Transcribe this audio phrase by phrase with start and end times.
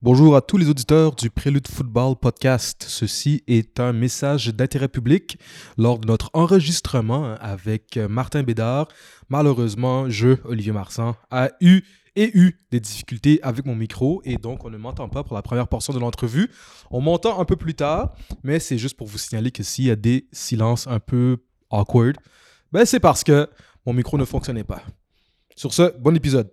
[0.00, 2.84] Bonjour à tous les auditeurs du Prélude Football Podcast.
[2.86, 5.40] Ceci est un message d'intérêt public
[5.76, 8.86] lors de notre enregistrement avec Martin Bédard.
[9.28, 11.82] Malheureusement, je, Olivier Marsan, a eu
[12.14, 15.42] et eu des difficultés avec mon micro et donc on ne m'entend pas pour la
[15.42, 16.48] première portion de l'entrevue.
[16.92, 19.90] On m'entend un peu plus tard, mais c'est juste pour vous signaler que s'il y
[19.90, 21.38] a des silences un peu
[21.70, 22.16] awkward,
[22.70, 23.50] ben c'est parce que
[23.84, 24.80] mon micro ne fonctionnait pas.
[25.56, 26.52] Sur ce, bon épisode.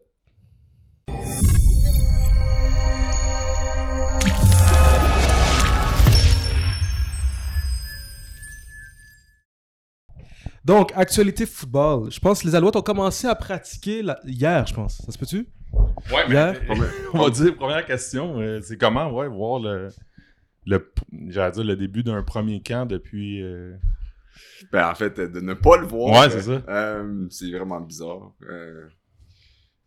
[10.66, 12.12] Donc, actualité football.
[12.12, 14.98] Je pense que les Alouettes ont commencé à pratiquer hier, je pense.
[14.98, 15.48] Ça se peut-tu?
[16.12, 16.54] Ouais, mais
[17.14, 19.90] on va dire, première question, euh, c'est comment, ouais, voir le,
[20.66, 23.44] le dire, le début d'un premier camp depuis...
[23.44, 23.76] Euh,
[24.72, 26.20] ben, en fait, de ne pas le voir.
[26.20, 26.64] Ouais, c'est ça.
[26.68, 28.34] Euh, c'est vraiment bizarre.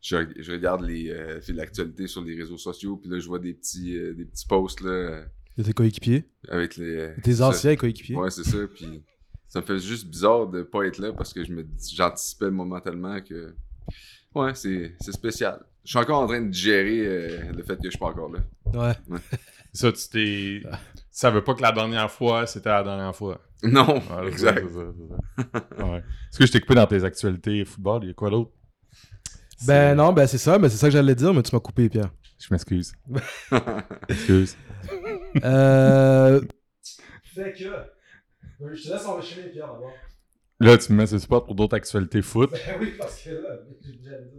[0.01, 1.13] Je, je, regarde les
[1.49, 5.25] l'actualité sur les réseaux sociaux, puis là, je vois des petits, des petits posts, là.
[5.57, 6.31] De tes coéquipiers?
[6.49, 7.15] Avec les...
[7.21, 8.15] Tes anciens coéquipiers?
[8.15, 9.03] Ouais, c'est ça, puis
[9.49, 12.51] ça me fait juste bizarre de pas être là parce que je me j'anticipais le
[12.53, 13.55] moment tellement que
[14.35, 15.65] ouais c'est spécial.
[15.85, 18.31] Je suis encore en train de digérer euh, le fait que je suis pas encore
[18.31, 18.41] là.
[18.75, 19.19] Ouais,
[19.73, 20.63] ça tu t'es
[21.11, 23.41] ça veut pas que la dernière fois c'était la dernière fois.
[23.63, 24.65] Non exact.
[25.39, 28.01] est-ce que je t'ai coupé dans tes actualités football?
[28.05, 28.53] Il y a quoi d'autre?
[29.67, 31.89] Ben non ben c'est ça mais c'est ça que j'allais dire mais tu m'as coupé
[31.89, 32.11] Pierre.
[32.39, 32.93] Je m'excuse.
[34.09, 34.57] Excuse.
[35.43, 36.41] Euh
[37.35, 37.98] fait que
[38.61, 39.93] je te laisse enchaîner, Pierre, d'abord.
[40.61, 42.51] Là, tu me mets ce spot pour d'autres actualités foot.
[42.51, 43.61] Ben oui, parce que là,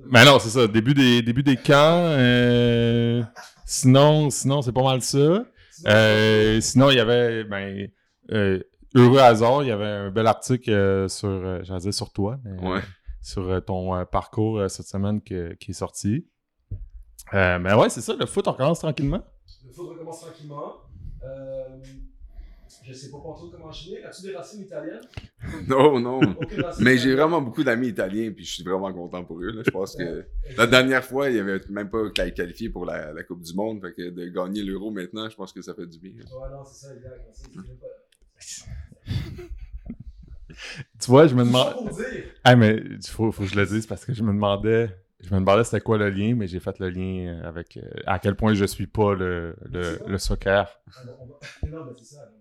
[0.08, 0.68] Mais non, c'est ça.
[0.68, 2.04] Début des, début des camps.
[2.10, 3.24] Euh,
[3.66, 5.46] sinon, sinon c'est pas mal ça.
[5.88, 7.88] Euh, sinon, il y avait, ben,
[8.32, 8.60] euh,
[8.96, 12.82] heureux hasard, il y avait un bel article sur, j'allais dire sur toi, mais,
[13.22, 16.28] sur ton parcours cette semaine qui est sorti.
[17.32, 19.24] mais ouais, c'est ça, le foot, on recommence tranquillement.
[19.66, 20.74] Le foot recommence tranquillement.
[22.84, 24.04] Je sais pas trop comment enchaîner.
[24.04, 25.02] As-tu des racines italiennes?
[25.68, 26.20] non, non.
[26.80, 29.62] Mais j'ai vraiment beaucoup d'amis italiens, puis je suis vraiment content pour eux.
[29.66, 30.26] Je pense que
[30.56, 33.82] la dernière fois, il n'y avait même pas qualifié pour la, la, Coupe du Monde.
[33.82, 36.12] Fait que de gagner l'Euro maintenant, je pense que ça fait du bien.
[36.12, 37.36] Ouais, non, c'est ça, exact.
[41.00, 41.92] tu vois, je me demande.
[42.44, 44.90] Ah, mais il faut, faut que je le dise parce que je me demandais.
[45.22, 48.20] Je me demandais c'était quoi le lien, mais j'ai fait le lien avec euh, à
[48.20, 50.80] quel point je suis pas le, le, le soccer.
[50.88, 51.04] Ah,
[51.68, 52.32] non, mais c'est ça.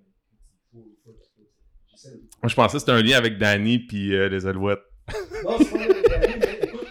[2.42, 4.78] Moi, je pensais que c'était un lien avec Danny puis euh, les Alouettes.
[5.44, 6.88] non, c'est pas un lien avec Danny, mais écoute,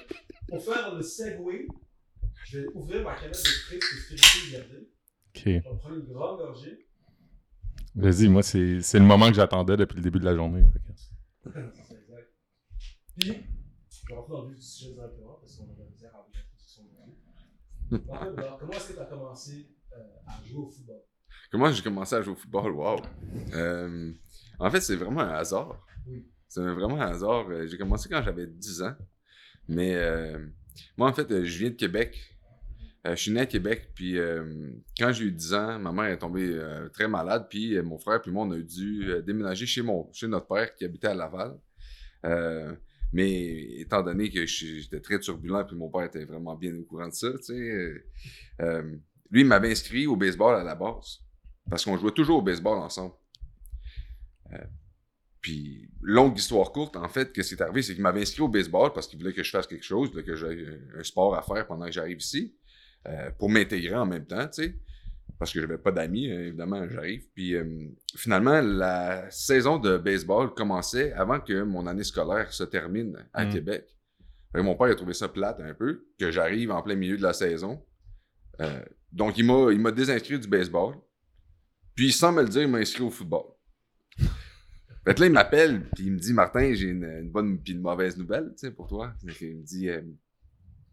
[0.49, 1.67] pour faire le segway,
[2.45, 4.89] je vais ouvrir ma canette de Sprite que Spiritueux gardée.
[5.35, 5.63] Ok.
[5.65, 6.87] On va prendre une grande gorgée.
[7.95, 8.59] Vas-y, moi, c'est
[8.93, 10.63] le moment que j'attendais depuis le début de la journée.
[11.43, 12.29] c'est exact.
[13.17, 13.33] Puis,
[13.89, 16.19] je vais rentrer dans le vif du sujet directement parce qu'on a la misère à
[16.19, 17.97] avoir la discussion de
[18.59, 19.97] Comment est-ce que tu as commencé euh,
[20.27, 21.01] à jouer au football?
[21.49, 22.71] Comment j'ai commencé à jouer au football?
[22.73, 23.01] Wow!
[23.53, 24.11] Euh,
[24.59, 25.81] en fait, c'est vraiment un hasard.
[26.49, 27.49] C'est vraiment un hasard.
[27.49, 28.95] Euh, j'ai commencé quand j'avais 10 ans.
[29.69, 30.45] Mais euh,
[30.97, 32.17] moi, en fait, je viens de Québec.
[33.05, 34.17] je suis né à Québec, puis
[34.99, 36.59] quand j'ai eu 10 ans, ma mère est tombée
[36.93, 40.47] très malade, puis mon frère puis moi, on a dû déménager chez, mon, chez notre
[40.47, 41.57] père qui habitait à Laval.
[43.13, 47.07] mais étant donné que j'étais très turbulent, puis mon père était vraiment bien au courant
[47.07, 48.03] de ça, tu sais,
[49.29, 51.19] lui, il m'avait inscrit au baseball à la base,
[51.69, 53.13] parce qu'on jouait toujours au baseball ensemble.
[54.53, 54.57] Euh,
[55.41, 58.47] puis, longue histoire courte, en fait, qu'est-ce qui est arrivé, c'est qu'il m'avait inscrit au
[58.47, 60.67] baseball parce qu'il voulait que je fasse quelque chose, que j'ai
[60.97, 62.55] un sport à faire pendant que j'arrive ici,
[63.07, 64.75] euh, pour m'intégrer en même temps, tu sais.
[65.39, 67.27] Parce que j'avais pas d'amis, hein, évidemment, j'arrive.
[67.35, 73.23] Puis euh, finalement, la saison de baseball commençait avant que mon année scolaire se termine
[73.33, 73.49] à mm.
[73.49, 73.95] Québec.
[74.55, 77.33] mon père a trouvé ça plate un peu, que j'arrive en plein milieu de la
[77.33, 77.85] saison.
[79.11, 80.95] donc, il m'a désinscrit du baseball.
[81.97, 83.45] Puis, sans me le dire, il m'a inscrit au football.
[85.03, 88.17] Fait là, il m'appelle, puis il me dit Martin, j'ai une, bonne puis une mauvaise
[88.17, 89.13] nouvelle, pour toi.
[89.41, 90.01] il me dit euh,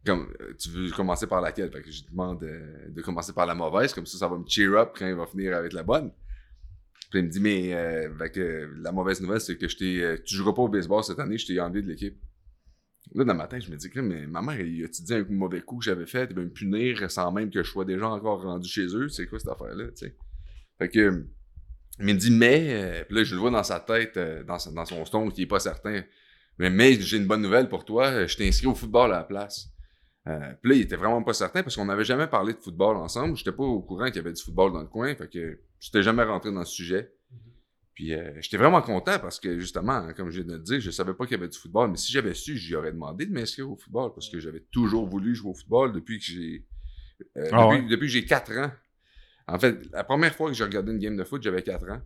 [0.06, 1.70] comme, euh, Tu veux commencer par laquelle?
[1.70, 4.47] Fait que je demande euh, de commencer par la mauvaise, comme ça, ça va me
[4.47, 6.10] cheer up quand il va finir avec la bonne.
[7.10, 7.71] Puis il me dit Mais
[8.30, 10.22] que, la mauvaise nouvelle, c'est que je t'ai.
[10.24, 12.16] tu joueras pas au baseball cette année, je t'ai enlevé de l'équipe.
[13.15, 15.60] Là, dans ma tête, je me dis, mais ma mère, il a-tu dit un mauvais
[15.60, 16.28] coup que j'avais fait?
[16.30, 19.09] Il va me punir sans même que je sois déjà encore rendu chez eux?
[19.09, 19.89] C'est quoi cette affaire-là?
[20.78, 21.26] Fait que
[21.98, 24.42] mais il me dit, mais, euh, puis là, je le vois dans sa tête, euh,
[24.42, 26.03] dans, dans, son son, qui est pas certain.
[26.59, 29.18] Mais, mais j'ai une bonne nouvelle pour toi, euh, je t'ai inscrit au football à
[29.18, 29.68] la place.
[30.26, 32.97] Euh, puis là, il était vraiment pas certain parce qu'on n'avait jamais parlé de football
[32.97, 33.36] ensemble.
[33.36, 36.03] J'étais pas au courant qu'il y avait du football dans le coin, fait que j'étais
[36.03, 37.12] jamais rentré dans ce sujet.
[37.94, 41.15] Puis j'étais vraiment content parce que justement, comme je viens de le dire, je savais
[41.15, 43.71] pas qu'il y avait du football, mais si j'avais su, j'y aurais demandé de m'inscrire
[43.71, 46.66] au football parce que j'avais toujours voulu jouer au football depuis que j'ai
[47.53, 48.71] ah depuis, que j'ai 4 ans.
[49.47, 52.01] En fait, la première fois que j'ai regardé une game de foot, j'avais 4 ans.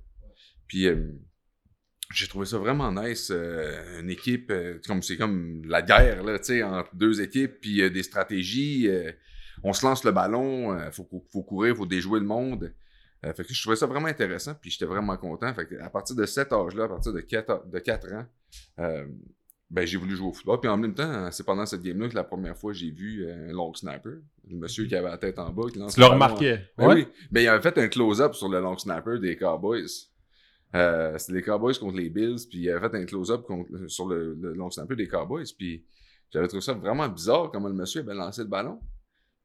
[0.66, 1.12] Puis euh,
[2.12, 3.30] j'ai trouvé ça vraiment nice.
[3.30, 8.02] euh, une équipe, euh, comme c'est comme la guerre, là, entre deux équipes, puis des
[8.02, 8.88] stratégies.
[9.62, 12.74] on se lance le ballon, euh, faut, faut courir, faut déjouer le monde.
[13.22, 15.52] Fait que je trouvais ça vraiment intéressant, puis j'étais vraiment content.
[15.52, 18.26] Fait que à partir de cet âge-là, à partir de 4, de 4 ans,
[19.70, 20.60] ben, j'ai voulu jouer au football.
[20.60, 23.50] Puis en même temps, c'est pendant cette game-là que la première fois j'ai vu euh,
[23.50, 24.16] un long snapper.
[24.48, 25.64] Le monsieur qui avait la tête en bas.
[25.72, 26.70] Qui lance Tu le remarquais.
[26.76, 27.06] Ben oui.
[27.30, 29.86] Ben, il avait fait un close-up sur le long snapper des Cowboys.
[30.74, 34.06] Euh, c'était les Cowboys contre les Bills, puis il avait fait un close-up contre- sur
[34.06, 35.84] le, le long snapper des Cowboys, puis
[36.30, 38.78] j'avais trouvé ça vraiment bizarre comment le monsieur avait lancé le ballon.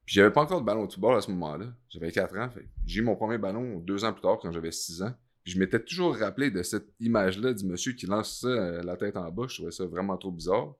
[0.06, 1.68] Puis j'avais pas encore de ballon de football à ce moment-là.
[1.88, 2.50] J'avais 4 ans.
[2.86, 5.14] J'ai eu mon premier ballon deux ans plus tard quand j'avais 6 ans.
[5.46, 9.18] Je m'étais toujours rappelé de cette image-là du monsieur qui lance ça euh, la tête
[9.18, 9.46] en bas.
[9.50, 10.76] Je trouvais ça vraiment trop bizarre.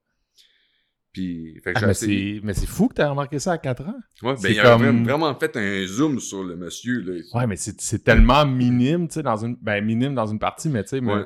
[1.12, 3.84] Puis, fait que Ah, mais c'est mais c'est fou que t'aies remarqué ça à 4
[3.84, 3.94] ans.
[4.24, 7.02] Ouais, ben, il comme- vraiment- vraiment fait un zoom sur le monsieur.
[7.02, 7.22] Là.
[7.36, 9.56] Ouais, mais c'est c'est tellement minime, tu sais, dans une.
[9.62, 11.14] Ben, minime dans une partie, mais tu sais, mais.
[11.14, 11.26] Ouais.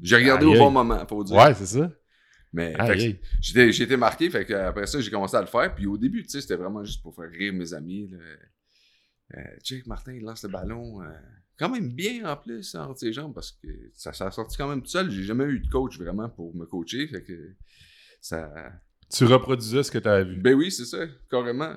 [0.00, 1.36] J'ai regardé Aïe, au bon moment, faut dire.
[1.36, 1.90] Ouais, c'est ça.
[2.52, 2.76] Mais
[3.40, 5.74] j'ai été marqué, fait que après ça, j'ai commencé à le faire.
[5.74, 8.08] Puis au début, tu sais, c'était vraiment juste pour faire rire mes amis.
[8.12, 8.18] Là.
[9.36, 11.02] Euh, Martin, il lance le ballon.
[11.02, 11.06] euh,
[11.58, 14.68] quand même bien en plus, entre ses jambes, parce que ça, ça a sorti quand
[14.68, 15.10] même tout seul.
[15.10, 17.06] J'ai jamais eu de coach vraiment pour me coacher.
[17.08, 17.54] Fait que
[18.20, 18.72] ça.
[19.10, 20.40] Tu reproduisais ce que t'avais vu.
[20.40, 21.74] Ben oui, c'est ça, carrément.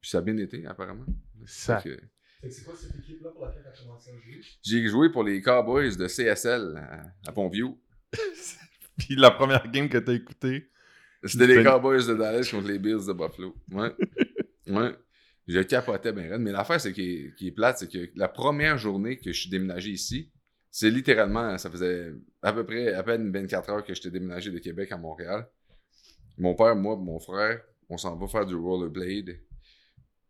[0.00, 1.06] Puis ça a bien été, apparemment.
[1.46, 1.80] Ça.
[1.80, 2.00] Fait que
[2.50, 4.40] c'est quoi cette équipe-là pour laquelle tu as commencé à jouer?
[4.62, 7.78] j'ai joué pour les Cowboys de CSL à, à Pontview.
[8.98, 10.68] Puis la première game que t'as écoutée.
[11.24, 13.54] C'était les Cowboys de Dallas contre les Bills de Buffalo.
[13.70, 13.94] Ouais.
[14.66, 14.96] ouais.
[15.48, 16.38] Je capotais bien.
[16.38, 19.90] Mais l'affaire, c'est qui est, plate, c'est que la première journée que je suis déménagé
[19.90, 20.30] ici,
[20.70, 24.58] c'est littéralement, ça faisait à peu près à peine 24 heures que j'étais déménagé de
[24.58, 25.46] Québec à Montréal.
[26.38, 29.38] Mon père, moi, mon frère, on s'en va faire du rollerblade.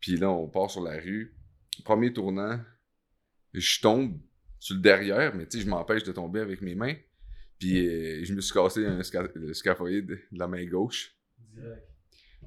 [0.00, 1.36] Puis là, on part sur la rue.
[1.84, 2.58] Premier tournant,
[3.52, 4.18] je tombe
[4.58, 6.96] sur le derrière, mais tu sais, je m'empêche de tomber avec mes mains.
[7.58, 9.00] Puis euh, je me suis cassé un
[9.34, 11.16] le scaphoïde de la main gauche.
[11.54, 11.91] Direct.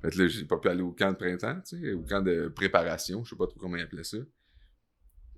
[0.06, 2.22] Fait que là, j'ai pas pu aller au camp de printemps, tu sais, au camp
[2.22, 4.18] de préparation, je sais pas trop comment ils appelaient ça.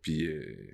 [0.01, 0.67] Puis, euh,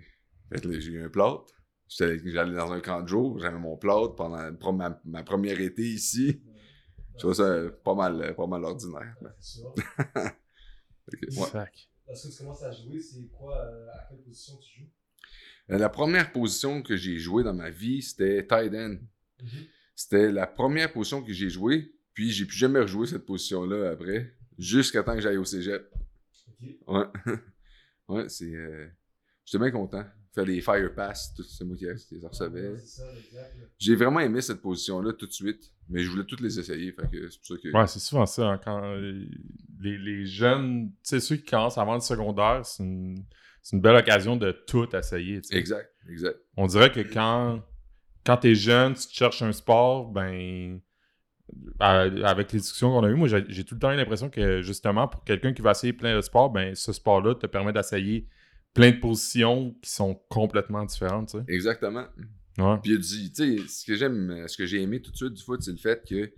[0.51, 1.45] fait que là, j'ai eu un plâtre.
[1.87, 6.41] J'allais dans un camp de jour, j'avais mon plâtre pendant ma, ma première été ici.
[7.13, 9.15] Je trouvais ça pas mal, pas mal ordinaire.
[11.11, 11.65] que, ouais.
[12.07, 14.89] Lorsque tu commences à jouer, c'est quoi, euh, à quelle position tu joues?
[15.69, 18.97] Euh, La première position que j'ai jouée dans ma vie, c'était tight end.
[19.95, 24.33] C'était la première position que j'ai jouée, puis j'ai plus jamais rejoué cette position-là après,
[24.57, 25.91] jusqu'à temps que j'aille au cégep.
[26.61, 26.69] Ok.
[26.87, 27.35] Ouais.
[28.07, 28.53] ouais, c'est.
[28.53, 28.87] euh,
[29.45, 30.03] J'étais bien content.
[30.33, 32.69] Faire des fire pass, tout c'est moi qui, les recevais.
[32.69, 33.55] Ouais, c'est ça, exact.
[33.59, 33.65] là.
[33.77, 36.91] J'ai vraiment aimé cette position-là tout de suite, mais je voulais toutes les essayer.
[36.91, 37.77] Fait que c'est pour ça que.
[37.77, 38.47] Ouais, c'est souvent ça.
[38.49, 39.25] hein, quand euh,
[39.79, 43.23] les, les jeunes, tu sais, ceux qui commencent avant le secondaire, c'est une,
[43.61, 45.39] c'est une belle occasion de tout essayer.
[45.41, 45.55] tu sais.
[45.57, 46.39] Exact, exact.
[46.57, 47.61] On dirait que quand,
[48.25, 50.79] quand t'es jeune, tu te cherches un sport, ben.
[51.79, 54.61] À- Avec les discussions qu'on a eues, moi, j'ai tout le temps eu l'impression que,
[54.61, 58.27] justement, pour quelqu'un qui va essayer plein de sports, ben, ce sport-là te permet d'essayer
[58.73, 61.43] plein de positions qui sont complètement différentes, tu sais.
[61.47, 62.05] Exactement.
[62.57, 62.77] Ouais.
[62.83, 65.43] Puis tu sais, ce que j'aime, euh, ce que j'ai aimé tout de suite du
[65.43, 66.31] foot, c'est le fait que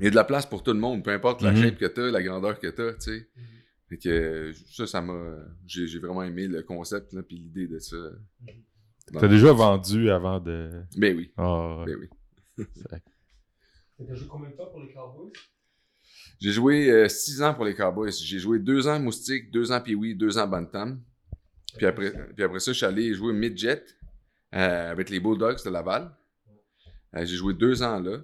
[0.00, 1.56] il y a de la place pour tout le monde, peu importe la Mhm.
[1.62, 3.28] shape que t'as, la grandeur que t'as, tu sais.
[3.36, 3.42] Mhm.
[3.90, 5.36] Fait que euh, ça, ça m'a.
[5.66, 7.96] J'ai vraiment aimé le concept, là, puis l'idée de ça.
[9.12, 10.70] T'as déjà vendu avant de.
[10.96, 12.64] Ben oui, Ah, ben oui.
[13.98, 15.32] T'as joué combien de temps pour les Cowboys?
[16.40, 18.12] J'ai joué euh, six ans pour les Cowboys.
[18.12, 21.02] J'ai joué deux ans moustique, deux ans pee deux ans bantam.
[21.76, 23.84] Puis après, puis après ça, je suis allé jouer midget
[24.54, 26.14] euh, avec les Bulldogs de Laval.
[27.16, 28.18] Euh, j'ai joué deux ans là.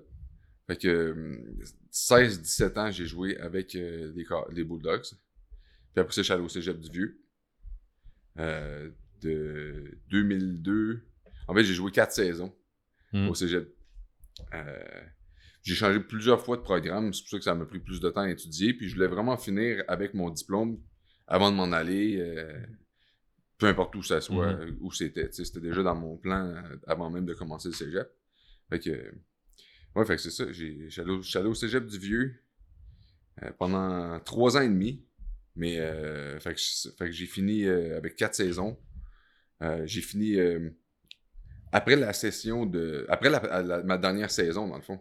[0.66, 1.58] Fait que euh,
[1.92, 4.12] 16-17 ans, j'ai joué avec euh,
[4.52, 5.02] les, Bulldogs.
[5.02, 7.20] Puis après ça, je suis allé au Cégep du Vieux.
[8.38, 11.02] Euh, de 2002.
[11.48, 12.54] En fait, j'ai joué quatre saisons
[13.12, 13.28] Hmm.
[13.28, 13.68] au Cégep.
[15.60, 18.00] Euh, j'ai changé plusieurs fois de programme, c'est pour ça que ça m'a pris plus
[18.00, 18.74] de temps à étudier.
[18.74, 20.80] Puis je voulais vraiment finir avec mon diplôme
[21.26, 22.64] avant de m'en aller, euh,
[23.58, 24.78] peu importe où ça soit, Mhm.
[24.80, 25.28] où c'était.
[25.32, 28.08] C'était déjà dans mon plan euh, avant même de commencer le cégep.
[28.70, 29.12] Fait que, euh,
[29.96, 30.50] ouais, fait que c'est ça.
[30.50, 31.00] j'ai- Je suis
[31.38, 32.42] allé, au- cégep du Vieux
[33.42, 35.04] euh, pendant trois ans et demi.
[35.56, 38.78] Mais, euh, fait que, j'ai fini euh, avec quatre saisons.
[39.62, 40.70] Euh, j'ai fini euh,
[41.72, 43.04] après la session de.
[43.08, 45.00] Après la- la- ma dernière saison, dans le fond.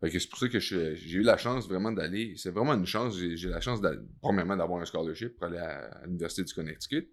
[0.00, 2.34] Fait que c'est pour ça que j'ai eu la chance vraiment d'aller.
[2.36, 3.16] C'est vraiment une chance.
[3.18, 3.80] J'ai la chance,
[4.20, 7.10] premièrement, d'avoir un scholarship pour aller à, à l'Université du Connecticut.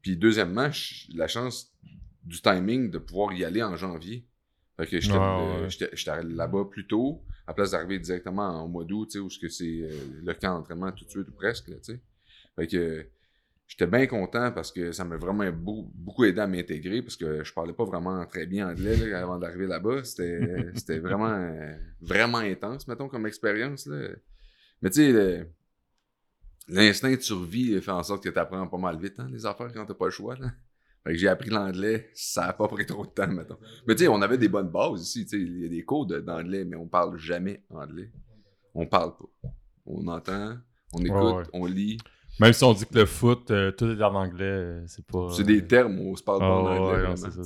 [0.00, 1.72] Puis deuxièmement, j'ai la chance
[2.24, 4.26] du timing de pouvoir y aller en janvier.
[4.76, 6.22] Fait que j'étais euh, ouais.
[6.24, 9.90] là-bas plus tôt, à place d'arriver directement en mois d'août, où c'est euh,
[10.22, 11.76] le camp d'entraînement tout de suite ou presque, là.
[12.56, 13.06] Fait que
[13.68, 17.44] j'étais bien content parce que ça m'a vraiment beau- beaucoup aidé à m'intégrer parce que
[17.44, 20.02] je parlais pas vraiment très bien anglais là, avant d'arriver là-bas.
[20.02, 21.52] C'était c'était vraiment,
[22.00, 23.86] vraiment intense, mettons, comme expérience.
[23.86, 24.08] là.
[24.82, 25.48] Mais tu sais,
[26.68, 29.72] l'instinct de survie fait en sorte que tu apprends pas mal vite, hein, les affaires,
[29.72, 30.36] quand t'as pas le choix.
[30.36, 30.50] Là.
[31.04, 33.58] Fait que j'ai appris l'anglais, ça a pas pris trop de temps, mettons.
[33.86, 35.82] Mais tu sais, on avait des bonnes bases ici, tu sais, il y a des
[35.84, 38.10] cours de- d'anglais, mais on parle jamais anglais.
[38.74, 39.50] On parle pas.
[39.86, 40.58] On entend,
[40.92, 41.44] on écoute, ouais.
[41.52, 41.98] on lit.
[42.40, 45.28] Même si on dit que le foot, euh, tout est en anglais, euh, c'est pas.
[45.36, 47.08] C'est des termes où on se parle pas Ah, en ouais, anglais.
[47.10, 47.42] ouais, ça, ça.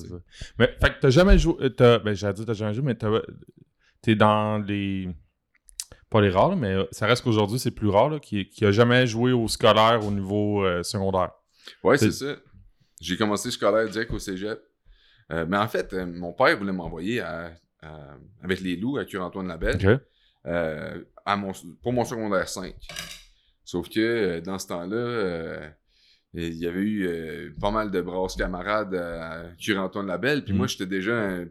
[0.58, 1.54] Mais, fait que t'as jamais joué.
[1.62, 3.10] euh, T'as, ben, j'allais dire t'as jamais joué, mais t'as,
[4.02, 5.08] t'es dans les.
[6.10, 8.66] Pas les rares, là, mais euh, ça reste qu'aujourd'hui, c'est plus rare, là, qui, qui
[8.66, 11.30] a jamais joué au scolaire au niveau euh, secondaire.
[11.82, 12.36] Ouais, C'est- c'est ça.
[13.00, 14.60] J'ai commencé scolaire direct au cégep.
[15.32, 19.04] Euh, mais en fait, euh, mon père voulait m'envoyer à- à- avec les loups à
[19.06, 20.00] Cure-Antoine-Labelle Ok.
[20.46, 22.74] euh, à mon, pour mon secondaire 5.
[23.72, 25.68] Sauf que euh, dans ce temps-là, euh,
[26.34, 30.44] il y avait eu euh, pas mal de brasses camarades à Cure-Antoine-Labelle.
[30.44, 30.58] Puis Mhm.
[30.58, 31.46] moi, j'étais déjà un,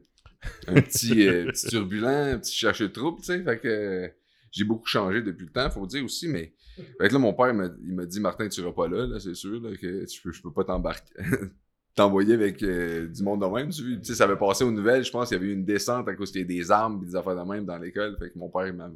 [0.68, 1.16] un petit,
[1.48, 3.44] petit turbulent, un petit chercheur de troupe, tu sais.
[3.44, 4.12] Fait que
[4.52, 6.54] j'ai beaucoup changé depuis le temps, faut dire aussi, mais
[7.00, 9.34] fait que là, mon père, il m'a- dit Martin, tu seras pas là, là c'est
[9.34, 11.14] sûr, là, que tu peux, je peux pas t'embarquer.
[11.96, 13.70] T'envoyer avec euh, du monde de même.
[13.70, 16.08] Tu sais, ça avait passé aux nouvelles, je pense qu'il y avait eu une descente
[16.08, 18.16] à cause qu'il y a des armes et des affaires de même dans l'école.
[18.20, 18.92] Fait que mon père, il m'a-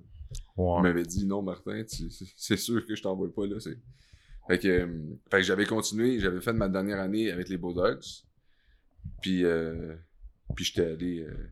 [0.58, 3.60] il m'avait dit non, Martin, c'est- sûr que je t'envoie pas là.
[3.60, 3.78] c'est-
[4.48, 4.88] Fait que, euh,
[5.32, 8.04] fait que j'avais continué, j'avais fait ma dernière année avec les Bulldogs.
[9.22, 9.96] Puis, euh,
[10.56, 11.20] puis j'étais allé.
[11.22, 11.50] euh,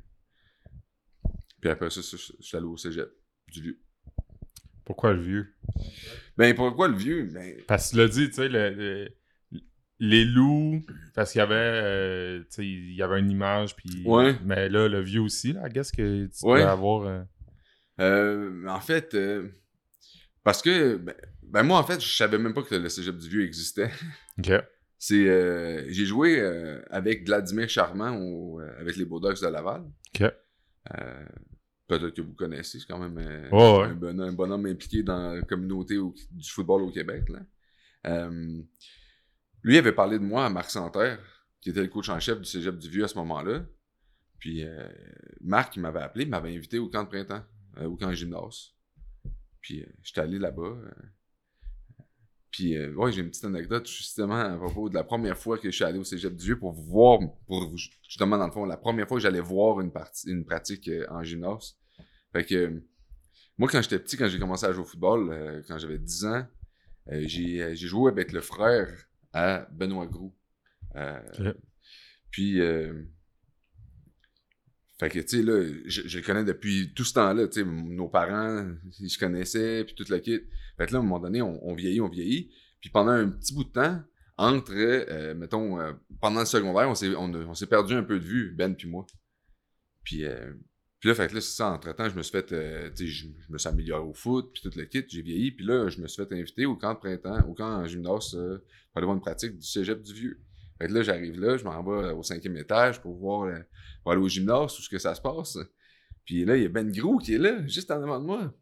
[1.59, 3.09] puis après ça, j'étais allé au cégep
[3.51, 3.79] du vieux.
[4.85, 5.53] Pourquoi le vieux?
[6.37, 7.23] Ben pourquoi le vieux?
[7.33, 9.09] Ben, Parce que tu l'as dit, tu sais, le- le-
[9.99, 10.81] les loups,
[11.15, 14.03] parce qu'il y avait, tu sais, il y avait une image, puis.
[14.05, 14.35] Ouais.
[14.43, 16.61] Mais là, le vieux aussi, là, qu'est-ce que tu Ouais.
[16.61, 17.25] peux avoir.
[17.99, 19.47] Euh, en fait, euh,
[20.43, 23.29] parce que, ben, ben moi, en fait, je savais même pas que le cégep du
[23.29, 23.91] Vieux existait.
[24.39, 24.51] Ok.
[24.97, 26.39] C'est, euh, j'ai joué
[26.89, 29.83] avec Vladimir Charmant au- avec les Bulldogs de Laval.
[30.15, 30.31] Ok.
[31.87, 33.17] Peut-être que vous connaissez, c'est quand même
[33.51, 33.83] Ouais.
[33.85, 37.25] Un, bon, un bonhomme impliqué dans la communauté au- du football au Québec.
[37.29, 38.29] Là.
[39.63, 41.19] Lui avait parlé de moi à Marc Santerre,
[41.61, 43.65] qui était le coach en chef du cégep du Vieux à ce moment-là.
[44.39, 44.65] Puis
[45.41, 47.43] Marc, il m'avait appelé, il m'avait invité au camp de printemps,
[47.77, 48.73] euh, au camp de gymnase.
[49.61, 50.61] Puis euh, j'étais allé là-bas.
[50.63, 50.91] euh,
[52.51, 55.71] puis euh, ouais, j'ai une petite anecdote justement à propos de la première fois que
[55.71, 58.77] je suis allé au cégep du Vieux pour voir, pour justement dans le fond, la
[58.77, 61.75] première fois que j'allais voir une, partie, une pratique euh, en gymnase.
[62.31, 62.79] Fait que euh,
[63.57, 66.25] moi, quand j'étais petit, quand j'ai commencé à jouer au football, euh, quand j'avais 10
[66.25, 66.45] ans,
[67.11, 68.87] euh, j'ai euh, j'ai joué avec le frère
[69.33, 70.35] à Benoît Groux.
[70.95, 71.53] Euh.
[72.31, 73.03] Puis, euh,
[75.03, 78.07] fait que, tu sais, là, je, le connais depuis tout ce temps-là, tu sais, nos
[78.07, 78.65] parents,
[79.01, 80.39] ils se connaissaient, puis tout le kit.
[80.77, 82.53] Fait que là, à un moment donné, on, vieillit, on vieillit.
[82.79, 84.01] Puis pendant un petit bout de temps,
[84.37, 85.91] entre, euh, mettons, euh,
[86.21, 88.87] pendant le secondaire, on s'est on, on s'est perdu un peu de vue, Ben puis
[88.87, 89.05] moi.
[90.05, 90.53] Puis, euh,
[91.01, 93.27] puis là, fait que là, c'est ça, entre-temps, je me suis fait, tu sais, je,
[93.49, 96.07] me suis amélioré au foot, puis tout le kit, j'ai vieilli, puis là, je me
[96.07, 99.21] suis fait inviter au camp de printemps, au camp en gymnase, pour aller voir une
[99.21, 100.39] pratique du cégep du Vieux.
[100.79, 103.59] Fait que là, j'arrive là, je m'en vais au cinquième étage pour voir, euh,
[104.01, 105.57] pour aller au gymnase, tout ce que ça se passe.
[106.25, 108.53] Puis là, il y a Ben Grou qui est là, juste en avant de moi.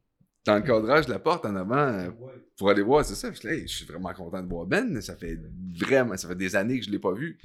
[0.46, 2.10] Dans le cadrage de la porte en avant, euh,
[2.58, 3.32] pour aller voir, c'est ça.
[3.32, 5.00] Je suis vraiment content de voir Ben.
[5.02, 5.40] Ça fait
[5.78, 7.38] vraiment, ça fait des années que je l'ai pas vu.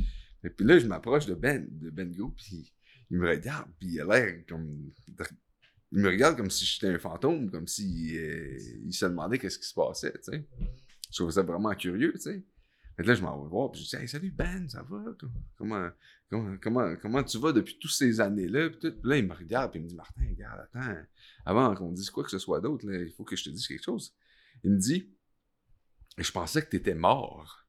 [0.43, 2.73] Et puis là, je m'approche de Ben, de Ben Grou, puis
[3.11, 4.91] il me regarde, puis il a l'air comme.
[5.93, 9.59] Il me regarde comme si j'étais un fantôme, comme si euh, il se demandait qu'est-ce
[9.59, 10.45] qui se passait, tu.
[11.11, 12.43] Je trouve ça vraiment curieux, tu sais.
[12.97, 15.03] Fait que là, je m'en vais voir, puis je dis Hey, salut Ben, ça va?
[15.57, 15.89] Comment,
[16.31, 18.71] comment, comment, comment tu vas depuis toutes ces années-là?
[18.71, 20.97] Puis, là, il me regarde, puis il me dit Martin, regarde, attends,
[21.45, 23.85] avant qu'on dise quoi que ce soit d'autre, il faut que je te dise quelque
[23.85, 24.15] chose.
[24.65, 25.11] Il me dit
[26.19, 27.63] Je pensais que t'étais mort.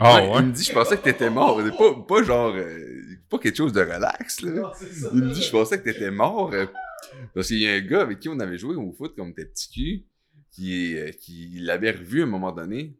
[0.00, 0.40] Ah Ouais, ouais?
[0.40, 1.60] Il me dit Je pensais que t'étais mort.
[1.64, 4.72] C'est Pas, pas genre, euh, pas quelque chose de relax, là.
[5.12, 6.52] Il me dit Je pensais que t'étais mort.
[6.52, 6.66] euh,
[7.34, 9.44] parce qu'il y a un gars avec qui on avait joué au foot comme tes
[9.44, 10.04] petits culs,
[10.50, 12.96] qui, euh, qui l'avait revu à un moment donné,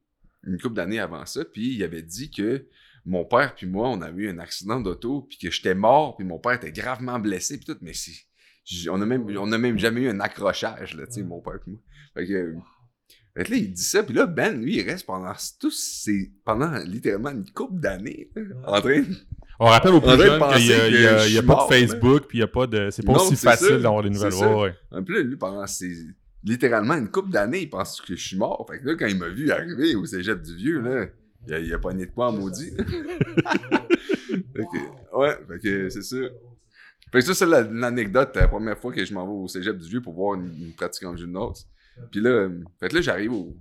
[0.46, 2.66] une couple d'années avant ça, puis il avait dit que
[3.04, 6.26] mon père puis moi, on avait eu un accident d'auto, puis que j'étais mort, puis
[6.26, 8.26] mon père était gravement blessé, puis tout, mais si,
[8.90, 11.58] on a même, on a même jamais eu un accrochage, là, tu sais, mon père
[11.62, 11.80] puis moi.
[12.14, 12.54] Fait que,
[13.36, 16.32] fait que là, il dit ça, puis là, Ben, lui, il reste pendant tous ces,
[16.44, 19.06] pendant littéralement une couple d'années, là, en train de
[19.60, 22.24] On rappelle aux plus jeunes pensé qu'il y a, a- a pas mort, de Facebook,
[22.28, 22.90] puis il y a pas de.
[22.90, 24.34] C'est pas Non, aussi facile d'avoir des nouvelles.
[24.34, 24.74] Ouais.
[24.90, 25.94] Un peu, lui, pendant ces,
[26.46, 28.66] littéralement une couple d'années, il pense que je suis mort.
[28.70, 31.06] Fait que là, quand il m'a vu arriver au cégep du vieux, là,
[31.46, 32.74] il a, il a pogné de quoi en maudit.
[32.76, 32.82] que,
[35.16, 36.16] ouais, fait que c'est ça.
[37.12, 39.78] Fait que ça, c'est la- l'anecdote, la première fois que je m'en vais au cégep
[39.78, 41.68] du vieux pour voir une, une pratique en gymnase.
[42.10, 42.48] Puis là,
[42.80, 43.56] fait que là, j'arrive au,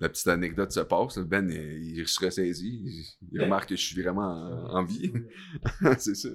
[0.00, 1.18] la petite anecdote se passe.
[1.18, 2.80] Ben, il, il se ressaisit.
[2.84, 4.22] Il, il remarque que je suis vraiment
[4.72, 5.12] en, en vie.
[5.98, 6.28] c'est ça.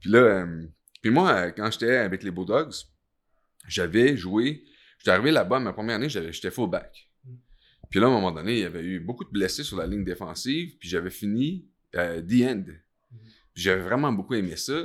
[0.00, 0.62] Puis là, euh,
[1.02, 2.74] puis moi, euh, quand j'étais avec les Bulldogs,
[3.68, 4.64] j'avais joué.
[5.00, 7.10] J'étais arrivé là-bas, ma première année, j'étais fullback.
[7.88, 9.86] Puis là, à un moment donné, il y avait eu beaucoup de blessés sur la
[9.86, 11.66] ligne défensive, puis j'avais fini
[11.96, 12.64] euh, the end.
[13.54, 14.78] Puis j'avais vraiment beaucoup aimé ça.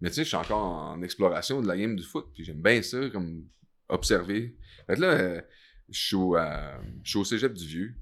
[0.00, 2.62] Mais tu sais, je suis encore en exploration de la game du foot, puis j'aime
[2.62, 3.46] bien ça, comme
[3.90, 4.56] observer.
[4.86, 5.42] Fait que là, euh,
[5.90, 7.94] je suis au, euh, je suis au cégep du Vieux.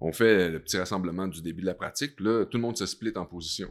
[0.00, 2.76] On fait le petit rassemblement du début de la pratique, puis là, tout le monde
[2.76, 3.68] se split en position.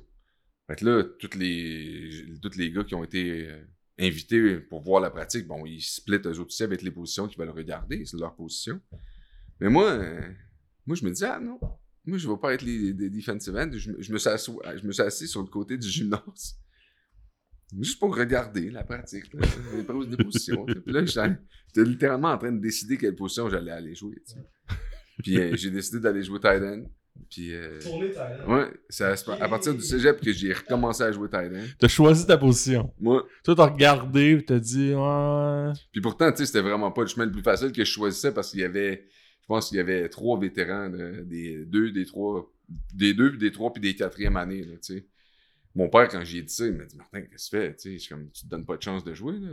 [0.68, 3.64] Fait que là, tous les, tous les gars qui ont été euh,
[4.00, 7.40] invités pour voir la pratique, bon, ils splitent eux autres aussi avec les positions qu'ils
[7.40, 8.80] veulent regarder, c'est leur position.
[9.60, 10.22] Mais moi, euh,
[10.86, 11.60] moi, je me dis, ah non,
[12.06, 13.70] moi, je ne vais pas être les, des defensive ends.
[13.74, 16.56] Je, me- suis assis, je me suis assis sur le côté du gymnase.
[17.82, 19.42] Juste pour regarder la pratique, là,
[19.74, 20.66] les les positions.
[20.86, 24.16] là, j'étais littéralement en train de décider quelle position j'allais aller jouer.
[25.24, 26.86] Puis euh, j'ai décidé d'aller jouer tight end.
[27.30, 28.12] Puis, euh, Tourner
[28.48, 31.66] ouais, c'est à, à partir du cégep que j'ai recommencé à jouer tight end.
[31.80, 32.94] T'as choisi ta position.
[33.00, 35.74] Moi, Toi, t'as regardé et t'as dit, ouais.
[35.92, 38.34] Puis pourtant, tu sais, c'était vraiment pas le chemin le plus facile que je choisissais
[38.34, 39.08] parce qu'il y avait,
[39.42, 42.52] je pense qu'il y avait trois vétérans, là, des deux, des trois,
[42.94, 45.08] des deux, puis des trois, puis des quatrièmes années, là, tu sais.
[45.76, 47.76] Mon père, quand j'ai dit ça, il m'a dit, Martin, qu'est-ce que tu fais?
[47.76, 49.50] Tu sais, je suis comme, tu te donnes pas de chance de jouer, là.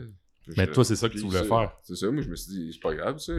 [0.56, 1.76] Mais toi, c'est ça que tu puis voulais faire.
[1.83, 3.33] C'est ça, moi, je me suis dit, c'est pas grave, ça.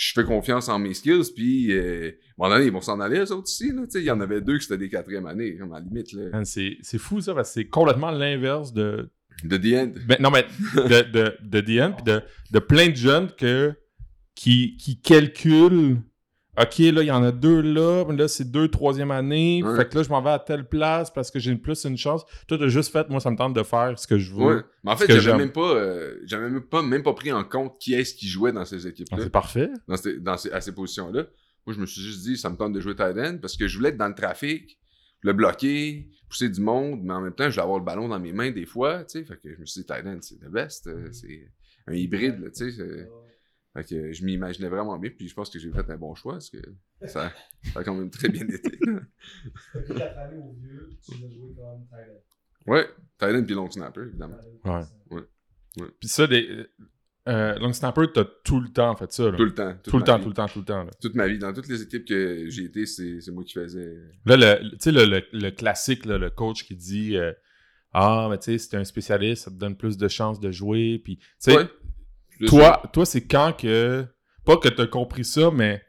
[0.00, 3.00] Je fais confiance en mes skills, puis, euh, à un moment donné, ils vont s'en
[3.00, 3.82] aller, eux autres ici, là.
[3.96, 6.44] Il y en avait deux qui c'était des quatrièmes années, comme à la limite, là.
[6.44, 9.10] C'est c'est fou ça, parce que c'est complètement l'inverse de.
[9.42, 9.92] De the end.
[10.06, 13.74] Ben, non, mais de, de, de DN, puis de, de plein de jeunes que,
[14.36, 15.98] qui, qui calculent.
[16.60, 19.62] OK, là, il y en a deux là, mais là, c'est deux troisième année.
[19.62, 19.76] Ouais.
[19.76, 22.24] Fait que là, je m'en vais à telle place parce que j'ai plus une chance.
[22.46, 24.56] Toi, t'as juste fait, moi, ça me tente de faire ce que je veux.
[24.56, 24.62] Ouais.
[24.84, 27.78] Mais en fait, j'avais même pas, euh, j'avais même pas, même pas pris en compte
[27.78, 29.18] qui est-ce qui jouait dans ces Ah, équipes-là.
[29.22, 29.70] c'est parfait.
[29.86, 31.26] dans ces, dans ces- à ces positions-là.
[31.66, 33.68] Moi, je me suis juste dit, ça me tente de jouer tight end parce que
[33.68, 34.78] je voulais être dans le trafic,
[35.20, 38.18] le bloquer, pousser du monde, mais en même temps, je voulais avoir le ballon dans
[38.18, 39.24] mes mains des fois, tu sais.
[39.24, 40.86] Fait que je me suis dit, tight end, c'est le best.
[40.86, 41.50] euh, C'est
[41.86, 43.08] un hybride, là, tu sais.
[43.74, 46.34] Fait que je m'imaginais vraiment bien, puis je pense que j'ai fait un bon choix
[46.34, 46.58] parce que
[47.06, 47.32] ça,
[47.72, 48.70] ça a quand même très bien été.
[49.74, 52.22] Depuis 4 années au vieux, tu l'as joué comme Thailand.
[52.66, 54.38] ouais, puis long snapper, évidemment.
[54.64, 55.22] Ouais.
[56.00, 56.66] Puis ça, des,
[57.28, 59.30] euh, long snapper, t'as tout le temps fait ça.
[59.30, 59.36] Là.
[59.36, 59.74] Tout le temps.
[59.84, 60.84] Tout le temps, tout le temps, tout le temps.
[60.84, 61.38] Là, Toute ma vie.
[61.38, 63.96] Dans toutes les équipes que j'ai été, c'est c'est moi qui faisais.
[64.24, 67.32] là le, tu sais, le, le, le classique, là, le coach qui dit euh,
[67.92, 70.50] Ah, mais tu sais, si t'es un spécialiste, ça te donne plus de chances de
[70.50, 71.00] jouer.
[71.04, 71.68] Puis, tu sais, Ouais.
[72.46, 74.06] Toi, toi c'est quand que.
[74.44, 75.82] Pas que t'as compris ça, mais.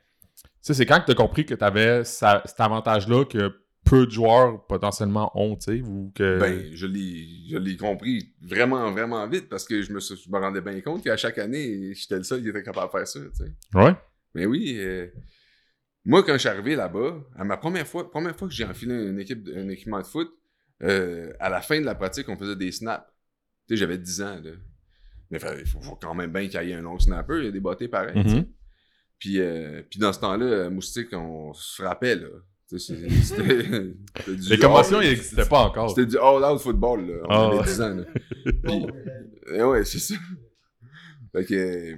[0.43, 3.53] Tu sais, c'est quand que t'as compris que t'avais ça- cet avantage-là que
[3.85, 6.38] peu de joueurs potentiellement ont, tu sais, ou que.
[6.39, 10.29] Ben, je l'ai, je l'ai compris vraiment, vraiment vite parce que je me, suis- je
[10.29, 13.07] me rendais bien compte qu'à chaque année, j'étais le seul qui était capable de faire
[13.07, 13.51] ça, tu sais.
[13.73, 13.93] ouais.
[14.35, 15.07] Mais oui, euh,
[16.05, 18.93] moi, quand je suis arrivé là-bas, à ma première fois, première fois que j'ai enfilé
[18.93, 20.29] une équipe, un équipement de foot,
[20.83, 23.05] euh, à la fin de la pratique, on faisait des snaps.
[23.67, 24.51] Tu sais, j'avais 10 ans, là.
[25.31, 27.47] Mais il faut, faut quand même bien qu'il y ait un long snapper, il y
[27.47, 28.35] a des bottés pareils, tu.
[28.35, 28.45] Mhm.
[29.19, 32.17] Puis, euh, puis dans ce temps-là, euh, Moustique, on se frappait.
[32.69, 32.77] Tu
[34.49, 35.89] Les commotions, ils n'existaient pas encore.
[35.89, 37.13] C'était du all-out football, là.
[37.23, 37.63] On Ah avait ouais.
[37.63, 38.03] 10 ans, là.
[38.63, 38.85] Puis,
[39.53, 40.15] eh ouais, c'est ça.
[41.31, 41.95] Fait que,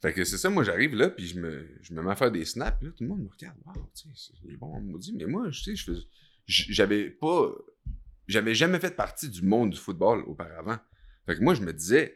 [0.00, 2.30] fait que c'est ça, moi j'arrive là, puis je me, je me mets à faire
[2.30, 4.56] des snaps, puis là, tout le monde me regarde, wow, tu sais, c'est- il est
[4.56, 5.98] bon, on m'a dit, mais moi, je sais, je fais,
[6.46, 7.52] j'avais pas,
[8.26, 10.78] j'avais jamais fait partie du monde du football auparavant.
[11.26, 12.14] Fait que moi, je me disais,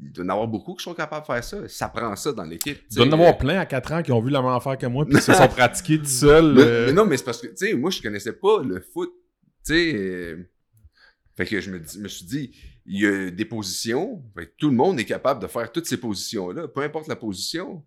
[0.00, 2.32] il doit y en avoir beaucoup qui sont capables de faire ça, ça prend ça
[2.32, 2.78] dans l'équipe.
[2.90, 4.76] Il doit y en avoir plein à 4 ans qui ont vu la même affaire
[4.76, 6.54] que moi puis qui se sont pratiqués tout seuls.
[6.54, 9.12] Mais, euh, non, mais c'est parce que, tu sais, moi, je connaissais pas le foot.
[9.64, 10.50] Tu sais, euh,
[11.36, 14.52] fait que je me, dis- me suis dit, il y a des positions, fait que
[14.58, 17.84] tout le monde est capable de faire toutes ces positions-là, peu importe la position.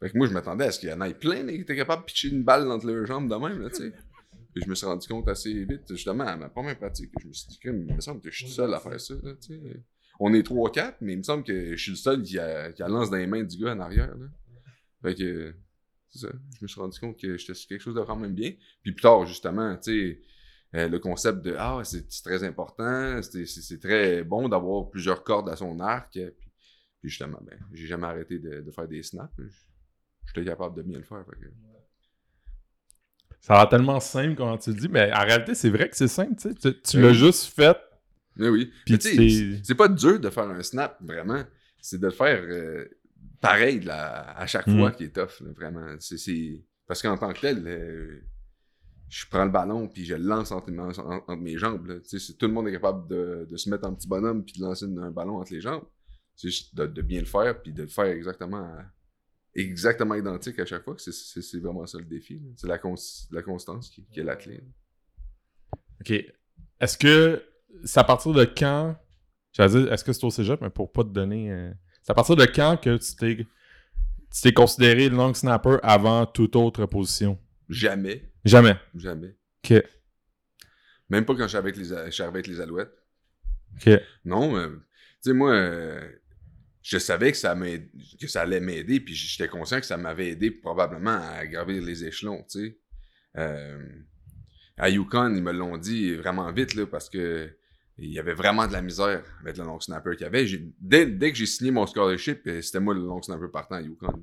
[0.00, 2.02] Fait que moi, je m'attendais à ce qu'il y en ait plein qui étaient capables
[2.02, 3.92] de pitcher une balle entre leurs jambes de même, là, tu sais.
[4.54, 7.32] Puis je me suis rendu compte assez vite, justement, à ma première pratique, je me
[7.32, 9.54] suis dit, Crime, il me semble que je suis seul à faire ça, là, tu
[9.54, 9.60] sais.
[10.24, 12.82] On est 3-4, mais il me semble que je suis le seul qui a, qui
[12.82, 14.26] a lance dans les mains du gars en arrière, là.
[15.02, 15.52] Fait que,
[16.10, 16.28] c'est ça.
[16.58, 18.52] Je me suis rendu compte que j'étais sur quelque chose de quand même bien.
[18.82, 19.82] Puis plus tard, justement, tu
[20.12, 20.20] sais,
[20.78, 25.56] euh, le concept de Ah, c'est très important, c'est très bon d'avoir plusieurs cordes à
[25.56, 26.16] son arc.
[26.18, 26.50] euh, Puis,
[27.00, 29.34] puis justement, ben, j'ai jamais arrêté de, de faire des snaps.
[30.26, 31.24] J'étais capable de bien le faire.
[31.28, 31.52] fait que-
[33.40, 35.96] Ça a l'air tellement simple quand tu le dis, mais en réalité, c'est vrai que
[35.96, 36.36] c'est simple.
[36.40, 36.80] Tu.
[36.82, 37.76] Tu- l'as juste fait.
[38.36, 38.72] Mais oui.
[38.86, 41.42] Puis c'est- pas dur de faire un snap, vraiment.
[41.80, 42.86] C'est de le faire euh,
[43.40, 44.78] pareil là, à chaque Mhm.
[44.78, 45.94] fois qui est tough, là, vraiment.
[46.00, 48.20] C'est- Parce qu'en tant que tel, euh,
[49.08, 52.00] je prends le ballon puis je le lance entre, mes- en- entre mes jambes.
[52.02, 54.84] tout le monde est capable de, de se mettre en petit bonhomme puis de lancer
[54.86, 55.84] un ballon entre les jambes.
[56.34, 58.84] C'est juste de, de bien le faire puis de le faire exactement à-
[59.54, 60.96] exactement identique à chaque fois.
[60.98, 62.40] C'est- vraiment ça le défi.
[62.56, 62.94] C'est la, cons-
[63.30, 64.60] la constance qui, qui est la clé.
[66.00, 66.10] OK.
[66.80, 67.42] Est-ce que
[67.84, 68.96] c'est à partir de quand.
[69.52, 71.50] J'allais dire, est-ce que c'est au cégep, mais pour pas te donner.
[71.50, 71.70] euh,
[72.02, 73.36] c'est à partir de quand que tu t'es.
[74.34, 77.38] Tu t'es considéré long snapper avant toute autre position?
[77.68, 78.76] Jamais, Jamais.
[78.94, 79.36] jamais.
[79.62, 79.82] OK.
[81.10, 82.94] Même pas quand je suis avec les, avec les Alouettes.
[83.76, 83.90] OK.
[84.24, 84.68] Non, euh,
[85.22, 86.00] tu sais, moi, euh,
[86.80, 87.54] je savais que ça,
[88.18, 92.04] que ça allait m'aider, puis j'étais conscient que ça m'avait aidé probablement à gravir les
[92.04, 92.78] échelons, tu sais.
[93.36, 93.86] Euh,
[94.78, 97.54] à Yukon, ils me l'ont dit vraiment vite, là, parce que
[97.98, 100.46] il y avait vraiment de la misère avec le long snapper qu'il y avait.
[100.80, 103.82] Dès, dès que j'ai signé mon scholarship, euh, c'était moi le long snapper partant à
[103.82, 104.22] Yukon.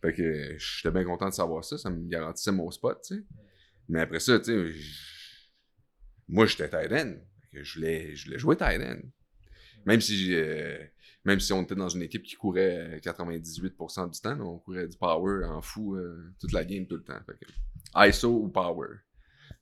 [0.00, 3.14] Fait que euh, j'étais bien content de savoir ça, ça me garantissait mon spot, tu
[3.16, 3.24] sais.
[3.88, 4.74] Mais après ça, tu sais,
[6.28, 7.14] moi j'étais tight end.
[7.52, 9.00] Je voulais, je voulais jouer tight end.
[9.86, 10.78] Même si euh,
[11.24, 14.86] même si on était dans une équipe qui courait euh, 98% du temps, on courait
[14.86, 15.96] du power en fou
[16.38, 17.18] toute la game tout le temps.
[17.96, 18.88] ISO ou power.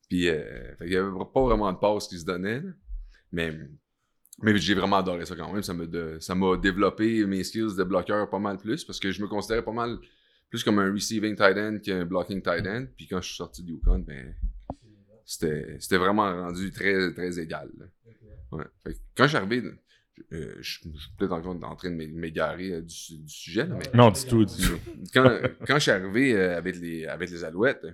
[0.09, 2.63] Puis euh, fait qu'il y avait pas vraiment de passe qui se donnait.
[3.33, 3.57] Mais,
[4.43, 5.63] mais j'ai vraiment adoré ça quand même.
[5.63, 9.11] Ça m'a de- ça m'a développé mes skills de bloqueur pas mal plus parce que
[9.11, 9.99] je me considérais pas mal
[10.51, 12.87] plus comme un receiving tight end qu'un blocking tight end.
[12.97, 14.35] Puis quand je suis sorti du Yukon, ben
[15.25, 17.69] c'était c'était vraiment rendu très, très égal.
[17.79, 17.87] là.
[18.53, 18.65] Ouais.
[18.85, 19.63] Fait que quand je suis arrivé,
[20.33, 23.67] euh, je je suis peut-être encore en train de m'é- m'égarer euh, du, du sujet,
[23.67, 24.79] là, mais Non, du tout, du tout.
[25.13, 27.85] quand, quand je suis arrivé euh, avec, les, avec les Alouettes,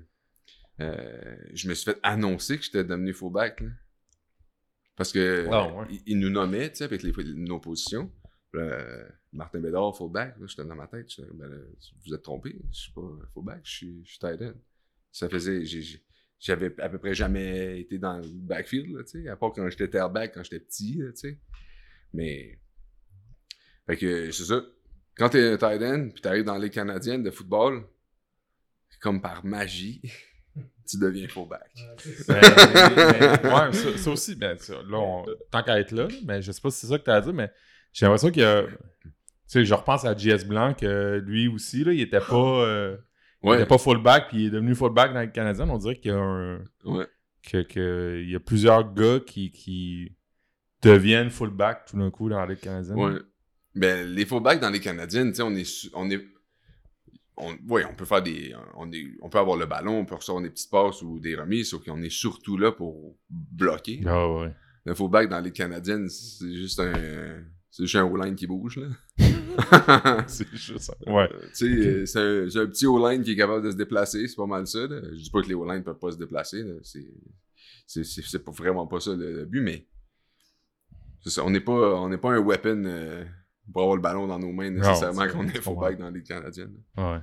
[0.80, 3.60] euh, je me suis fait annoncer que j'étais devenu fullback.
[3.62, 3.68] là.
[4.96, 5.86] Parce que Ah, ouais.
[6.06, 8.10] ils nous nommaient, tu sais, avec les, nos positions.
[8.54, 11.08] Euh, Martin Bédard, fullback, là, j'étais dans ma tête.
[11.08, 11.50] j'étais, ben,
[12.06, 13.00] vous êtes trompé, je suis pas
[13.32, 14.52] fullback, je suis, je suis tight end.
[15.10, 15.64] Ça faisait.
[15.64, 16.04] j'ai- j'ai-
[16.44, 19.68] J'avais à peu près jamais été dans le backfield, là, tu sais, à part quand
[19.70, 21.38] j'étais tailback, quand j'étais petit, là, tu sais.
[22.12, 22.58] Mais.
[23.86, 24.60] Fait que c'est ça.
[25.16, 27.84] Quand t'es un tight end, puis t'arrives dans les Canadiennes de football,
[29.00, 30.02] comme par magie,
[30.88, 31.70] tu deviens fullback.
[32.28, 36.42] Mais- mais- ouais, ça, ça aussi, ben, ça, là, on- tant qu'à être là, mais
[36.42, 37.50] je sais pas si c'est ça que tu as à dire, mais
[37.92, 38.62] j'ai l'impression qu'il y a.
[38.64, 39.08] Tu
[39.46, 42.64] sais, je repense à JS Blanc, que lui aussi, là, il était pas.
[42.64, 42.96] euh,
[43.42, 43.56] il Ouais.
[43.56, 45.68] était pas fullback, puis il est devenu fullback dans le Canadien.
[45.68, 46.58] On dirait qu'il y a un.
[46.84, 47.06] Ouais.
[47.48, 50.14] Que, que- il y a plusieurs gars qui, qui
[50.82, 52.96] deviennent fullback tout d'un coup dans la Ligue canadienne.
[52.96, 53.18] Ouais.
[53.74, 55.90] Ben, les fullbacks dans les Canadiennes, tu sais, on est.
[55.94, 56.22] On est
[57.42, 58.54] on, ouais, on peut faire des.
[58.74, 61.34] On, est, on peut avoir le ballon, on peut recevoir des petites passes ou des
[61.36, 64.00] remises, sauf qu'on est surtout là pour bloquer.
[64.06, 64.52] Ah ouais.
[64.84, 66.92] Le fullback dans les Canadiennes, c'est juste un.
[67.70, 68.88] C'est juste un O-line qui bouge, là.
[70.26, 70.94] C'est juste ça.
[71.06, 71.26] Ouais.
[71.32, 74.44] Euh, tu sais, c'est un, petit O-line qui est capable de se déplacer, c'est pas
[74.46, 74.86] mal ça.
[74.86, 75.00] là.
[75.10, 79.32] Je dis pas que les O-line peuvent pas se déplacer, c'est vraiment pas ça le,
[79.32, 79.86] le but, mais
[81.22, 83.24] c'est ça, on n'est pas, on n'est pas un weapon euh,
[83.72, 86.10] pour avoir le ballon dans nos mains nécessairement c'est- quand on je est fullback dans
[86.10, 86.76] les Canadiennes.
[86.96, 87.20] Ouais.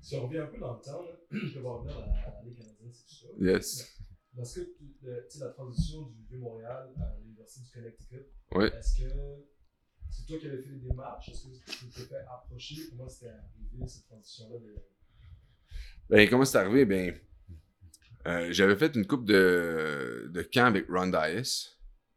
[0.00, 2.42] Si on revient un peu dans le temps, là, je voir revenir à la à
[2.44, 3.26] Ligue canadienne, c'est tout ça.
[3.40, 3.98] Yes.
[4.36, 8.68] Lorsque tu le- la transition du Vieux-Montréal à l'Université du Connecticut, Ouais.
[8.78, 9.08] est-ce que
[10.10, 11.28] c'est toi qui avais fait les démarches?
[11.30, 12.76] Est-ce que tu t'es fait approcher?
[12.90, 14.58] Comment c'était arrivé cette transition-là?
[14.60, 14.74] De...
[16.08, 16.84] Ben, comment c'est arrivé?
[16.84, 17.18] Ben,
[18.26, 21.75] euh, j'avais fait une coupe de, de camp avec Ron Dias.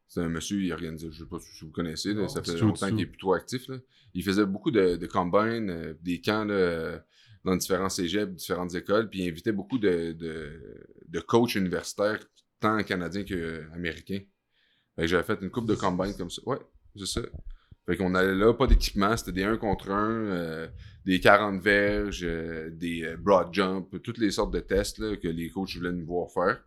[0.10, 2.58] C'est un monsieur, il organisait, je sais pas si vous connaissez, là, Non, ça fait
[2.58, 3.68] longtemps qu'il est plutôt actif.
[3.70, 3.78] Là.
[4.14, 7.00] Il faisait beaucoup de, de combines, euh, des camps là, euh,
[7.46, 12.20] dans différents cégeps, différentes écoles, puis il invitait beaucoup de, de, de coachs universitaires,
[12.60, 14.22] tant canadiens qu'américains.
[14.96, 16.42] Fait que j'avais fait une coupe de combine comme ça.
[16.46, 16.60] Ouais,
[16.98, 17.22] c'est ça.
[17.86, 20.70] Fait qu'on allait là, pas d'équipement, c'était des 1 contre 1,
[21.06, 25.28] des 40 verges, euh, des euh, broad jump, toutes les sortes de tests là, que
[25.28, 26.64] les coachs voulaient nous voir faire.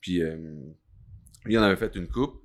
[0.00, 0.36] Puis euh,
[1.46, 2.43] il en avait fait une coupe.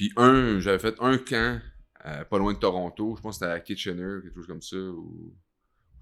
[0.00, 1.60] Puis un, j'avais fait un camp
[2.06, 4.78] euh, pas loin de Toronto, je pense que c'était à Kitchener, quelque chose comme ça,
[4.78, 5.36] ou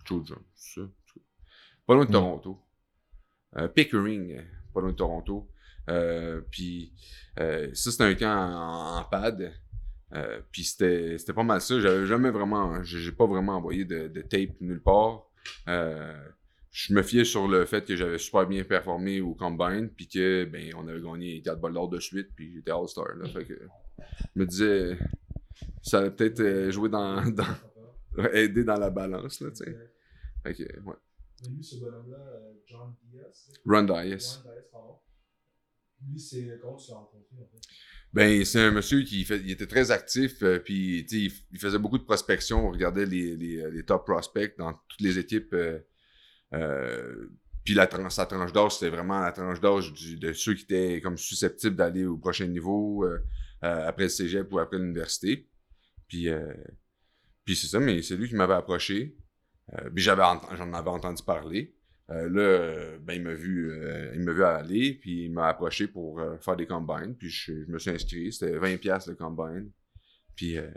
[0.08, 0.14] c'est
[0.54, 0.82] ça.
[1.84, 2.12] Pas loin de Mm.
[2.12, 2.62] Toronto.
[3.56, 4.40] Euh, Pickering,
[4.72, 5.50] pas loin de Toronto.
[5.90, 6.92] Euh, puis
[7.36, 9.52] ça, c'était un camp en, en pad.
[10.52, 11.80] Puis c'était c'était pas mal ça.
[11.80, 12.80] J'avais jamais vraiment.
[12.84, 15.24] J'ai pas vraiment envoyé de, de tape nulle part.
[15.66, 20.44] Je me fiais sur le fait que j'avais super bien performé au combine, puis que
[20.44, 23.16] ben on avait gagné 4 balles d'or de suite, puis j'étais All-Star.
[23.16, 23.58] Là, fait que
[24.34, 24.98] je me disais
[25.82, 27.46] ça allait peut-être euh, jouer dans, dans
[28.32, 29.78] aider dans la balance là, tu sais.
[30.44, 30.94] Que ouais.
[31.42, 33.50] Mais lui, ce bonhomme-là, euh, John Diaz.
[33.66, 34.98] John Diaz, pardon.
[36.08, 37.60] Lui, c'est comment tu l'as rencontré en fait?
[38.12, 41.78] Ben, c'est un monsieur qui fait, il était très actif, euh, puis il, il faisait
[41.78, 45.52] beaucoup de prospection, on regardait les, les, les top prospects dans toutes les équipes.
[45.52, 45.78] euh,
[46.54, 47.28] euh,
[47.64, 50.64] puis la tran- sa tranche d'âge, c'était vraiment la tranche d'âge du- de ceux qui
[50.64, 53.04] étaient comme susceptibles d'aller au prochain niveau
[53.62, 55.48] après le cégep ou après l'université.
[56.08, 56.52] Puis, euh,
[57.44, 59.16] puis c'est ça, mais c'est lui qui m'avait approché.
[59.74, 60.22] Euh, puis j'avais
[60.56, 61.74] j'en avais entendu parler.
[62.10, 65.48] Euh, là, euh, ben, il m'a vu, euh, il m'a vu aller, puis il m'a
[65.48, 67.14] approché pour euh, faire des combines.
[67.14, 69.70] Puis je, je me suis inscrit, c'était 20$ piastres le combine.
[70.34, 70.70] Puis, euh,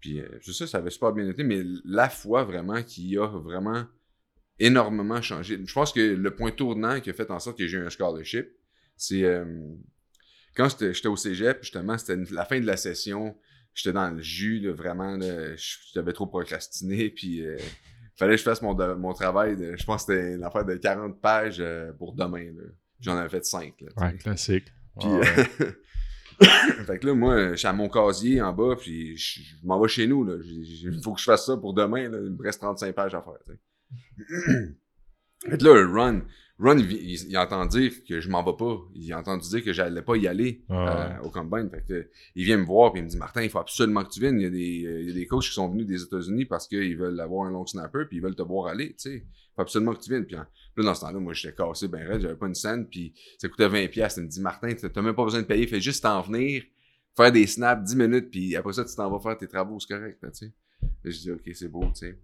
[0.00, 3.26] puis euh, c'est ça, ça avait super bien été, mais la fois vraiment qui a
[3.26, 3.86] vraiment
[4.58, 5.58] énormément changé.
[5.64, 7.90] Je pense que le point tournant qui a fait en sorte que j'ai eu un
[7.90, 8.48] scholarship,
[8.96, 9.44] c'est euh,
[10.56, 13.36] quand j'étais au cégep, justement, c'était la fin de la session.
[13.74, 15.18] J'étais dans le jus, là, vraiment.
[15.94, 17.58] J'avais trop procrastiné, puis euh,
[18.16, 19.56] fallait que je fasse mon, de- mon travail.
[19.56, 22.46] De, je pense que c'était une affaire de 40 pages euh, pour demain.
[23.00, 23.62] J'en avais fait 5.
[23.62, 24.04] Là, tu sais.
[24.04, 24.64] Ouais, classique.
[24.98, 25.24] Puis, euh,
[26.86, 29.78] fait que là, moi, je suis à mon casier en bas, puis je, je m'en
[29.78, 30.26] vais chez nous.
[30.42, 32.08] Il faut que je fasse ça pour demain.
[32.08, 32.18] Là.
[32.24, 33.34] Il me reste 35 pages à faire.
[35.50, 36.22] fait que là, Ron,
[36.58, 38.78] Ron il, il- il entend dire que je m'en vais pas.
[38.94, 41.18] Il a entendu dire que j'allais pas y aller Ah.
[41.20, 41.68] euh, au combine.
[41.70, 44.10] Fait que, il vient me voir et il me dit Martin, il faut absolument que
[44.10, 44.40] tu viennes.
[44.40, 46.46] Il y a des, euh, il y a des coachs qui sont venus des États-Unis
[46.46, 48.88] parce qu'ils veulent avoir un long snapper puis ils veulent te voir aller.
[48.90, 49.20] Tu sais, il
[49.54, 50.24] faut absolument que tu viennes.
[50.24, 52.86] Puis là, dans ce temps-là, moi, j'étais cassé ben raide, j'avais pas une scène.
[52.88, 53.88] Puis ça coûtait 20$.
[53.90, 54.20] piastres.
[54.20, 56.62] Il me dit Martin, t'as même pas besoin de payer, fais juste t'en venir,
[57.14, 59.94] faire des snaps 10 minutes, puis après ça, tu t'en vas faire tes travaux, c'est
[59.94, 60.18] correct.
[60.22, 60.52] là, tu sais.
[60.82, 61.84] Là, je dis Ok, c'est beau.
[61.86, 62.18] tu sais.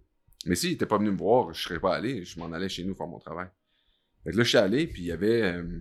[0.47, 2.25] Mais s'il était pas venu me voir, je serais pas allé.
[2.25, 3.47] Je m'en allais chez nous faire mon travail.
[4.23, 5.79] Fait que là, je suis allé, puis il y avait, euh,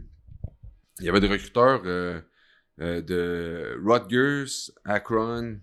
[1.01, 2.21] il y avait des recruteurs euh,
[2.81, 5.61] euh, de Rutgers, Akron,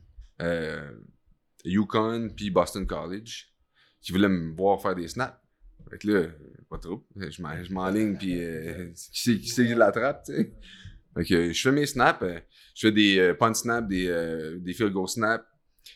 [1.66, 3.48] Yukon, puis Boston College
[4.02, 5.38] qui voulaient me voir faire des snaps.
[5.90, 6.28] Fait que là,
[6.70, 7.06] pas trop.
[7.18, 10.54] Je m'en- je m'enligne, puis qui c'est qui, qui l'attrape, tu sais?
[11.26, 12.24] Fait je fais mes snaps,
[12.76, 15.44] je fais des punt snaps, des, des field goal snaps.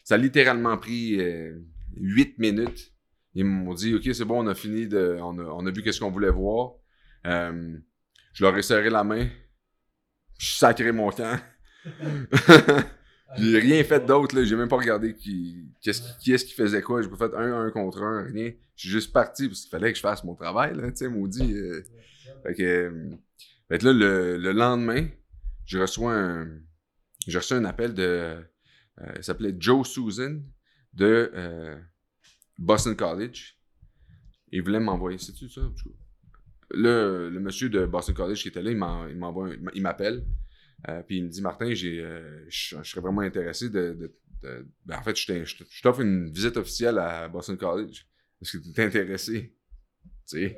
[0.04, 1.58] Ça a littéralement pris euh,
[1.96, 2.93] 8 minutes.
[3.36, 5.82] Ils m'ont dit, OK, c'est bon, on a fini, de, on, a, on a vu
[5.82, 6.74] qu'est-ce qu'on voulait voir.
[7.26, 7.78] Euh,
[8.34, 9.28] je leur ai serré la main.
[10.38, 11.40] Je sacré mon camp.
[13.38, 14.44] J'ai rien fait d'autre, là.
[14.44, 17.02] J'ai même pas regardé qui, qu'est-ce qui, est-ce qui faisait quoi.
[17.02, 18.52] J'ai pas fait un, un contre un, rien.
[18.76, 21.08] Je suis juste parti parce qu'il fallait que je fasse mon travail, là, tu sais,
[21.08, 21.54] maudit.
[21.54, 21.82] euh.
[22.44, 23.10] Fait que, euh,
[23.70, 25.08] fait que là, le, le lendemain,
[25.66, 26.48] je reçois un,
[27.28, 30.40] j'ai reçu un appel de, euh, il s'appelait Joe Susan
[30.94, 31.32] de
[32.58, 33.58] Boston College.
[34.52, 35.62] Il voulait m'envoyer, sais-tu ça?
[36.72, 40.26] Le, le monsieur de Boston College qui était là, il m'appelle.
[40.90, 43.94] Euh, puis il me dit Martin, j'ai, euh, je serais vraiment intéressé de.
[43.94, 48.06] de- de- ben, en fait, je t'offre une visite officielle à Boston College.
[48.42, 49.56] Est-ce que tu es intéressé?
[50.28, 50.58] Tu sais,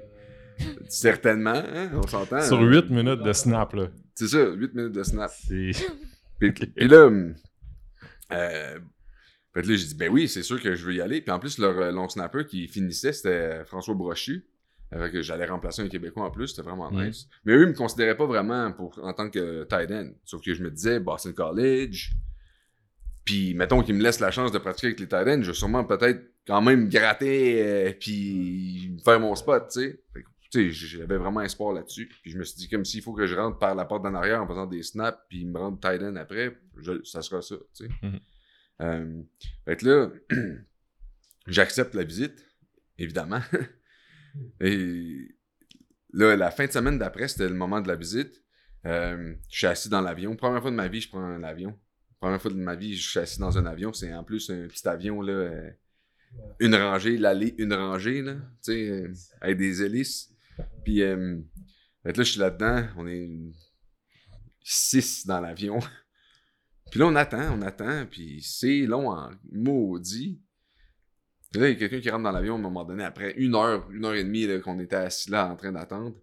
[0.89, 2.41] certainement, hein, on s'entend.
[2.41, 3.91] Sur euh, 8 minutes de snap, là.
[4.15, 5.29] C'est ça, 8 minutes de snap.
[5.31, 5.71] C'est.
[6.39, 7.11] Puis, puis là,
[8.31, 8.79] euh,
[9.55, 11.21] fait que là, j'ai dit, ben oui, c'est sûr que je veux y aller.
[11.21, 14.45] Puis en plus, leur euh, long snapper qui finissait, c'était François Brochu.
[14.93, 17.27] Fait que j'allais remplacer un Québécois en plus, c'était vraiment nice.
[17.43, 20.11] Mais eux, ils me considéraient pas vraiment pour, en tant que tight end.
[20.23, 22.11] Sauf que je me disais, Boston College.
[23.25, 25.53] Puis, mettons qu'ils me laissent la chance de pratiquer avec les tight ends, je vais
[25.57, 30.03] sûrement peut-être quand même gratter euh, puis faire mon spot, tu sais.
[30.51, 32.07] Tu sais, j'avais vraiment espoir là-dessus.
[32.21, 34.13] Puis je me suis dit, comme s'il faut que je rentre par la porte d'en
[34.13, 37.55] arrière en faisant des snaps, puis me rendre tight end après, je- ça sera ça,
[37.75, 37.89] tu sais.
[38.03, 38.19] Mhm.
[38.81, 39.21] Euh,
[39.65, 40.11] fait que là,
[41.47, 42.45] j'accepte la visite,
[42.97, 43.41] évidemment.
[44.61, 45.35] Et
[46.13, 48.43] là, la fin de semaine d'après, c'était le moment de la visite.
[48.85, 50.35] Euh, je suis assis dans l'avion.
[50.35, 51.77] Première fois de ma vie, je prends un avion.
[52.19, 53.93] Première fois de ma vie, je suis assis dans un avion.
[53.93, 55.33] C'est en plus un petit avion, là.
[55.33, 55.71] euh,
[56.59, 58.33] une rangée, l'allée, une rangée, là.
[58.33, 60.33] Tu sais, euh, avec des hélices.
[60.83, 61.15] Puis, là,
[62.03, 62.87] je suis là-dedans.
[62.97, 63.29] On est
[64.61, 65.79] six dans l'avion.
[66.91, 68.05] Puis là, on attend, on attend.
[68.09, 70.41] Puis c'est long en maudit.
[71.53, 73.55] Là, il y a quelqu'un qui rentre dans l'avion à un moment donné, après une
[73.55, 76.15] heure, une heure et demie qu'on était assis là en train d'attendre.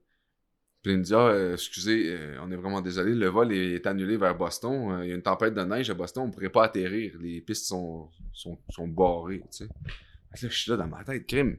[0.83, 3.87] Puis il me dit Ah, euh, excusez, euh, on est vraiment désolé, le vol est
[3.87, 4.93] annulé vers Boston.
[4.93, 7.15] Euh, Il y a une tempête de neige à Boston, on pourrait pas atterrir.
[7.21, 9.65] Les pistes sont, sont, sont barrées, tu sais.
[9.65, 11.57] Là, je suis là dans ma tête, crime.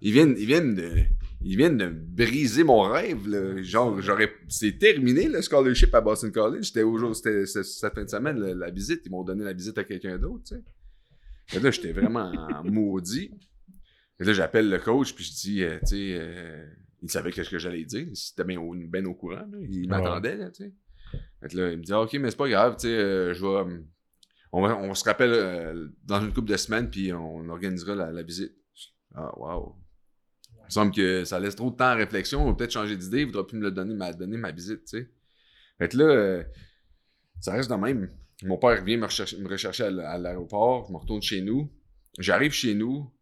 [0.00, 0.94] Ils viennent, ils viennent de.
[1.44, 3.28] Ils viennent de briser mon rêve.
[3.28, 3.62] Là.
[3.62, 4.32] Genre, j'aurais.
[4.48, 6.64] C'est terminé le scholarship à Boston College.
[6.66, 9.02] C'était aujourd'hui, c'était cette fin de semaine, la, la visite.
[9.06, 10.62] Ils m'ont donné la visite à quelqu'un d'autre, tu sais.
[11.56, 13.30] Et là, j'étais vraiment en maudit.
[14.20, 16.64] Et là, j'appelle le coach, puis je dis, euh, tu sais, euh,
[17.02, 18.06] il savait que ce que j'allais dire.
[18.14, 19.36] C'était bien au, bien au courant.
[19.50, 19.58] là.
[19.68, 20.72] Il m'attendait, là, tu sais.
[21.56, 23.80] Là, il me dit, OK, mais c'est pas grave, tu sais, euh, je vais.
[24.52, 28.22] On, va- on se rappelle dans une couple de semaines, puis on organisera la, la
[28.22, 28.52] visite.
[29.14, 29.74] Ah, wow.
[30.72, 32.42] Il me semble que ça laisse trop de temps à réflexion.
[32.42, 33.20] On va peut-être changer d'idée.
[33.20, 35.10] Il voudra plus me le donner, ma, donner ma visite, tu sais.
[35.78, 36.42] Fait que là, euh,
[37.40, 38.08] ça reste de même.
[38.44, 40.86] Mon père vient me rechercher, me rechercher à l'aéroport.
[40.88, 41.70] Je me retourne chez nous.
[42.18, 43.12] J'arrive chez nous.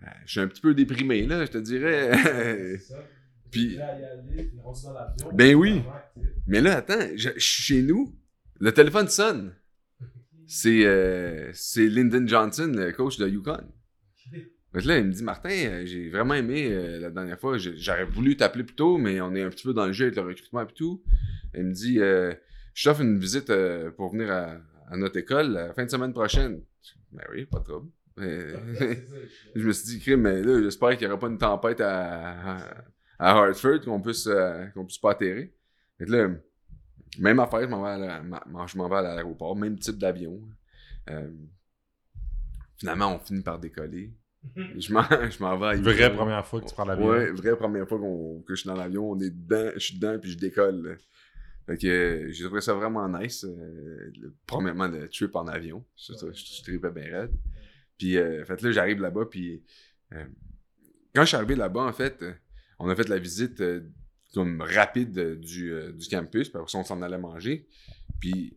[0.00, 2.78] Euh, je suis un petit peu déprimé, là, je te dirais.
[3.50, 3.76] Puis-
[5.34, 5.82] Ben oui.
[6.46, 8.14] Mais là, attends, je, je suis chez nous.
[8.60, 9.54] Le téléphone sonne.
[10.46, 13.64] C'est euh, c'est Lyndon Johnson, le coach de Yukon.
[14.74, 17.58] Donc là, il me dit, Martin, euh, j'ai vraiment aimé euh, la dernière fois.
[17.58, 20.16] J'aurais voulu t'appeler plus tôt, mais on est un petit peu dans le jeu avec
[20.16, 21.02] le recrutement et tout.
[21.54, 22.32] Il me dit, euh,
[22.74, 24.56] je t'offre une visite euh, pour venir à,
[24.88, 26.62] à notre école la fin de semaine prochaine.
[27.12, 27.90] Ben oui, pas de trouble.
[29.54, 32.58] Je- me suis dit, crime, mais là, j'espère qu'il n'y aura pas une tempête à,
[32.58, 32.84] à,
[33.18, 34.28] à Hartford, qu'on puisse,
[34.74, 35.48] qu'on puisse pas atterrir.
[36.00, 36.28] Là,
[37.18, 40.40] même affaire, je m'en vais à la- l'aéroport, même type d'avion.
[42.78, 44.12] Finalement, on finit par décoller.
[44.56, 47.06] Je m'en, je m'en vais à Vraie première fois que tu prends l'avion.
[47.08, 49.10] Ouais, vraie première fois qu'on- que je suis dans l'avion.
[49.10, 50.82] On est dedans, je suis dedans, puis je décolle.
[50.82, 50.94] là.
[51.66, 53.44] Fait que euh, j'ai trouvé ça vraiment nice.
[53.44, 55.84] euh, le- premièrement, le trip en avion.
[55.96, 57.32] Ça, ça, je, je tripais bien raide.
[57.98, 59.62] Puis, euh, fait que là, j'arrive là-bas, puis
[60.12, 60.24] euh,
[61.14, 62.32] quand je suis arrivé là-bas, en fait, euh,
[62.80, 63.80] on a fait la visite euh,
[64.34, 67.68] comme rapide euh, du, euh, du campus, puis après ça, on s'en allait manger.
[68.18, 68.56] Puis,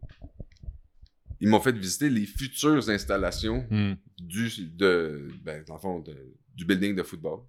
[1.39, 3.93] ils m'ont fait visiter les futures installations Hmm.
[4.19, 6.15] du, de, ben, dans le fond, de-
[6.55, 7.39] du building de football.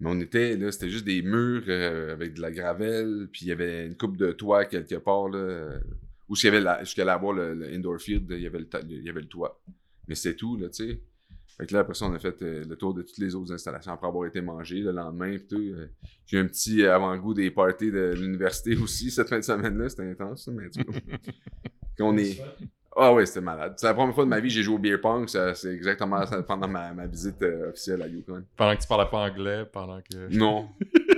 [0.00, 3.48] Mais on était, là, c'était juste des murs euh, avec de la gravelle, puis il
[3.48, 5.78] y avait une coupe de toit quelque part, là,
[6.28, 8.68] où il y avait la, jusqu'à là le, le indoor field, il y avait le,
[8.68, 9.62] ta- il y avait le toit.
[10.08, 11.02] Mais c'est tout, là, tu sais.
[11.56, 13.50] Fait que là, après ça, on a fait euh, le tour de toutes les autres
[13.52, 15.56] installations après avoir été mangé le lendemain, puis tout.
[15.56, 15.86] euh,
[16.26, 20.10] j'ai eu un petit avant-goût des parties de l'université aussi cette fin de semaine-là, c'était
[20.10, 20.82] intense, ça, mais cas,
[21.96, 22.38] quand on est...
[22.98, 23.74] Ah ouais, c'était malade.
[23.76, 25.28] C'est la première fois de ma vie que j'ai joué au beer pong.
[25.28, 28.44] C'est exactement ça pendant ma, ma visite euh, officielle à Yukon.
[28.56, 30.28] Pendant que tu parlais pas anglais, pendant que.
[30.34, 30.68] Non.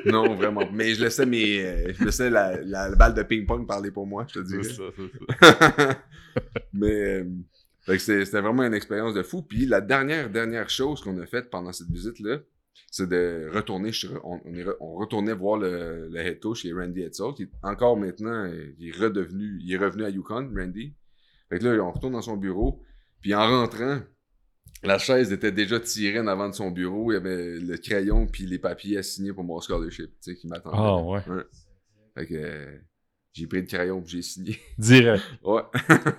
[0.04, 0.62] non, vraiment.
[0.72, 1.64] Mais je laissais mes.
[1.64, 4.74] euh, je laissais la, la, balle de ping-pong parler pour moi, je te C'est dirais.
[4.74, 5.46] ça, c'est
[5.86, 5.98] ça.
[6.72, 7.20] Mais.
[7.20, 7.24] euh,
[7.98, 9.42] c'est- c'était vraiment une expérience de fou.
[9.42, 12.38] Puis la dernière, dernière chose qu'on a faite pendant cette visite-là,
[12.90, 13.92] c'est de retourner.
[13.92, 17.34] chez- on, on, est on retournait voir le, le head coach, qui est Randy Edsall,
[17.34, 20.92] qui est encore maintenant, il est redevenu, il est revenu à Yukon, Randy.
[21.50, 22.82] Fait que là, on retourne dans son bureau,
[23.20, 24.00] puis en rentrant,
[24.82, 28.26] la chaise était déjà tirée en avant de son bureau, il y avait le crayon
[28.26, 30.76] puis les papiers à signer pour mon scholarship, tu sais, qui m'attendaient.
[30.78, 31.20] Ah ouais.
[32.16, 32.78] Fait que euh,
[33.32, 34.58] j'ai pris le crayon puis j'ai signé.
[34.78, 35.22] Direct.
[35.42, 35.62] ouais.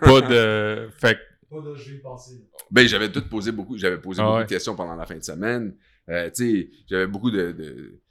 [0.01, 0.89] Pas de.
[0.97, 1.19] Fait que.
[1.49, 2.47] Pas de je vais y penser.
[2.69, 4.43] Ben, j'avais tout posé beaucoup, j'avais posé Ah beaucoup ouais.
[4.43, 5.75] de questions pendant la fin de semaine.
[6.09, 8.01] Euh, tu sais, j'avais beaucoup de, de-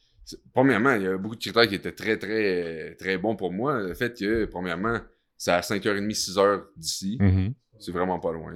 [0.53, 3.81] Premièrement, il y avait beaucoup de critères qui étaient très, très, très bons pour moi.
[3.83, 4.99] Le fait que, premièrement,
[5.39, 7.17] c'est à 5h30, 6h d'ici.
[7.21, 7.55] Mhm.
[7.79, 8.55] C'est vraiment pas loin.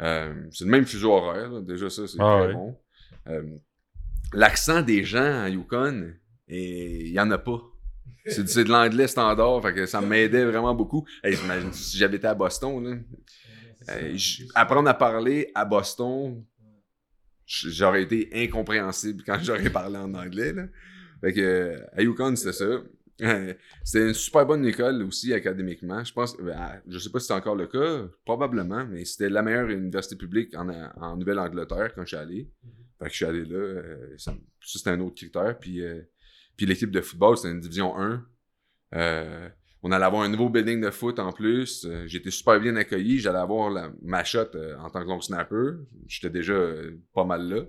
[0.00, 1.60] Euh, c'est le même fuseau horaire, là.
[1.60, 2.78] déjà ça, c'est Ah très bon.
[3.28, 3.42] Euh,
[4.32, 6.14] L'accent des gens à Yukon,
[6.48, 7.60] il y en a pas.
[8.26, 11.04] C'est de l'anglais standard, fait que ça m'aidait vraiment beaucoup.
[11.24, 12.96] Hey, j'imagine si été à Boston, là,
[13.90, 14.16] euh,
[14.54, 16.44] apprendre à parler à Boston,
[17.44, 20.52] j'aurais été incompréhensible quand j'aurais parlé en anglais.
[20.52, 20.66] Là.
[21.20, 22.80] Fait que, à Yukon, c'était ça.
[23.84, 26.02] C'était une super bonne école aussi académiquement.
[26.02, 29.28] Je pense, ben, ah, je sais pas si c'est encore le cas, probablement, mais c'était
[29.28, 32.50] la meilleure université publique en, en Nouvelle-Angleterre quand je suis allé.
[32.98, 33.56] Fait que je suis allé là.
[33.58, 35.58] euh, ça, ça, c'était un autre critère.
[35.58, 36.00] Puis, euh,
[36.56, 38.24] puis l'équipe de football, c'était une division 1.
[38.94, 39.48] Euh,
[39.82, 41.86] on allait avoir un nouveau building de foot en plus.
[42.06, 43.18] J'étais super bien accueilli.
[43.18, 45.72] J'allais avoir la- ma shot en tant que long snapper.
[46.06, 46.54] J'étais déjà
[47.12, 47.62] pas mal là.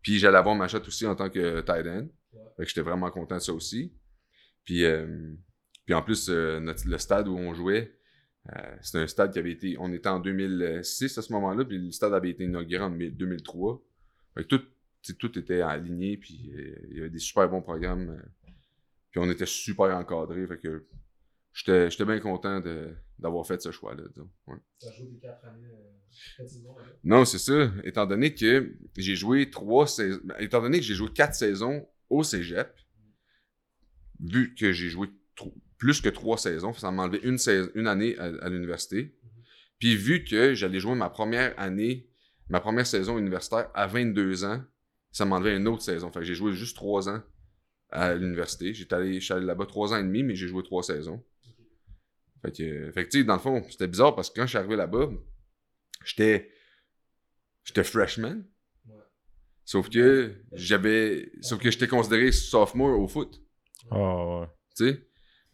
[0.00, 2.06] Puis j'allais avoir ma shot aussi en tant que tight end.
[2.56, 3.92] Fait que j'étais vraiment content de ça aussi.
[4.66, 5.32] Puis, euh,
[5.86, 7.96] puis en plus, euh, notre- le stade où on jouait,
[8.54, 9.76] euh, c'était un stade qui avait été.
[9.78, 13.82] On était en 2006 à ce moment-là, puis le stade avait été inauguré en 2003.
[14.34, 14.62] Fait que tout,
[15.02, 16.52] tu tout était aligné, puis
[16.90, 18.22] il y avait des super bons programmes.
[19.10, 20.46] puis on était super encadrés.
[20.46, 20.84] Fait que
[21.54, 22.60] j'étais j'étais bien content
[23.18, 24.02] d'avoir fait ce choix-là.
[24.46, 24.56] Ouais.
[24.78, 26.98] Ça joue des 4 années, euh, quatre.
[27.04, 27.70] Non, c'est ça.
[27.84, 30.20] Étant donné que j'ai joué trois saisons.
[30.38, 32.68] Étant donné que j'ai joué quatre saisons au cégep,
[34.20, 35.08] vu que j'ai joué
[35.78, 39.14] plus que trois saisons, ça m'a enlevé une, année à, à l'université.
[39.78, 42.08] Puis vu que j'allais jouer ma première année,
[42.48, 44.62] ma première saison universitaire à 22 ans,
[45.12, 46.10] ça m'a enlevé une autre saison.
[46.10, 47.22] Fait que j'ai joué juste trois ans
[47.90, 48.74] à l'université.
[48.74, 51.24] J'étais allé, allé là-bas trois ans et demi, mais j'ai joué trois saisons.
[52.42, 54.50] Fait que, fait que tu sais, dans le fond, c'était bizarre parce que quand je
[54.50, 55.10] suis arrivé là-bas,
[56.04, 56.50] j'étais
[57.64, 58.42] j'étais freshman.
[58.86, 58.94] Ouais.
[59.64, 63.42] Sauf que j'avais sauf que j'étais considéré sophomore au foot,
[63.90, 64.46] Ah ouais.
[64.76, 65.06] tu sais?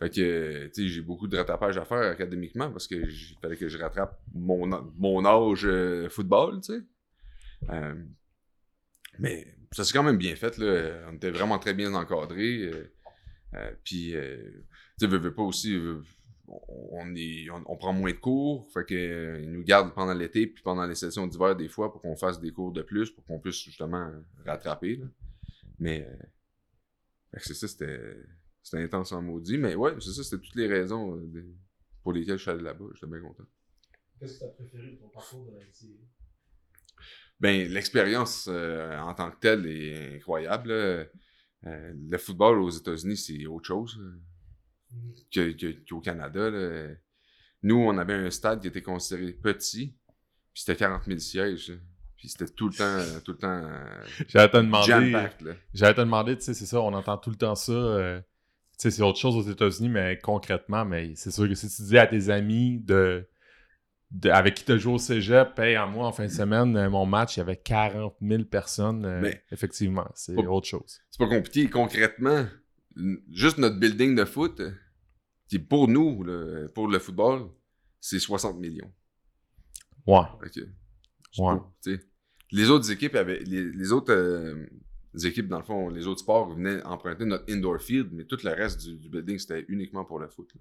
[0.03, 3.57] Fait que tu sais, j'ai beaucoup de rattrapage à faire académiquement parce que il fallait
[3.57, 4.66] que je rattrape mon
[4.97, 6.80] mon âge euh, football, tu sais?
[7.70, 7.95] Euh,
[9.20, 12.68] mais ça s'est quand même bien fait là, on était vraiment très bien encadrés
[13.55, 14.64] euh, puis tu
[14.99, 15.78] sais veux, pas aussi
[16.49, 20.64] on, est, on, prend moins de cours, fait que ils nous gardent pendant l'été puis
[20.64, 23.39] pendant les sessions d'hiver des fois pour qu'on fasse des cours de plus pour qu'on
[23.39, 24.11] puisse justement
[24.45, 24.97] rattraper.
[24.97, 25.07] là.
[25.78, 26.09] Mais
[27.39, 28.16] c'est ça, c'était
[28.62, 31.55] c'était intense en maudit, mais ouais, c'est ça, c'était toutes les raisons euh, de-
[32.03, 33.45] pour lesquelles je suis allé là-bas, j'étais bien content.
[34.18, 36.07] Qu'est-ce que tu as préféré de ton parcours de la NCAA?
[37.41, 40.70] Ben, l'expérience euh, en tant que telle est incroyable.
[40.70, 41.05] Euh,
[41.64, 44.20] le football aux États-Unis, c'est autre chose euh,
[45.33, 46.51] que- que- qu'au Canada.
[46.51, 46.95] là.
[47.64, 49.89] Nous, on avait un stade qui était considéré petit,
[50.53, 51.72] puis c'était 40 000 sièges.
[52.23, 55.11] Puis c'était tout le temps, tout le temps euh, J'allais te demander.
[55.75, 57.73] J'allais te demander, tu sais, c'est ça, on entend tout le temps ça.
[57.73, 58.27] euh, tu
[58.79, 61.99] sais, c'est autre chose aux États-Unis, mais concrètement, mais c'est sûr que si tu dis
[61.99, 63.29] à tes amis de,
[64.12, 66.89] de- avec qui tu joué au cégep, hey, à moi, en fin de semaine, euh,
[66.89, 69.05] mon match, il y avait 40 000 personnes.
[69.05, 71.01] euh, Mais- effectivement, c'est autre chose.
[71.11, 71.68] C'est pas compliqué.
[71.68, 72.47] Concrètement,
[73.33, 74.70] juste notre building de foot, euh,
[75.49, 77.49] qui pour nous, là, pour le football,
[78.01, 78.93] c'est 60 millions.
[80.07, 80.20] Ouais.
[80.41, 80.61] Ok.
[81.39, 81.55] Ouais.
[81.81, 82.01] sais.
[82.53, 83.40] Les autres équipes avaient.
[83.40, 84.66] Les, les autres euh,
[85.24, 88.50] équipes, dans le fond, les autres sports venaient emprunter notre indoor field, mais tout le
[88.50, 90.53] reste du, du building, c'était uniquement pour le foot.
[90.55, 90.61] là.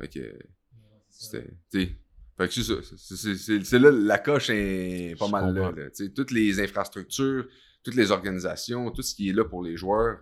[0.00, 0.38] Fait que
[1.10, 1.50] c'était.
[1.70, 1.96] tu sais.
[2.38, 3.62] Fait que c'est ça.
[3.62, 5.68] C'est- là, la coche est pas Je mal là.
[5.70, 6.08] comprends.
[6.14, 7.46] toutes les infrastructures,
[7.82, 10.20] toutes les organisations, tout ce qui est là pour les joueurs,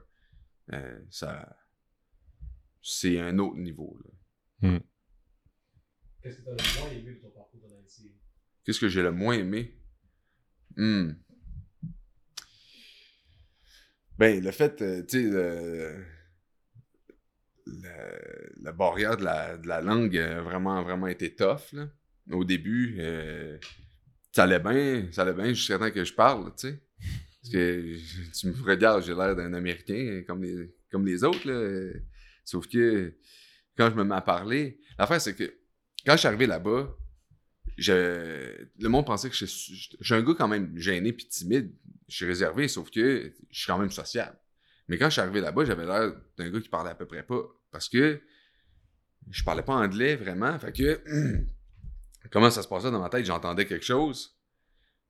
[0.73, 1.57] euh, ça.
[2.83, 3.97] C'est un autre niveau.
[4.63, 4.79] là.
[6.23, 8.11] Qu'est-ce que tu as le moins aimé de ton parcours dans l'NCA?
[8.65, 9.80] Qu'est-ce que j'ai le moins aimé?
[10.81, 11.13] Hmm.
[14.19, 15.95] Ben, le fait, euh, tu sais,
[18.63, 21.91] la barrière de la, de la langue a vraiment, vraiment été tough, là.
[22.31, 23.59] Au début, euh,
[24.33, 26.83] ça allait bien, ça allait bien jusqu'à temps que je parle, tu sais.
[27.43, 27.97] Parce que
[28.41, 31.93] tu me regardes, j'ai l'air d'un Américain comme les, comme les autres, là.
[32.43, 33.19] Sauf que
[33.77, 35.45] quand je me mets à parler, l'affaire, c'est que
[36.07, 36.97] quand je suis arrivé là-bas,
[37.81, 41.73] je- le monde pensait que je suis, un gars quand même gêné puis timide.
[42.09, 44.37] Je suis réservé, sauf que je suis quand même sociable.
[44.89, 47.23] Mais quand je suis arrivé là-bas, j'avais l'air d'un gars qui parlait à peu près
[47.23, 47.41] pas.
[47.71, 48.21] Parce que
[49.31, 50.59] je parlais pas anglais vraiment.
[50.59, 51.01] Fait que
[52.33, 53.25] comment ça se passait dans ma tête?
[53.25, 54.37] J'entendais quelque chose.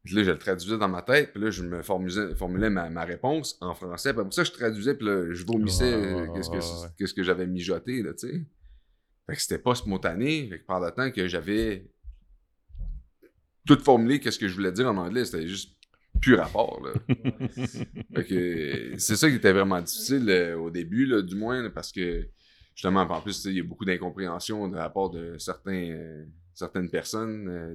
[0.05, 1.33] Puis là, je le traduisais dans ma tête.
[1.33, 4.13] Puis là, je me formulais, formulais ma, ma réponse en français.
[4.13, 4.95] Puis après ça, je traduisais.
[4.95, 7.13] Puis là, je vomissais Ouais, ouais, euh, qu'est-ce que, ouais.
[7.17, 8.45] que j'avais mijoté, là, tu sais.
[9.27, 10.49] Fait que c'était pas spontané.
[10.49, 11.91] Fait que par le temps que j'avais
[13.67, 15.77] tout formulé, qu'est-ce que je voulais dire en anglais, c'était juste
[16.21, 16.83] plus rapport,
[18.27, 22.29] c'est ça qui était vraiment difficile euh, au début, là, du moins, là, parce que
[22.75, 26.91] justement, en plus, il y a beaucoup d'incompréhension de la part de certains, euh, certaines
[26.91, 27.49] personnes.
[27.49, 27.75] euh,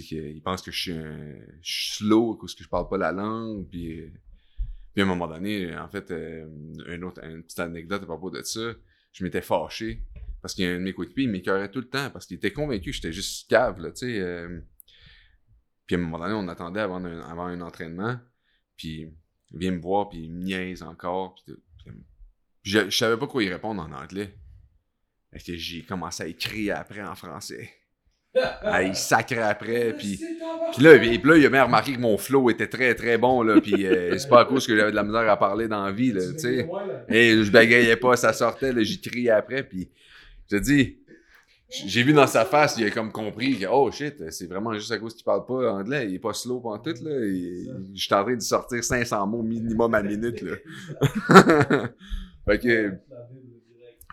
[0.00, 3.12] qu'ils pensent que je suis, un, je suis slow parce que je parle pas la
[3.12, 3.68] langue.
[3.68, 4.10] Puis,
[4.92, 6.46] puis à un moment donné, en fait, euh,
[6.88, 8.72] un autre, une petite anecdote à propos de ça,
[9.12, 10.02] je m'étais fâché
[10.44, 12.36] parce qu'il y a un de mes coéquipiers, il m'écœurait tout le temps parce qu'il
[12.36, 14.20] était convaincu que j'étais juste cave, là, tu sais.
[14.20, 14.60] euh.
[15.86, 18.18] puis à un moment donné, on attendait avant un, avant un entraînement,
[18.76, 19.10] puis
[19.52, 21.34] il vient me voir, puis il me niaise encore.
[21.34, 21.54] Puis,
[22.60, 24.36] je, je savais pas quoi y répondre en anglais.
[25.32, 27.70] Fait que j'ai commencé à écrire après en français.
[28.34, 30.20] Ah, il sacrait après, puis...
[30.74, 33.42] Puis là, puis là, il a bien remarqué que mon flow était très, très bon,
[33.42, 35.86] là, puis euh, c'est pas à cause que j'avais de la misère à parler dans
[35.86, 36.68] la vie, là, tu sais.
[37.08, 39.88] Et je bégayais pas, ça sortait, là, j'y criais après, puis
[40.50, 40.98] je te dis,
[41.70, 44.92] j'ai vu dans sa face, il a comme compris que, oh shit, c'est vraiment juste
[44.92, 47.10] à cause qu'il parle pas anglais, il est pas slow pendant tout, là.
[47.20, 50.56] Je suis en train de sortir 500 mots minimum à minute, là.
[52.46, 52.92] fait que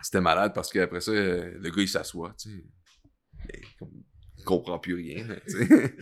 [0.02, 2.64] c'était malade parce qu'après ça, euh, le gars il s'assoit, tu sais.
[4.38, 5.66] Il comprend plus rien, tu sais.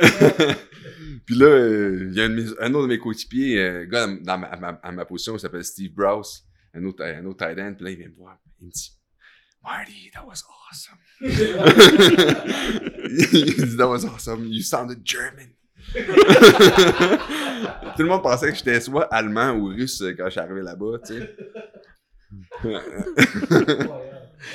[1.26, 2.24] Puis- là, euh, il y a
[2.64, 5.40] un, autre de mes coéquipiers, un gars dans ma- à, ma, à ma position, il
[5.40, 6.44] s'appelle Steve Browse,
[6.74, 7.74] un autre, un autre tight end.
[7.74, 8.38] Puis là, il vient me voir.
[8.60, 8.92] Il me dit
[9.62, 10.98] Marty, that was awesome.
[13.32, 14.46] il dit That was awesome.
[14.46, 15.48] You sounded German.
[17.96, 20.98] Tout le monde pensait que j'étais soit allemand ou russe quand je suis arrivé là-bas,
[21.06, 21.36] tu sais.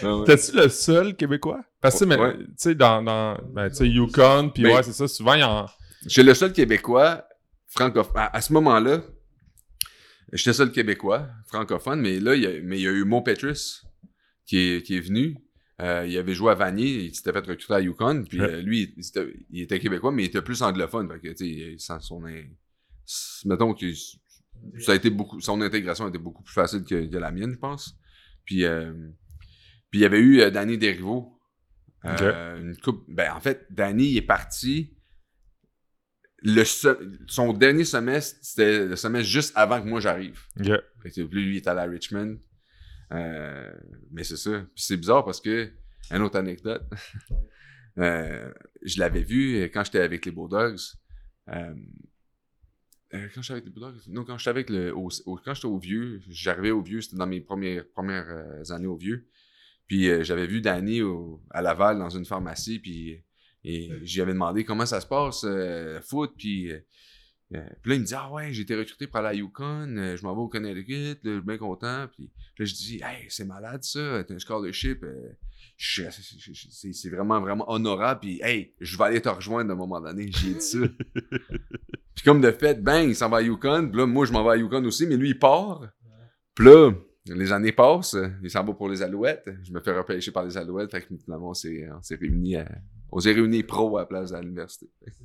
[0.03, 0.25] Ah ouais.
[0.25, 1.61] T'es-tu le seul Québécois?
[1.81, 2.37] Parce que, mais, Ouais.
[2.37, 5.41] tu sais, dans, dans ben, tu sais, Yukon, puis Ben- ouais, c'est ça, souvent, il
[5.41, 5.65] y en...
[6.05, 7.23] J'étais le seul Québécois
[7.67, 8.13] francophone.
[8.15, 9.01] À, à ce moment-là,
[10.33, 13.21] j'étais seul Québécois francophone, mais là, il y a, mais il y a eu Mo
[13.21, 13.85] Petrus
[14.45, 15.37] qui est, qui est venu.
[15.79, 18.49] Euh, il avait joué à Vanier, il s'était fait recruter à Yukon, puis Ouais.
[18.49, 21.07] euh, lui, il était, il était Québécois, mais il était plus anglophone.
[21.07, 22.19] Fait que, tu sais, son...
[23.45, 23.85] Mettons que
[24.79, 25.39] ça a été beaucoup...
[25.39, 27.95] Son intégration a été beaucoup plus facile que, que la mienne, je pense.
[28.43, 28.91] Puis, euh,
[29.91, 31.39] puis il y avait eu Danny Desrivaux.
[32.05, 33.05] Euh, une coupe...
[33.07, 34.96] Ben, en fait, Danny il est parti
[36.43, 36.63] le
[37.27, 40.39] son dernier semestre, c'était le semestre juste avant que moi j'arrive.
[41.01, 42.37] Fait que lui, est allé à Richmond.
[43.13, 43.73] Euh,
[44.11, 44.59] mais c'est ça.
[44.75, 45.71] Puis c'est bizarre parce que,
[46.11, 46.83] une autre anecdote,
[47.97, 48.51] euh,
[48.83, 50.79] je l'avais vu quand j'étais avec les Bulldogs.
[51.49, 51.73] Euh,
[53.13, 55.67] euh, quand j'étais avec les Bulldogs, non, quand j'étais avec le, au, au- quand j'étais
[55.67, 59.27] au Vieux, j'arrivais au Vieux, c'était dans mes premières, premières euh, années au Vieux.
[59.87, 63.23] Puis euh, j'avais vu Danny au- à Laval dans une pharmacie, puis
[63.69, 66.71] Et j'y avais demandé comment ça se passe, euh, foot, puis...
[66.71, 66.79] euh,
[67.55, 69.95] euh, puis là, il me dit Ah ouais, j'ai été recruté pour aller à Yukon,
[69.97, 72.07] euh, je m'en vais au Connecticut, là, je suis bien content.
[72.13, 75.03] Puis là, je dis Hey, c'est malade ça, t'as un scholarship.
[75.77, 78.19] c'est vraiment, vraiment honorable.
[78.21, 80.29] Puis hey, je vais aller te rejoindre à un moment donné.
[80.31, 80.79] J'ai dit ça.
[82.15, 83.89] puis comme de fait, bang, il s'en va à Yukon.
[83.89, 85.87] Puis là, moi, je m'en vais à Yukon aussi, mais lui, il part.
[86.55, 86.91] Puis là,
[87.27, 89.49] les années passent, il s'en va pour les Alouettes.
[89.63, 90.91] Je me fais repêcher par les Alouettes.
[90.91, 92.69] Fait que finalement, on s'est réunis à-
[93.11, 94.89] On s'est réunis pro à la place de l'université.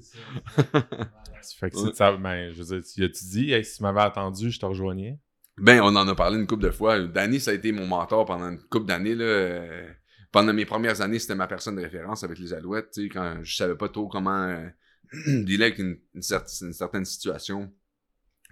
[1.43, 1.59] C'est.
[1.59, 1.83] Fait que Ouais.
[1.91, 4.67] c'est- ça, ben, je veux dire, tu dit, hey, si tu m'avais attendu, je te
[4.67, 5.19] rejoignais?
[5.59, 7.01] Ben, on en a parlé une couple de fois.
[7.01, 9.17] Danny, ça a été mon mentor pendant une couple d'années.
[9.19, 9.91] Euh,
[10.31, 12.97] Pendant mes premières années, c'était ma personne de référence avec les Alouettes.
[13.13, 14.67] Quand je savais pas trop comment euh,
[15.27, 17.71] dealer avec une, une cer- une certaine situation,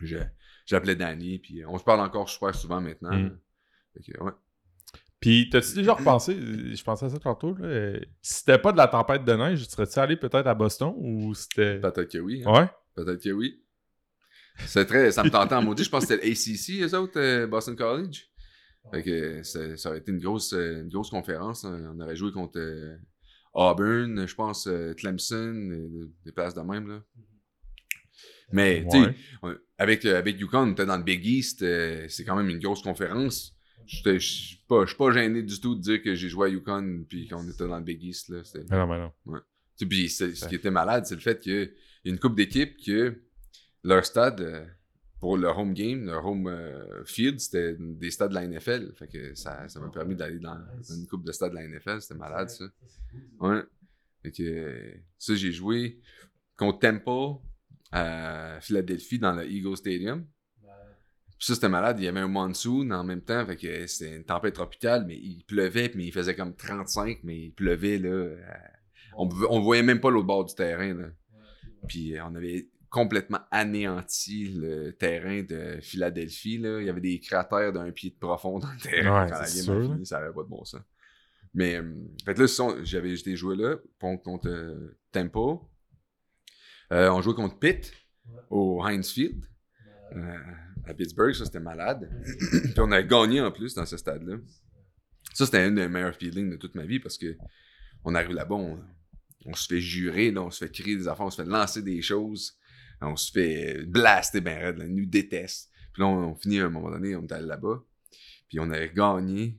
[0.03, 0.19] je-
[0.67, 1.39] j'appelais Danny.
[1.39, 3.17] Puis on se parle encore super souvent maintenant.
[3.17, 3.39] Mm.
[3.95, 4.33] Fait que, ouais.
[5.21, 6.35] Puis, t'as-tu déjà repensé,
[6.75, 9.67] je pensais à ça tantôt, là, euh, si c'était pas de la tempête de neige,
[9.67, 11.79] serais-tu allé peut-être à Boston ou c'était.
[11.79, 12.43] Peut-être que oui.
[12.47, 12.53] hein.
[12.63, 12.69] Ouais?
[12.95, 13.63] Peut-être que oui.
[14.67, 15.85] C'est très, ça me tentait en maudit.
[15.85, 18.27] Je pense que c'était l'ACC, eux autres, euh, Boston College.
[18.91, 21.65] Fait que ça aurait été une grosse, euh, une grosse conférence.
[21.67, 21.93] hein.
[21.95, 22.59] On aurait joué contre
[23.53, 26.89] Auburn, je pense, Clemson, des places de même.
[26.89, 27.03] Là.
[28.53, 29.15] Mais, tu sais,
[29.79, 31.59] avec, avec UConn, on était dans le Big East,
[32.09, 33.55] c'est quand même une grosse conférence.
[33.91, 37.27] Je suis pas, pas gêné du tout de dire que j'ai joué à UConn puis
[37.27, 38.29] qu'on était dans le Big East.
[38.29, 38.43] Là.
[38.55, 39.13] Mais non, mais non.
[39.27, 39.41] tu
[39.77, 41.73] sais, Puis ce qui était malade, c'est le fait qu'il
[42.05, 43.21] y a une coupe d'équipes que
[43.83, 44.65] leur stade, euh,
[45.19, 48.93] pour leur home game, leur home euh, field, c'était des stades de la NFL.
[48.95, 51.67] Fait que ça ça m'a permis d'aller dans, dans une coupe de stades de la
[51.67, 52.01] NFL.
[52.01, 52.65] C'était malade, ça.
[53.41, 53.63] Ouais.
[54.23, 56.01] Fait que euh, ça, j'ai joué
[56.57, 57.43] contre Temple
[57.91, 60.25] à Philadelphie dans le Eagle Stadium.
[61.41, 61.99] Puis ça, c'était malade.
[61.99, 63.47] Il y avait un monsoon en même temps.
[63.47, 67.47] Fait que c'était une tempête tropicale, mais il pleuvait, mais il faisait comme 35, mais
[67.47, 68.37] il pleuvait, là.
[69.17, 71.07] on, on voyait même pas l'autre bord du terrain, là.
[71.89, 76.79] Puis euh, on avait complètement anéanti le terrain de Philadelphie, là.
[76.81, 79.47] Il y avait des cratères d'un pied de profond dans le terrain Ouais, quand la
[79.51, 80.05] game fini.
[80.07, 80.83] Ça avait pas de bon sens.
[81.55, 81.95] Mais, euh,
[82.27, 82.47] fait là,
[82.83, 85.71] j'avais j'étais joué là, contre, contre euh, Tempo.
[86.93, 87.95] Euh, on jouait contre Pitt
[88.29, 88.43] Ouais.
[88.51, 89.43] au Heinz Field
[90.15, 90.37] Ouais.
[90.87, 92.11] À Pittsburgh, ça c'était malade.
[92.51, 94.37] Puis on a gagné en plus dans ce stade-là.
[95.35, 97.37] Ça, c'était un des meilleurs feelings de toute ma vie parce que
[98.05, 98.79] on arrive là-bas, on,
[99.47, 101.83] on se fait jurer, là, on se fait crier des affaires, on se fait lancer
[101.83, 102.59] des choses,
[103.01, 105.71] on se fait blaster ben raide, là, ils nous détestent.
[105.93, 107.83] Puis là, on, on finit à un moment donné, on est allé là-bas,
[108.49, 109.59] puis on avait gagné,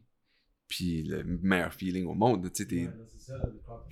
[0.67, 3.34] puis le meilleur feeling au monde, tu sais, Ouais, ça,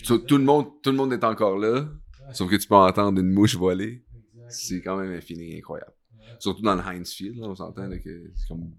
[0.03, 1.81] tout, tout le monde, tout le monde est encore là,
[2.27, 2.33] Ouais.
[2.33, 4.03] sauf que tu peux entendre une mouche voler.
[4.49, 5.93] C'est quand même un feeling incroyable.
[6.39, 8.71] Surtout dans le Heinz Field, là, on s'entend que c'est comme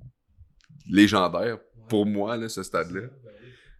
[0.88, 3.02] légendaire pour moi, là, ce stade-là.
[3.02, 3.30] Ben.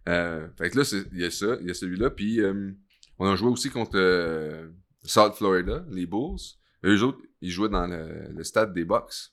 [0.09, 2.09] Euh, fait que là, il y a ça, il y a celui-là.
[2.09, 2.71] Puis euh,
[3.19, 4.69] on a joué aussi contre euh,
[5.03, 6.39] South Florida, les Bulls.
[6.83, 9.31] Eux autres, ils jouaient dans le, le stade des Bucks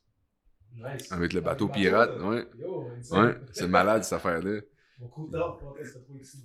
[0.76, 1.10] Nice.
[1.10, 2.10] avec le Ah, bateau pirate.
[2.20, 2.46] Ouais,
[3.12, 4.60] ouais, c'est malade cette affaire-là.
[5.00, 5.80] Mon coup d'or, pour de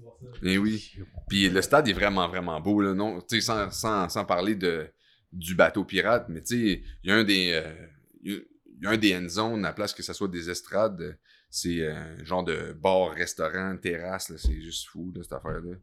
[0.01, 0.27] voir ça.
[0.43, 0.95] Et oui.
[1.27, 3.19] Puis le stade est vraiment, vraiment beau, là, non?
[3.21, 4.87] Tu sais, sans, sans, sans parler de,
[5.33, 7.51] du bateau pirate, mais tu sais, il y a un des.
[7.53, 7.87] euh,
[8.23, 11.13] y a- un des end zones, à la place que ça soit des estrades, euh,
[11.49, 15.75] c'est un genre de bar, restaurant, terrasse, c'est juste fou, là, cette affaire-là.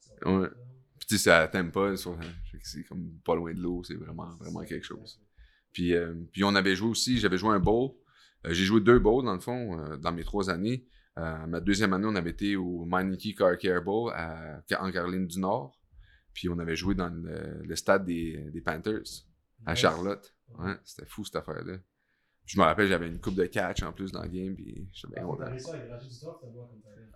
[0.00, 0.28] Ça.
[0.30, 0.48] Ouais.
[0.98, 1.30] Puis tu sais,
[1.96, 2.18] sur-
[2.50, 5.20] fait que c'est comme pas loin de l'eau, c'est vraiment, vraiment quelque chose.
[5.72, 7.90] Puis, euh, puis on avait joué aussi, j'avais joué un bowl.
[8.46, 10.86] Euh, j'ai joué deux bowls dans le fond, euh, dans mes trois années.
[11.18, 15.26] Euh, ma deuxième année, on avait été au Meineke Car Care Bowl à- en Caroline
[15.26, 15.78] du Nord.
[16.34, 19.02] Puis on avait joué dans le, le stade des, des Panthers
[19.66, 19.80] à Nice.
[19.80, 20.34] Charlotte.
[20.58, 21.76] Ouais, c'était fou cette affaire-là.
[22.46, 25.14] Je me rappelle, j'avais une coupe de catch en plus dans le game, puis j'étais
[25.14, 25.44] bien Ah, content.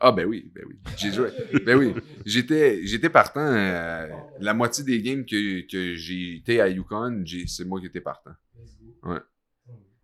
[0.01, 0.77] Ah ben oui, ben oui.
[0.97, 1.31] J'ai joué.
[1.65, 1.95] Ben oui.
[2.27, 3.41] J'étais, j'étais partant.
[3.41, 4.09] euh,
[4.39, 8.35] la moitié des games que, que j'ai été à Yukon, c'est moi qui étais partant.
[8.57, 9.11] Let's go.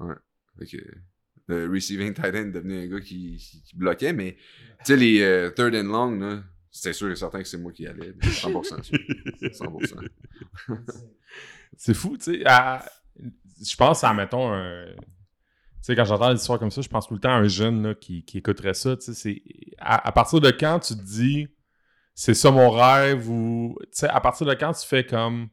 [0.01, 0.15] Ouais.
[0.59, 0.85] Fait que
[1.49, 4.37] le receiving tight end devenu un gars qui, qui, qui bloquait, mais
[4.79, 7.73] tu sais, les euh, third and long, là, c'était sûr et certain que c'est moi
[7.73, 8.14] qui allais.
[8.31, 8.99] 100% sûr.
[9.53, 9.97] 100%.
[9.99, 10.09] insane.
[11.77, 12.43] C'est fou, tu sais.
[12.47, 12.85] à-
[13.62, 14.87] Je pense à, mettons, un.
[14.97, 17.49] Tu sais, quand j'entends des histoires comme ça, je pense tout le temps à un
[17.49, 18.97] jeune là, qui, qui écouterait ça.
[18.97, 19.43] Tu sais, c'est.
[19.79, 21.49] À, à partir de quand tu te dis
[22.14, 23.77] c'est ça mon rêve ou.
[23.85, 25.49] Tu sais, à partir de quand tu fais comme.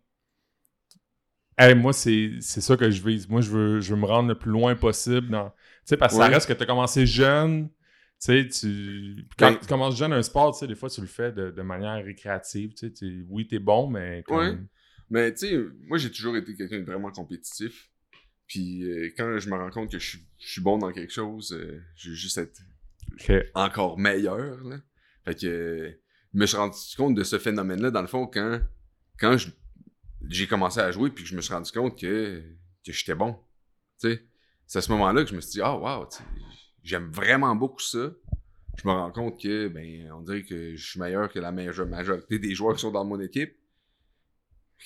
[1.57, 3.27] Hey, moi, c'est c'est ça que je vise.
[3.29, 5.29] Moi, je veux, je veux me rendre le plus loin possible.
[5.29, 5.49] Dans...
[5.49, 5.55] Tu
[5.85, 7.69] sais, parce que ça reste que tu as commencé jeune.
[8.19, 9.25] Tu sais, tu...
[9.37, 11.51] quand Ben- tu commences jeune un sport, tu sais, des fois, tu le fais de,
[11.51, 12.73] de manière récréative.
[12.73, 14.23] Tu sais, tu- oui, t'es bon, mais.
[14.25, 14.57] comme- Ouais.
[15.09, 17.89] Mais tu sais, moi j'ai toujours été quelqu'un de vraiment compétitif.
[18.47, 21.13] Puis euh, quand je me rends compte que je suis, je suis bon dans quelque
[21.13, 22.59] chose, euh, je veux juste être
[23.53, 24.61] encore meilleur.
[24.65, 24.77] Là.
[25.25, 25.97] Fait que.
[26.33, 28.59] me suis rendu compte de ce phénomène-là, dans le fond, quand,
[29.19, 29.49] quand je-
[30.27, 32.43] j'ai commencé à jouer, puis que je me suis rendu compte que,
[32.85, 33.33] que j'étais bon.
[34.01, 34.23] Tu sais,
[34.65, 36.23] c'est à ce moment-là que je me suis dit, ah, wow, tu sais,
[36.87, 38.11] j'aime vraiment beaucoup ça.
[38.77, 41.87] Je me rends compte que, ben, on dirait que je suis meilleur que la majeure
[41.87, 43.55] majorité des joueurs qui sont dans mon équipe.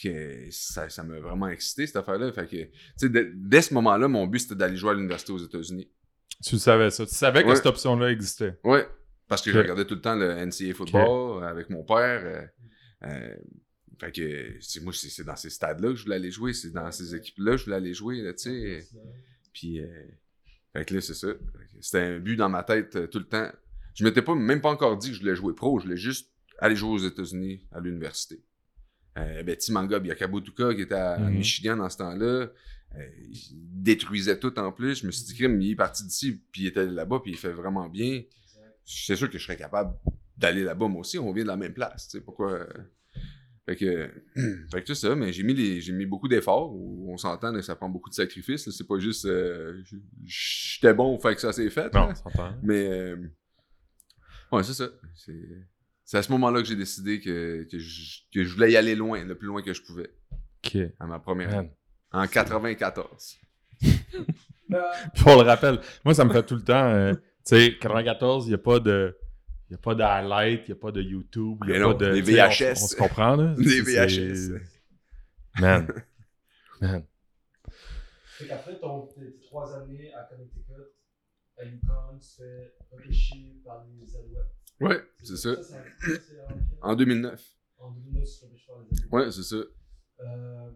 [0.01, 2.31] Que ça, ça m'a vraiment excité, cette affaire-là.
[2.31, 5.37] Fait que, tu sais, dès, ce moment-là, mon but, c'était d'aller jouer à l'université aux
[5.37, 5.89] États-Unis.
[6.43, 7.05] Tu savais ça.
[7.05, 7.55] Tu savais que Ouais.
[7.57, 8.57] cette option-là existait.
[8.63, 8.87] Ouais,
[9.27, 12.21] parce que je regardais tout le temps le NCAA football avec mon père.
[12.23, 12.45] euh,
[13.03, 13.35] euh,
[13.99, 16.89] fait que, c'est- moi, c'est dans ces stades-là que je voulais aller jouer, c'est dans
[16.91, 18.87] ces équipes-là que je voulais aller jouer, tu sais.
[19.51, 19.87] Puis, euh,
[20.73, 21.27] fait que là, c'est ça.
[21.79, 23.49] C'était un but dans ma tête euh, tout le temps.
[23.95, 26.31] Je m'étais pas, même pas encore dit que je voulais jouer pro, je voulais juste
[26.59, 28.41] aller jouer aux États-Unis à l'université.
[29.17, 31.37] Euh, ben, Timanga Biakabutuka, qui était à, Mhm.
[31.37, 32.25] Michigan dans ce temps-là,
[32.95, 35.01] euh, il détruisait tout en plus.
[35.01, 37.37] Je me suis dit, crime, il est parti d'ici, puis il était là-bas, puis il
[37.37, 38.23] fait vraiment bien.
[38.85, 39.93] C'est sûr que je serais capable
[40.37, 41.17] d'aller là-bas, moi aussi.
[41.19, 42.65] On vient de la même place, tu sais, pourquoi...
[43.71, 44.09] Fait que,
[44.71, 46.75] fait que c'est ça, mais j'ai mis, les, j'ai mis beaucoup d'efforts.
[46.75, 48.69] On s'entend, ça prend beaucoup de sacrifices.
[48.69, 49.81] C'est pas juste euh,
[50.25, 51.93] j'étais bon, fait que ça s'est fait.
[51.93, 52.53] Non, s'entend.
[52.63, 53.15] Mais euh,
[54.51, 54.89] ouais, c'est ça.
[55.15, 55.47] C'est,
[56.03, 58.95] c'est à ce moment-là que j'ai décidé que, que, je, que je voulais y aller
[58.95, 60.09] loin, le plus loin que je pouvais,
[60.65, 60.77] OK.
[60.99, 61.71] à ma première année.
[62.11, 63.37] En 94.
[63.79, 66.89] Puis on le rappelle, moi, ça me fait tout le temps.
[66.89, 69.17] euh, tu sais, 94, il n'y a pas de.
[69.71, 71.79] Il n'y a pas de highlight, il n'y a pas de YouTube, il n'y a
[71.79, 72.11] Mais pas non, de.
[72.11, 72.83] des sais, on- VHS.
[72.83, 73.53] On, se comprend, là.
[73.57, 74.59] Des VHS.
[75.61, 75.87] Man.
[76.81, 77.05] Man.
[78.25, 80.73] Fait qu'après ton, tes trois années à Connecticut,
[81.57, 84.51] à UConn, tu fais repêcher par les Alouettes.
[84.81, 85.63] Ouais, c'est ça.
[85.63, 86.21] Ça, en quel-
[86.81, 87.41] En 2009.
[87.77, 89.13] En 2009, tu repêcher par les Alouettes.
[89.13, 89.55] Ouais, c'est ça.
[90.19, 90.69] Euh,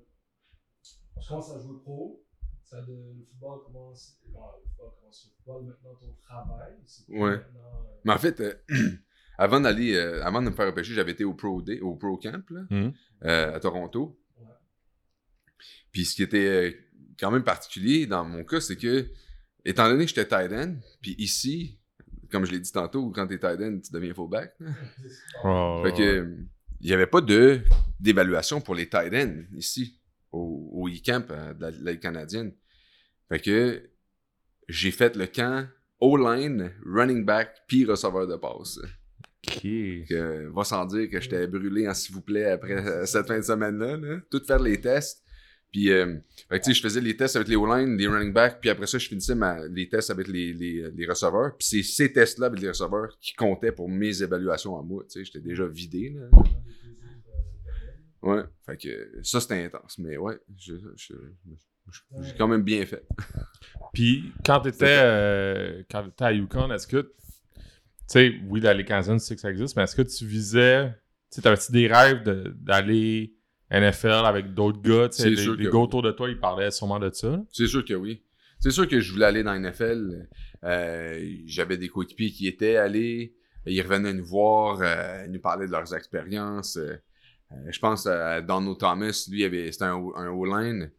[1.20, 2.25] tu commences à jouer pro.
[2.66, 4.18] Ça, de, le football commence.
[4.28, 5.66] Bon, le football commence le football.
[5.66, 6.74] Maintenant, ton travail.
[7.10, 7.38] Ouais.
[7.38, 8.54] maintenant, euh, Mais en fait, euh,
[9.38, 12.18] avant d'aller, euh, avant de me faire repêcher, j'avais été au Pro Day, au Pro
[12.18, 12.94] Camp, là, Mhm.
[13.26, 14.20] euh, à Toronto.
[14.40, 14.48] Ouais.
[15.92, 16.78] Puis ce qui était
[17.20, 19.10] quand même particulier dans mon cas, c'est que,
[19.64, 21.80] étant donné que j'étais tight end, puis ici,
[22.32, 24.56] comme je l'ai dit tantôt, quand t'es tight end, tu deviens fullback.
[25.44, 26.36] Oh, Fait que,
[26.82, 27.62] il n'y avait pas de
[28.00, 30.00] d'évaluation pour les tight ends ici,
[30.36, 32.54] au, au e-camp euh, de la, de la Ligue canadienne.
[33.30, 33.90] Fait que
[34.68, 35.68] j'ai fait le camp
[36.00, 38.78] O-line, running back, puis receveur de passe.
[39.48, 39.62] OK.
[39.62, 43.44] Que, va sans dire que j'étais brûlé en s'il vous plaît après cette fin de
[43.44, 43.98] semaine-là.
[43.98, 44.20] Là.
[44.30, 45.24] Tout faire les tests.
[45.72, 46.16] Puis, euh,
[46.50, 48.70] fait que, tu sais, je faisais les tests avec les O-line, les running backs, puis
[48.70, 51.56] après ça, je finissais ma- les tests avec les, les, les receveurs.
[51.58, 55.04] Puis c'est ces tests-là avec les receveurs qui comptaient pour mes évaluations à moi.
[55.04, 56.12] Tu sais, j'étais déjà vidé.
[56.16, 56.30] Là.
[58.26, 61.14] Ouais, fait que ça c'était intense, mais ouais, je- je-
[61.92, 63.06] je- j'ai quand même bien fait.
[63.94, 66.98] Puis, quand tu étais, quand t'étais à Yukon, est-ce que.
[67.02, 67.12] Tu
[68.08, 70.90] sais, oui, la Ligue canadienne, tu sais que ça existe, mais est-ce que tu visais.
[71.32, 73.36] Tu sais, t'avais-tu des rêves de- d'aller
[73.72, 75.10] NFL avec d'autres gars?
[75.10, 75.78] Tu sais, les, les gars oui.
[75.78, 77.44] autour de toi, ils parlaient sûrement de ça.
[77.52, 78.24] C'est sûr que oui.
[78.60, 80.28] C'est sûr que je voulais aller dans la NFL.
[80.64, 83.36] Euh, J'avais des coéquipiers qui étaient allés.
[83.68, 86.78] Ils revenaient nous voir, euh, nous parler de leurs expériences.
[87.56, 89.42] Euh, euh, je pense à Donald Thomas, lui,
[89.72, 90.92] c'était un, un O-line.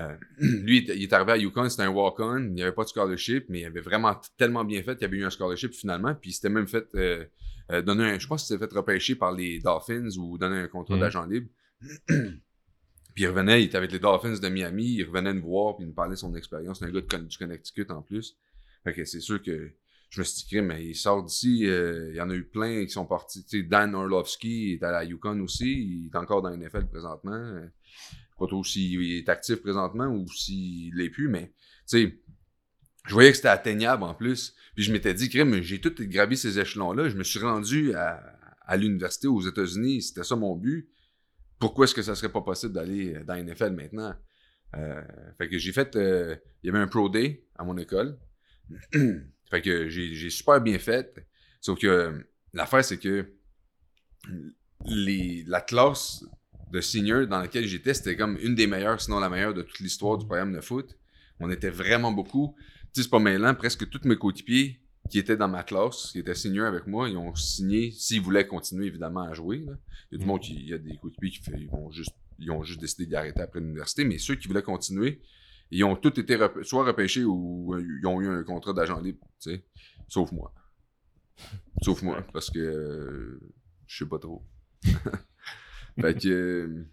[0.00, 2.38] Euh, lui, il est- arrivé à Yukon, c'était un walk-on.
[2.38, 5.04] Il n'y avait pas de scholarship, mais il avait vraiment tellement bien fait qu'il y
[5.06, 6.14] avait eu un scholarship finalement.
[6.14, 7.24] Puis il s'était même fait euh,
[7.72, 8.18] euh, donner un.
[8.18, 11.00] Je pense qu'il s'était fait repêcher par les Dolphins ou donner un contrat Mhm.
[11.00, 11.48] d'agent libre.
[13.14, 15.84] Puis il revenait, il était avec les Dolphins de Miami, il revenait nous voir, puis
[15.84, 16.78] il nous parlait de son expérience.
[16.78, 18.36] C'est un gars de du Connecticut en plus.
[18.84, 19.72] Fait que c'est sûr que
[20.10, 22.84] je me suis dit, mais il sort d'ici, euh, il y en a eu plein
[22.84, 23.44] qui sont partis.
[23.44, 26.86] Tu sais, Dan Orlovsky il est à la Yukon aussi, il est encore dans NFL
[26.86, 27.32] présentement.
[27.32, 27.66] Euh,
[28.38, 31.52] Pas trop s'il est actif présentement ou s'il l'est plus, mais
[31.88, 32.20] tu sais,
[33.06, 34.54] je voyais que c'était atteignable en plus.
[34.74, 37.08] Puis je m'étais dit, crème, j'ai tout gravi ces échelons-là.
[37.08, 38.20] Je me suis rendu à,
[38.66, 40.88] à l'université aux États-Unis, c'était ça mon but
[41.60, 44.14] pourquoi est-ce que ça serait pas possible d'aller dans la NFL maintenant?
[44.76, 45.02] Euh,
[45.36, 45.94] fait que j'ai fait.
[45.94, 48.18] euh, il y avait un Pro Day à mon école.
[49.50, 51.26] fait que j'ai super bien fait.
[51.60, 52.18] Sauf que euh,
[52.52, 53.32] l'affaire, c'est que
[54.86, 56.24] les, la classe
[56.72, 59.80] de senior dans laquelle j'étais, c'était comme une des meilleures, sinon la meilleure de toute
[59.80, 60.96] l'histoire du programme de foot.
[61.40, 62.54] On était vraiment beaucoup.
[62.58, 66.20] Tu sais, c'est pas mêlant, presque tous mes coéquipiers qui étaient dans ma classe, qui
[66.20, 69.58] étaient seniors avec moi, ils ont signé, s'ils voulaient continuer évidemment à jouer.
[69.58, 69.72] là.
[70.10, 71.90] Il y a du monde qui, il y a des coéquipiers qui fait, ils vont
[71.90, 75.20] juste, ils ont juste décidé d'arrêter après l'université, mais ceux qui voulaient continuer,
[75.70, 79.20] ils ont tous été soit repêchés ou euh, ils ont eu un contrat d'agent libre,
[79.40, 79.64] tu sais.
[80.08, 80.52] Sauf moi.
[81.82, 83.40] Sauf moi, parce que euh,
[83.86, 84.44] je sais pas trop.
[86.00, 86.28] fait que.
[86.28, 86.86] euh,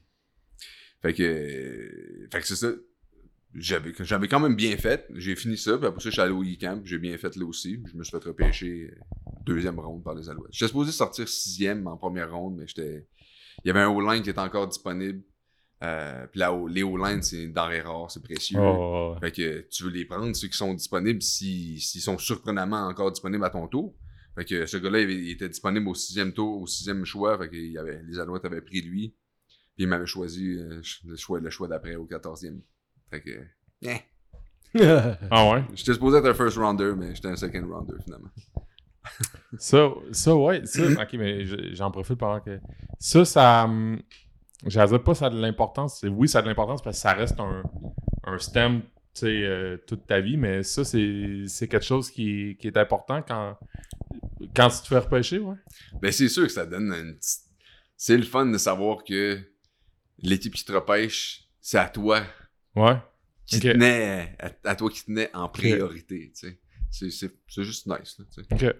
[1.01, 1.23] fait que.
[1.23, 2.71] euh, fait que c'est ça.
[3.53, 5.07] J'avais, j'avais quand même bien fait.
[5.15, 6.81] J'ai fini ça, puis après ça, je suis allé au e-camp.
[6.85, 7.81] J'ai bien fait là aussi.
[7.91, 8.93] Je me suis fait repêcher
[9.45, 10.51] deuxième ronde par les Alouettes.
[10.51, 13.07] J'étais supposé sortir sixième en première ronde, mais j'étais.
[13.63, 15.23] Il y avait un O-line qui était encore disponible.
[15.83, 18.59] Euh, puis là, les O-line, c'est une denrée rare, c'est précieux.
[18.59, 23.11] Oh, Fait que tu veux les prendre, ceux qui sont disponibles, s'ils sont surprenamment encore
[23.11, 23.93] disponibles à ton tour.
[24.35, 27.37] Fait que ce gars-là, il, il était disponible au sixième tour, au sixième choix.
[27.37, 29.15] Fait que il avait, les Alouettes avaient pris lui.
[29.75, 32.61] Puis il m'avait choisi euh, le choix, le choix d'après au quatorzième.
[33.11, 33.39] Fait que.
[33.83, 33.97] eh.
[35.31, 35.63] Ah ouais?
[35.75, 38.29] J'étais supposé être un first rounder, mais j'étais un second rounder finalement.
[39.57, 40.65] Ça, ça ouais.
[40.65, 42.59] Ça, ok, mais je- j'en profite pendant que.
[42.99, 43.63] Ça, ça.
[43.65, 43.99] hum,
[44.65, 46.03] J'allais dire pas ça a de l'importance.
[46.09, 47.63] Oui, ça a de l'importance parce que ça reste un,
[48.23, 48.81] un stem
[49.23, 53.57] euh, toute ta vie, mais ça, c'est quelque chose qui, qui est important quand,
[54.55, 55.55] quand tu te fais repêcher, ouais.
[56.01, 57.41] Ben c'est sûr que ça donne une petite.
[57.95, 59.39] C'est le fun de savoir que
[60.19, 62.21] l'équipe qui te repêche, c'est à toi
[62.75, 62.97] Ouais.
[63.47, 63.61] qui Ok.
[63.63, 66.31] tenait, à, à toi qui tenait en priorité.
[66.33, 66.59] C'est-
[67.63, 68.75] juste nice, là, tu sais.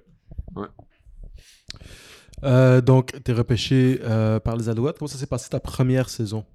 [2.44, 4.98] Euh, donc, tu es repêché euh, par les Alouettes.
[4.98, 6.46] Comment ça s'est passé ta première saison?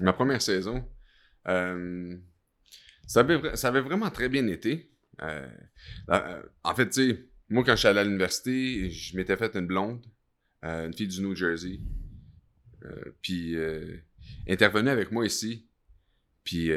[0.00, 0.84] Ma première saison,
[1.48, 2.16] euh,
[3.06, 4.90] ça, avait, vraiment très bien été.
[6.62, 9.66] En fait, tu sais, moi, quand je suis allé à l'université, je m'étais fait une
[9.66, 10.04] blonde,
[10.62, 11.80] une fille du New Jersey.
[13.20, 13.56] Puis,
[14.48, 15.68] intervenue avec moi ici.
[16.44, 16.70] Puis,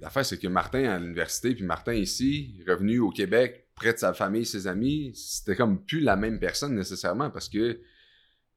[0.00, 4.12] l'affaire, c'est que Martin à l'université, puis Martin ici, revenu au Québec, près de sa
[4.12, 7.80] famille, ses amis, c'était comme plus la même personne nécessairement parce que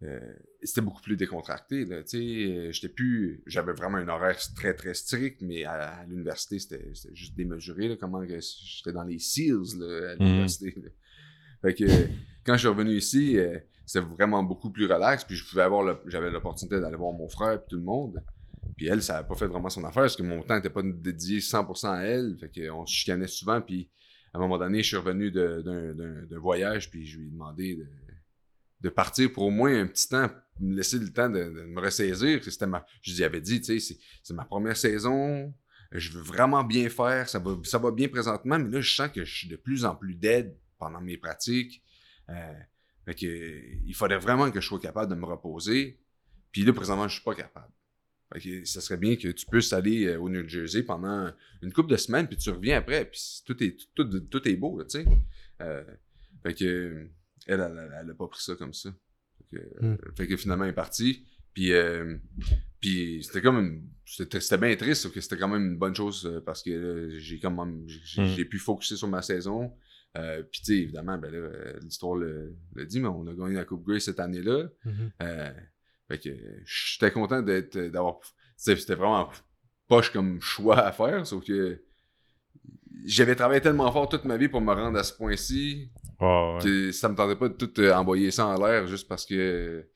[0.04, 0.20] euh,
[0.64, 1.84] c'était beaucoup plus décontracté.
[1.86, 2.18] Là, tu sais,
[2.58, 3.42] euh, j'étais plus.
[3.46, 7.90] J'avais vraiment un horaire très très strict, mais à, à l'université, c'était c'était juste démesuré.
[7.90, 10.74] Là, comment que j'étais dans les SEALs là, à l'université.
[10.78, 10.90] là.
[11.62, 11.84] Fait que
[12.46, 15.26] quand je suis revenu ici, euh, c'était vraiment beaucoup plus relax.
[15.26, 18.24] Puis je pouvais avoir le- j'avais l'opportunité d'aller voir mon frère et tout le monde.
[18.78, 20.82] Puis elle, ça n'a pas fait vraiment son affaire parce que mon temps n'était pas
[20.84, 22.38] dédié 100% à elle.
[22.40, 23.60] Fait qu'on se chicanait souvent.
[23.60, 23.90] Puis
[24.34, 26.90] à un moment donné, je suis revenu de- d'un d'un- d'un voyage.
[26.90, 27.86] Puis je lui ai demandé de,
[28.82, 32.44] de partir pour au moins un petit temps, me laisser le temps de, me ressaisir.
[32.44, 35.54] C'était ma, je lui avais dit, tu sais, c'est- ma première saison.
[35.92, 37.28] Je veux vraiment bien faire.
[37.28, 38.60] Ça va, ça va bien présentement.
[38.60, 41.84] Mais là, je sens que je suis de plus en plus dead pendant mes pratiques.
[42.30, 42.60] Euh,
[43.06, 46.00] fait il faudrait vraiment que je sois capable de me reposer.
[46.52, 47.72] Puis là, présentement, je suis pas capable.
[48.34, 51.32] Fait que ça serait bien que tu puisses aller euh, au New Jersey pendant
[51.64, 54.84] une couple de semaines, puis tu reviens après, puis tout est, tout, tout est beau,
[54.84, 55.06] tu sais.
[55.62, 55.84] Euh,
[56.44, 57.08] fait que,
[57.48, 58.90] elle, elle, elle, elle a pas pris ça comme ça.
[59.38, 59.98] Fait que, Hmm.
[60.16, 61.26] fait que finalement, elle est partie.
[61.54, 62.16] Puis, euh,
[62.80, 65.96] puis c'était comme une- c'était c'était bien triste, sauf que c'était quand même une bonne
[65.96, 68.26] chose euh, parce que là, j'ai quand même j'ai Hmm.
[68.36, 69.74] j'ai pu focuser sur ma saison.
[70.18, 73.34] Euh, puis tu sais, évidemment, ben là, euh, l'histoire le, le dit, mais on a
[73.34, 74.70] gagné la Coupe Grey cette année-là.
[75.22, 75.54] Euh,
[76.08, 76.30] fait que
[76.66, 78.20] j'étais content d'être d'avoir.
[78.58, 79.30] C'était c'était vraiment
[79.88, 81.84] poche comme choix à faire, sauf que
[83.06, 86.92] j'avais travaillé tellement fort toute ma vie pour me rendre à ce point-ci Ouais, ouais.
[86.92, 89.88] ça me tentait pas de tout euh, envoyer ça en l'air juste parce que.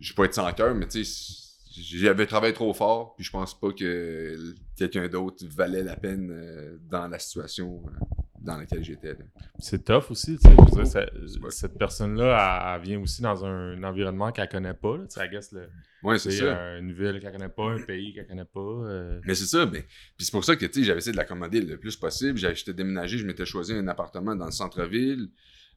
[0.00, 1.46] Je pas être sans cœur, mais tu sais,
[1.82, 6.78] j'avais travaillé trop fort, puis je pense pas que quelqu'un d'autre valait la peine euh,
[6.88, 8.06] dans la situation euh,
[8.46, 9.16] dans laquelle j'étais.
[9.58, 10.54] C'est tough aussi, tu sais.
[10.56, 11.00] je veux dire, ça-
[11.42, 11.50] Ouais.
[11.50, 14.96] Cette personne-là, elle, elle vient aussi dans un, environnement qu'elle connaît pas.
[14.96, 15.68] Là, tu sais, guess, le-
[16.02, 16.44] Ouais, c'est ça.
[16.44, 18.60] euh, une ville qu'elle connaît pas, un pays qu'elle connaît pas.
[18.60, 19.80] euh, Mais c'est ça, mais
[20.16, 22.38] puis c'est pour ça que tu sais, j'avais essayé de l'accommoder le plus possible.
[22.38, 25.28] J'étais déménagé, je m'étais choisi un appartement dans le centre-ville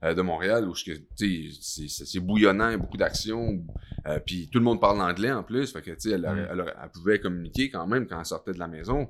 [0.03, 3.65] euh, de Montréal où tu sais, c'est- bouillonnant, beaucoup d'action.
[4.05, 5.73] euh, puis tout le monde parle anglais en plus.
[5.73, 6.47] Fait que tu sais, elle, Mm.
[6.51, 9.09] elle aurait- elle pouvait communiquer quand même quand elle sortait de la maison.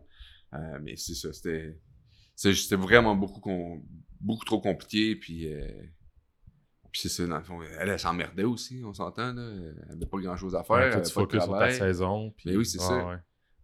[0.81, 1.77] Mais c'est ça, c'était.
[2.41, 3.41] C'était vraiment beaucoup,
[4.45, 5.15] trop compliqué.
[5.15, 5.51] Puis.
[5.53, 5.67] euh,
[6.91, 7.59] puis c'est ça, dans le fond.
[7.79, 9.33] Elle, elle s'emmerdait aussi, on s'entend.
[9.33, 9.51] là.
[9.87, 10.75] Elle avait pas grand chose à faire.
[10.77, 12.31] ouais, elle tu focuses sur ta saison.
[12.35, 13.05] puis- Mais oui, c'est ça.
[13.07, 13.17] ouais.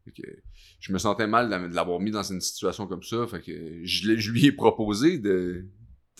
[0.03, 0.28] Fait que
[0.80, 3.26] je me sentais mal de l'avoir mis dans une situation comme ça.
[3.26, 5.65] Fait que je, lui ai proposé de,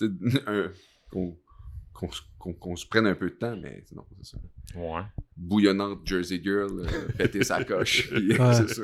[1.12, 4.38] qu'on se- prenne un peu de temps, mais non, c'est ça.
[4.74, 5.02] Ouais.
[5.36, 8.54] Bouillonnante Jersey Girl, euh, péter sa coche, Ouais.
[8.54, 8.82] c'est ça.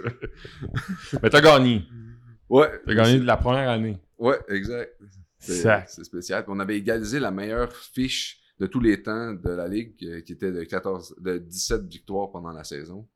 [1.23, 1.83] Mais t'as gagné.
[2.53, 3.99] Ouais, T'as gagné de la première année.
[4.19, 4.95] ouais, exact.
[5.39, 6.45] C'est spécial.
[6.45, 10.21] Puis on avait égalisé la meilleure fiche de tous les temps de la Ligue, euh,
[10.21, 13.09] qui était de, 14, de 17 victoires pendant la saison.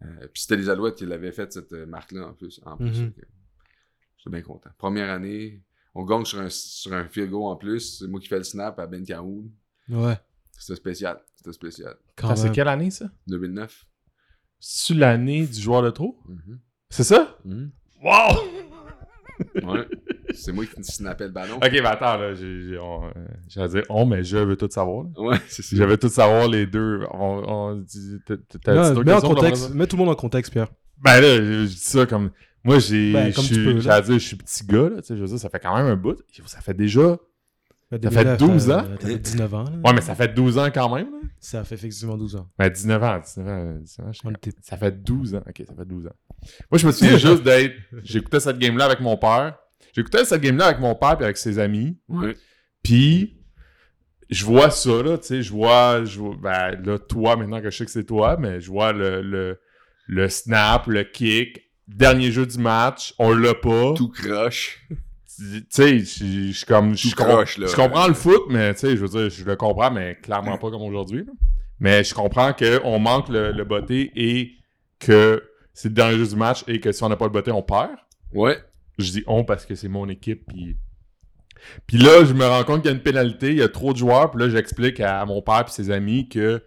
[0.00, 2.62] Euh, puis c'était les Alouettes qui l'avaient fait, cette euh, marque-là, en plus.
[2.64, 4.70] En que J'étais bien content.
[4.78, 5.62] Première année,
[5.94, 7.98] on gagne sur un, sur un field goal en plus.
[7.98, 9.50] C'est moi qui fais le snap à Ben Cahoun.
[9.90, 10.18] Ouais.
[10.58, 11.20] C'était spécial.
[11.36, 11.94] C'était spécial.
[12.36, 13.10] C'est quelle année, ça?
[13.26, 13.84] 2009.
[14.58, 16.18] C'est l'année du joueur de trop?
[16.26, 16.58] Mhm.
[16.88, 17.38] C'est ça?
[17.44, 17.70] Mhm.
[18.02, 18.51] Wow!
[19.62, 19.86] Ouais.
[20.34, 21.56] C'est moi qui snappais le ballon.
[21.56, 23.10] Ok, mais attends, là, j'ai, j'ai- on, euh,
[23.48, 25.04] j'allais dire on, mais je veux tout savoir.
[25.04, 25.10] là.
[25.22, 25.76] Ouais, c'est ça.
[25.76, 27.00] Je veux tout savoir les deux.
[27.12, 28.18] On, dit,
[28.66, 30.68] Non, mets, en contexte, mets tout le monde en contexte, Pierre.
[31.02, 32.30] Ben là, je, je dis ça comme.
[32.64, 33.12] Moi, j'ai.
[33.12, 33.32] Ben.
[33.80, 35.00] J'allais dire, je suis petit gars, là.
[35.02, 36.16] Tu sais, je veux dire, ça fait quand même un bout.
[36.46, 37.16] Ça fait déjà.
[38.02, 38.84] Ça fait 2009, 12 euh, ans?
[38.98, 39.64] T'avais 19 ans.
[39.64, 39.70] là.
[39.84, 41.08] Ouais, mais ça fait 12 ans quand même.
[41.40, 42.48] Ça fait effectivement 12 ans.
[42.58, 45.42] Ben, 19 ans, 19 ans, 19 ans, je- On était- Ça fait 12 ans.
[45.48, 46.16] Ok, ça fait 12 ans.
[46.70, 47.74] Moi, je me souviens juste d'être.
[48.02, 49.56] J'écoutais cette game-là avec mon père.
[49.94, 51.98] J'écoutais cette game-là avec mon père puis avec ses amis.
[52.08, 52.34] Ouais.
[52.82, 53.38] Puis,
[54.30, 57.70] je vois ça, là, tu sais, je vois, je vois- ben, là, toi, maintenant que
[57.70, 59.60] je sais que c'est toi, mais je vois le, le,
[60.06, 63.92] le snap, le kick, dernier jeu du match, on l'a pas.
[63.94, 64.86] Tout croche.
[65.38, 67.14] Tu sais, je suis comme, je
[67.74, 70.70] comprends le foot, mais tu sais, je veux dire, je le comprends, mais clairement pas
[70.70, 71.24] comme aujourd'hui.
[71.80, 74.52] Mais je comprends qu'on manque le, le botté et
[74.98, 75.42] que
[75.74, 77.62] c'est le dernier jeu du match et que si on n'a pas le botté, on
[77.62, 77.96] perd.
[78.32, 78.58] Ouais.
[78.98, 80.44] Je dis on parce que c'est mon équipe.
[80.46, 80.76] Puis...
[81.86, 83.92] puis là, je me rends compte qu'il y a une pénalité, il y a trop
[83.92, 84.30] de joueurs.
[84.30, 86.62] Puis là, j'explique à mon père et ses amis que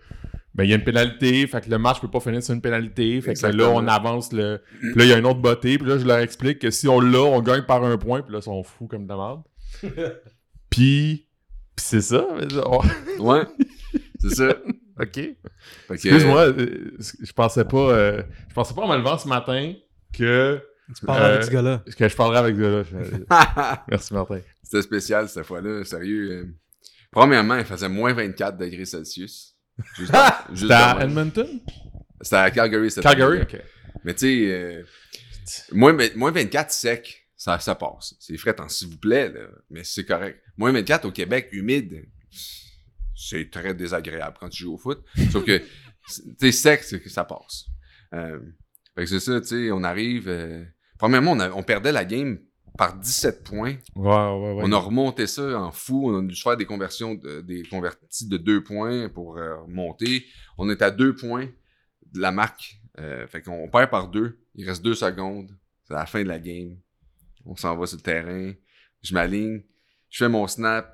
[0.56, 2.62] ben, il y a une pénalité, fait que le match peut pas finir sur une
[2.62, 3.20] pénalité.
[3.22, 4.62] Fait que là, on avance le.
[4.80, 5.78] Puis là, il y a une autre botté.
[5.78, 8.22] Puis là, je leur explique que si on l'a, on gagne par un point.
[8.22, 9.44] Puis là, ils sont fous comme de la merde.
[10.70, 11.28] Puis.
[11.76, 12.26] Puis c'est ça.
[13.20, 13.42] Ouais.
[14.20, 14.56] C'est ça.
[15.00, 15.20] ok.
[15.92, 17.78] Excuse-moi, euh, je pensais pas.
[17.92, 19.74] euh, je pensais pas en me levant ce matin
[20.14, 20.60] que,
[20.98, 21.84] Tu parles Euh, avec ce gars-là.
[21.98, 23.84] que je parlerais avec ce gars-là.
[23.90, 24.40] Merci, Martin.
[24.64, 26.32] C'était spécial cette fois-là, sérieux.
[26.32, 26.46] euh.
[27.12, 29.55] Premièrement, il faisait moins 24 degrés Celsius.
[29.98, 30.14] Juste,
[30.50, 30.98] juste C'était à.
[31.02, 31.60] Edmonton?
[32.22, 33.42] C'était à Calgary cette Calgary?
[33.42, 33.62] Ok.
[34.04, 34.84] Mais tu sais, euh,
[35.72, 38.16] moins, vingt- moins 24 sec, ça, ça passe.
[38.20, 40.42] C'est frais, tant s'il vous plaît, là, mais c'est correct.
[40.58, 42.06] Moins 24 au Québec, humide,
[43.16, 45.04] c'est très désagréable quand tu joues au foot.
[45.32, 45.58] Sauf que,
[46.08, 47.66] tu sais, sec, c'est que ça passe.
[48.14, 48.40] Euh,
[48.96, 50.28] fait que c'est ça, tu sais, on arrive...
[50.30, 50.64] euh,
[50.98, 52.40] premièrement, on, a- on perdait la game
[52.78, 53.76] par 17 points.
[53.96, 54.62] Ouais, ouais, ouais.
[54.64, 56.10] On a remonté ça en fou.
[56.12, 60.26] On a dû faire des conversions, de- des convertis de deux points pour euh, remonter.
[60.58, 61.48] On est à deux points
[62.14, 62.80] de la marque.
[63.00, 64.40] Euh, fait qu'on perd par deux.
[64.56, 65.52] Il reste deux secondes.
[65.84, 66.78] C'est la fin de la game.
[67.46, 68.54] On s'en va sur le terrain.
[69.04, 69.64] Je m'aligne.
[70.10, 70.92] Je fais mon snap.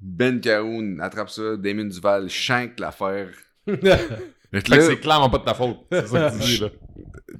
[0.00, 1.56] Ben Cahoun attrape ça.
[1.56, 3.30] Damon Duval shank l'affaire.
[4.52, 5.76] C'est clairement pas de ta faute.
[5.92, 6.68] C'est ça que tu dis, là.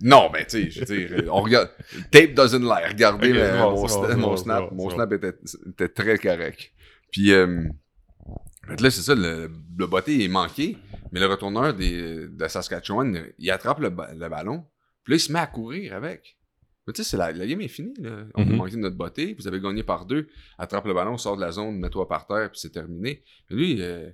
[0.03, 0.87] non, ben, tu sais, je veux
[1.23, 1.71] dire, on regarde.
[2.11, 2.89] Tape doesn't lie.
[2.89, 4.71] Regardez bon, mon, bon, bon, snap.
[4.73, 5.35] mon snap était,
[5.69, 6.73] était très correct.
[7.11, 7.65] Puis, euh,
[8.69, 10.77] là, c'est ça, le, le botté est manqué,
[11.13, 14.65] mais le retourneur des, de Saskatchewan, il attrape le, le ballon,
[15.03, 16.37] puis là, il se met à courir avec.
[16.87, 18.25] Mais tu sais, c'est la, la game est finie, là.
[18.37, 18.53] On Mhm.
[18.53, 21.51] a manqué notre botté, vous avez gagné par deux, attrape le ballon, sort de la
[21.53, 23.23] zone, mets-toi par terre, puis c'est terminé.
[23.51, 24.09] Mais lui, euh,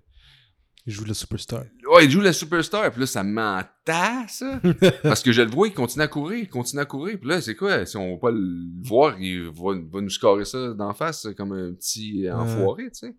[0.87, 1.64] Il joue le superstar.
[1.93, 4.61] Ouais, il joue le superstar, puis là, ça m'entasse, ça.
[5.03, 7.18] Parce que je le vois, il continue à courir, il continue à courir.
[7.18, 7.84] Puis là, c'est quoi?
[7.87, 11.53] Si on va pas le voir, il va, va nous scorer ça d'en face comme
[11.53, 13.16] un petit enfoiré, tu sais.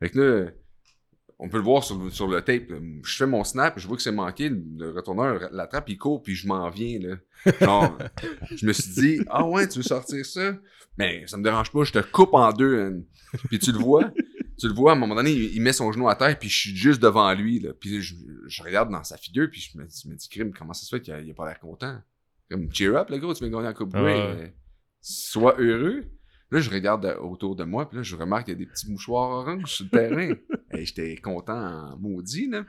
[0.00, 0.50] Fait que là,
[1.38, 2.64] on peut le voir sur, le- sur le tape.
[3.04, 6.34] Je fais mon snap, je vois que c'est manqué, le retourneur l'attrape, il court, puis
[6.34, 7.16] je m'en viens, là.
[7.60, 7.96] Genre,
[8.56, 10.56] je me suis dit, ah ouais, tu veux sortir ça?
[10.96, 12.80] Mais ça me dérange pas, je te coupe en deux.
[12.80, 13.00] hein.
[13.48, 14.10] Puis tu le vois,
[14.58, 16.48] tu le vois, à un moment donné, il, il met son genou à terre, puis
[16.48, 17.70] je suis juste devant lui, là.
[17.78, 18.14] Puis je,
[18.46, 20.84] je regarde dans sa figure, puis je me, dis- je me dis, crime, comment ça
[20.84, 21.98] se fait qu'il a, il a pas l'air content?
[22.50, 24.20] Comme, cheer up, le gars, tu viens de gagner la Coupe Ah ouais.
[24.20, 24.46] euh,
[25.00, 26.04] Sois heureux.
[26.50, 28.66] Là, je regarde euh, autour de moi, puis là, je remarque qu'il y a des
[28.66, 30.32] petits mouchoirs orange sur le terrain.
[30.72, 31.52] Et j'étais content
[31.92, 32.64] en maudit, là.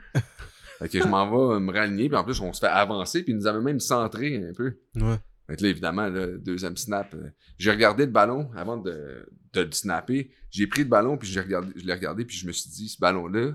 [0.78, 3.34] Fait que je m'en vais me raligner, puis en plus, on se fait avancer, puis
[3.34, 4.78] nous avait même centré un peu.
[4.96, 5.16] Ouais.
[5.46, 9.62] Fait que là, évidemment, le deuxième snap, euh, j'ai regardé le ballon avant de, de
[9.62, 10.30] le snapper.
[10.50, 12.98] J'ai pris le ballon, puis regardé, je l'ai regardé, puis je me suis dit, ce
[12.98, 13.52] ballon-là,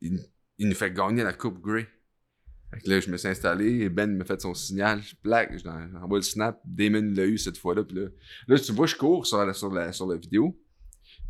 [0.00, 0.20] il,
[0.58, 1.86] il nous fait gagner la Coupe Grey.
[2.72, 5.56] Fait que là, je me suis installé, et Ben me fait son signal, je plaque,
[5.62, 8.08] j'envoie le snap, Damon l'a eu cette fois-là, puis là,
[8.48, 10.58] là, tu vois, je cours sur la, sur la, sur la vidéo.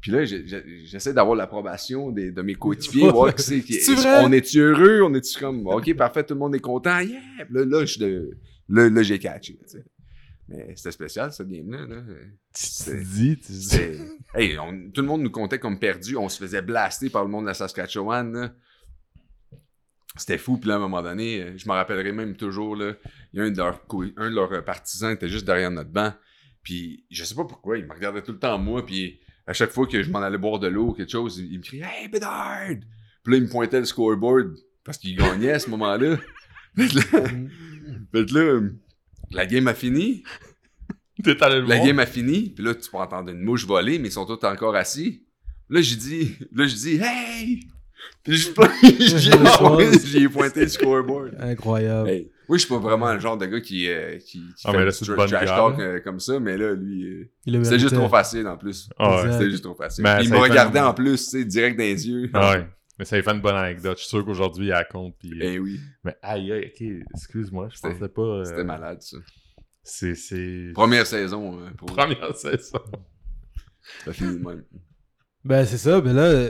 [0.01, 4.23] Puis là, j'essaie d'avoir l'approbation de mes coéquipiers, voir qui c'est qui C'est vrai?
[4.25, 5.03] On est-tu heureux?
[5.03, 7.21] On est-tu comme, OK, parfait, tout le monde est content, yeah!
[7.51, 8.31] Là, là, je suis de-
[8.69, 9.85] là, là, j'ai catché, tu sais.
[10.49, 11.87] Mais c'était spécial, ce game-là.
[11.87, 12.03] Là.
[12.03, 12.17] Tu
[12.53, 13.63] C'est- dis, tu dis.
[13.63, 14.01] C'est-
[14.35, 16.17] Hey, on- tout le monde nous comptait comme perdus.
[16.17, 18.33] On se faisait blaster par le monde de la Saskatchewan.
[18.33, 18.53] là.
[20.17, 20.59] C'était fou.
[20.59, 22.93] Puis là, à un moment donné, euh, je me rappellerai même toujours, là,
[23.33, 23.85] il y a un de leurs,
[24.17, 26.13] un de leurs euh, partisans était juste derrière notre banc.
[26.63, 28.85] Puis je sais pas pourquoi, il me regardait tout le temps moi.
[28.87, 31.53] Puis à chaque fois que je m'en allais boire de l'eau ou quelque chose, il,
[31.53, 32.77] il me criait Hey, Bedard!
[33.25, 36.17] Puis là, il me pointait le scoreboard parce qu'il gagnait à ce moment-là.
[36.77, 37.29] Fait que là,
[38.13, 38.61] fait que là,
[39.35, 40.23] la game a fini.
[41.23, 41.87] T'es allé le La voir?
[41.87, 44.45] game a fini, puis là, tu peux entendre une mouche voler, mais ils sont tous
[44.47, 45.23] encore assis.
[45.71, 47.61] Là, j'ai dit, là, je dis, hey!
[48.23, 51.37] Puis je j'ai pointé, j'ai pointé le scoreboard.
[51.41, 52.09] Incroyable.
[52.09, 52.31] Hey.
[52.49, 54.79] Moi, je suis pas vraiment le genre de gars qui, euh, qui, qui Ah, fait
[54.79, 57.95] mais là, du c'est trash talk euh, comme ça, mais là, lui, euh, c'était juste
[57.95, 58.91] trop facile en plus.
[58.99, 59.33] Ah ouais.
[59.33, 60.05] C'était juste trop facile.
[60.05, 62.31] Mais il me regardait en plus, tu sais, direct dans les yeux.
[62.35, 62.67] Ah ouais.
[62.99, 63.97] Mais ça lui fait une bonne anecdote.
[63.99, 65.17] Je suis sûr qu'aujourd'hui, il la compte.
[65.19, 65.33] Puis...
[65.41, 68.23] Eh oui, Mais aïe, aïe, ok, excuse-moi, je C'était- pensais pas.
[68.23, 69.17] euh, c'était malade, ça.
[69.83, 70.15] C'est.
[70.15, 70.71] c'est...
[70.75, 72.79] Première saison, euh, pour Première saison.
[74.05, 74.63] ça finit de même.
[75.45, 76.01] Ben, c'est ça.
[76.01, 76.49] Ben là,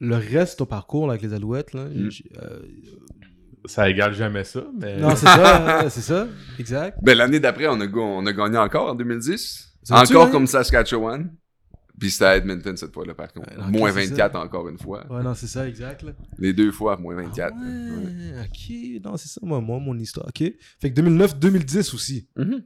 [0.00, 2.08] le reste de ton parcours là, avec les Alouettes, là, Mm.
[2.42, 2.60] euh,
[3.66, 4.96] Ça égale jamais ça, mais.
[4.98, 6.98] non, c'est ça, c'est ça, exact.
[7.02, 9.72] Ben, l'année d'après, on, a on a gagné encore en 2010.
[9.82, 10.30] Ça va-tu, Encore hein?
[10.30, 11.34] comme Saskatchewan.
[11.98, 13.48] Puis c'était à Edmonton cette fois-là, par contre.
[13.50, 15.06] Ouais, moins ok, c'est 24 encore une fois.
[15.10, 16.02] Ouais, non, c'est ça, exact.
[16.02, 16.12] Là.
[16.38, 17.54] Les deux fois, moins 24.
[17.56, 18.04] Ah Ouais.
[18.04, 20.26] ouais, ok, non, c'est ça, moi, moi, mon histoire.
[20.26, 20.40] Ok.
[20.80, 22.28] Fait que 2009-2010 aussi.
[22.36, 22.62] Mhm.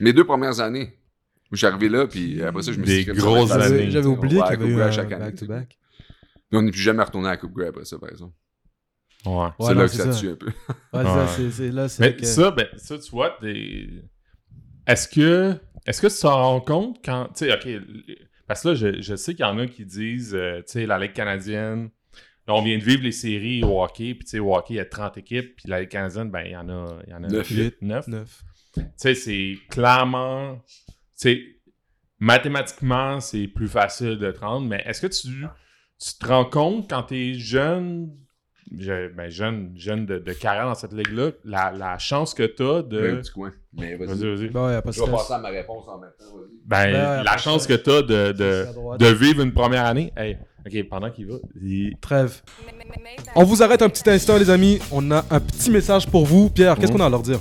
[0.00, 0.98] Mes deux premières années.
[1.50, 3.18] où Je suis arrivé là, puis après ça, je me suis Des dit...
[3.18, 3.90] grosses va être années.
[3.90, 5.24] J'avais oublié à qu'il y avait eu un chaque année.
[5.26, 5.78] back-to-back.
[6.48, 8.34] Puis on n'est plus jamais retourné à la Coupe Grey après ça, par exemple.
[9.24, 9.32] Ouais.
[9.32, 10.46] Ouais, c'est non, là que ça tue un peu.
[10.46, 10.52] Ouais,
[10.92, 11.04] c'est Ouais.
[11.04, 13.38] ça, c'est- là, c'est Mais que- ça, ben, ça, tu vois,
[14.86, 15.54] est-ce que,
[15.86, 17.82] est-ce que tu t'en rends compte quand, tu sais, ok,
[18.46, 20.86] parce que là, je, je sais qu'il y en a qui disent, euh, tu sais,
[20.86, 21.90] la Ligue canadienne,
[22.46, 24.76] là, on vient de vivre les séries au hockey, puis tu sais, au hockey, il
[24.76, 27.14] y a 30 équipes, puis la Ligue canadienne, ben, il y en a, il y
[27.14, 27.48] en a Neuf.
[27.50, 28.08] 8, 9.
[28.08, 28.42] Neuf.
[28.74, 31.42] Tu sais, c'est clairement, tu sais,
[32.18, 35.46] mathématiquement, c'est plus facile de te rendre, mais est-ce que tu,
[35.98, 38.14] tu te rends compte quand tu es jeune,
[38.78, 42.62] je- ben, jeune, jeune de, de carrière dans cette ligue-là, la, la chance que tu
[42.62, 43.16] as Un de.
[43.16, 43.52] petit coin.
[43.74, 44.08] Mais vas-y.
[44.08, 46.56] Pas de Je vais passer à ma réponse en même temps, vas-y.
[46.64, 48.32] Ben, Ben, la chance que tu as de,
[48.98, 50.12] de vivre une première année.
[50.16, 52.40] Hey, ok, pendant qu'il va, il- Trêve.
[53.34, 54.78] On vous arrête un petit instant, les amis.
[54.90, 56.48] On a un petit message pour vous.
[56.50, 56.98] Pierre, qu'est-ce Mhm.
[56.98, 57.38] qu'on a à leur dire?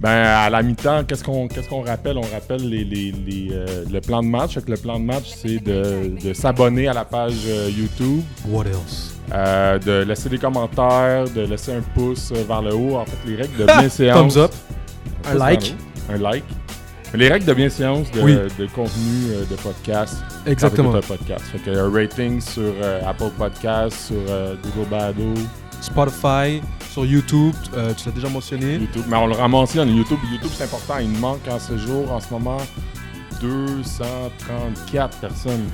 [0.00, 2.16] Ben, à la mi-temps, qu'est-ce qu'on qu'est-ce qu'on rappelle?
[2.16, 4.54] On rappelle les, les- les, euh, le plan de match.
[4.54, 8.22] Fait que le plan de match, c'est de, de s'abonner à la page euh, YouTube,
[8.48, 9.14] What else?
[9.34, 12.96] Euh, de laisser des commentaires, de laisser un pouce vers le haut.
[12.96, 14.34] En fait, les règles de bienséance.
[14.34, 14.52] Thumbs up.
[15.30, 15.74] Un like.
[16.08, 16.44] Un like.
[17.12, 18.34] Les règles de bienséance de, Oui.
[18.36, 20.16] de contenu de podcast.
[20.46, 20.94] Exactement.
[20.94, 21.44] Un podcast.
[21.62, 22.72] Fait un rating sur
[23.06, 25.34] Apple Podcast, sur Google Bado,
[25.82, 26.62] Spotify,
[26.92, 28.74] sur YouTube, euh, tu l'as déjà mentionné.
[28.74, 29.04] YouTube.
[29.08, 30.18] Mais on le ramasse là, on est YouTube.
[30.30, 30.94] YouTube, c'est important.
[31.00, 32.58] Il nous manque en ce jour, en ce moment,
[33.40, 35.64] 234 personnes.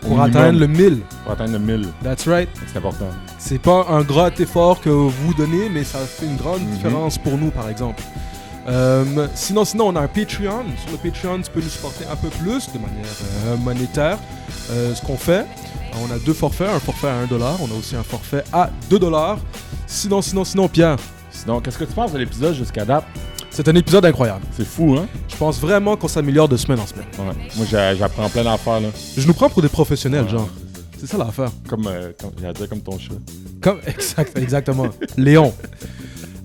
[0.00, 1.00] Pour minimum, atteindre le 1000.
[1.22, 1.88] Pour atteindre le 1000.
[2.02, 2.48] That's right.
[2.66, 3.08] C'est important.
[3.38, 6.70] C'est pas un grand effort que vous donnez, mais ça fait une grande Mhm.
[6.74, 8.02] différence pour nous, par exemple.
[8.68, 10.64] Euh, sinon, sinon, on a un Patreon.
[10.82, 13.06] Sur le Patreon, tu peux nous supporter un peu plus de manière
[13.46, 14.18] euh, monétaire.
[14.68, 15.46] Ce qu'on fait,
[16.02, 16.68] on a deux forfaits.
[16.68, 17.56] Un forfait à 1$.
[17.60, 19.38] On a aussi un forfait à 2$.
[19.92, 20.96] Sinon, sinon, sinon, Pierre,
[21.30, 23.04] Sinon, qu'est-ce que tu penses de l'épisode jusqu'à date?
[23.50, 24.40] c'est un épisode incroyable.
[24.56, 25.06] C'est fou, hein?
[25.28, 27.04] Je pense vraiment qu'on s'améliore de semaine en semaine.
[27.18, 27.34] Ouais.
[27.56, 28.88] Moi, j'a- j'apprends plein d'affaires, là.
[29.16, 30.48] Je nous prends pour des professionnels, Ouais, genre.
[30.98, 31.50] c'est- ça l'affaire.
[31.68, 33.12] Comme, euh, comme, j'allais dire comme ton chat.
[33.60, 34.86] Comme, exact, exactement.
[35.18, 35.52] Léon.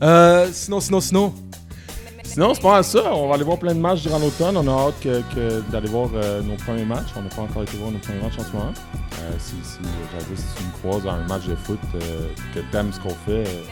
[0.03, 1.33] Euh, sinon, sinon, sinon.
[2.27, 3.13] Sinon, c'est pas mal ça.
[3.15, 4.57] On va aller voir plein de matchs durant l'automne.
[4.57, 7.07] On a hâte que, que d'aller voir euh, nos premiers matchs.
[7.15, 8.73] On n'a pas encore été voir nos premiers matchs en ce moment.
[9.21, 9.77] Euh, si, si,
[10.35, 13.47] si tu me croises dans un match de foot, euh, que t'aimes ce qu'on fait,
[13.47, 13.63] euh,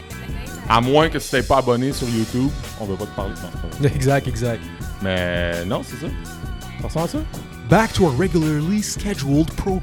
[0.68, 2.50] à moins que tu t'es pas abonné sur YouTube,
[2.80, 3.50] on veut pas te parler de ça.
[3.94, 4.62] Exact, exact.
[5.02, 6.06] Mais non, c'est ça.
[6.80, 7.18] Ça ressemble à ça.
[7.68, 9.82] Back to our regularly scheduled program.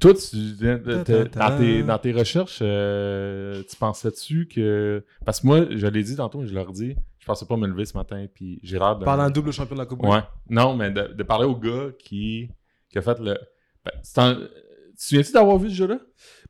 [0.00, 1.50] Toi, tu, de- de- Ta, ta, de- ta.
[1.50, 5.02] dans, tes, dans tes recherches, euh, tu pensais-tu que.
[5.24, 6.94] Parce que moi, je l'ai dit tantôt, je leur dis,
[7.28, 9.04] pensais pas me lever ce matin, puis j'ai hâte de.
[9.04, 10.02] Parlant un double champion de la Coupe.
[10.04, 10.20] Ouais.
[10.50, 12.50] Non, mais de, de parler au gars qui,
[12.90, 13.38] qui a fait le.
[13.84, 14.42] Ben, un- Tu
[14.96, 15.98] te souviens-tu d'avoir vu ce jeu-là?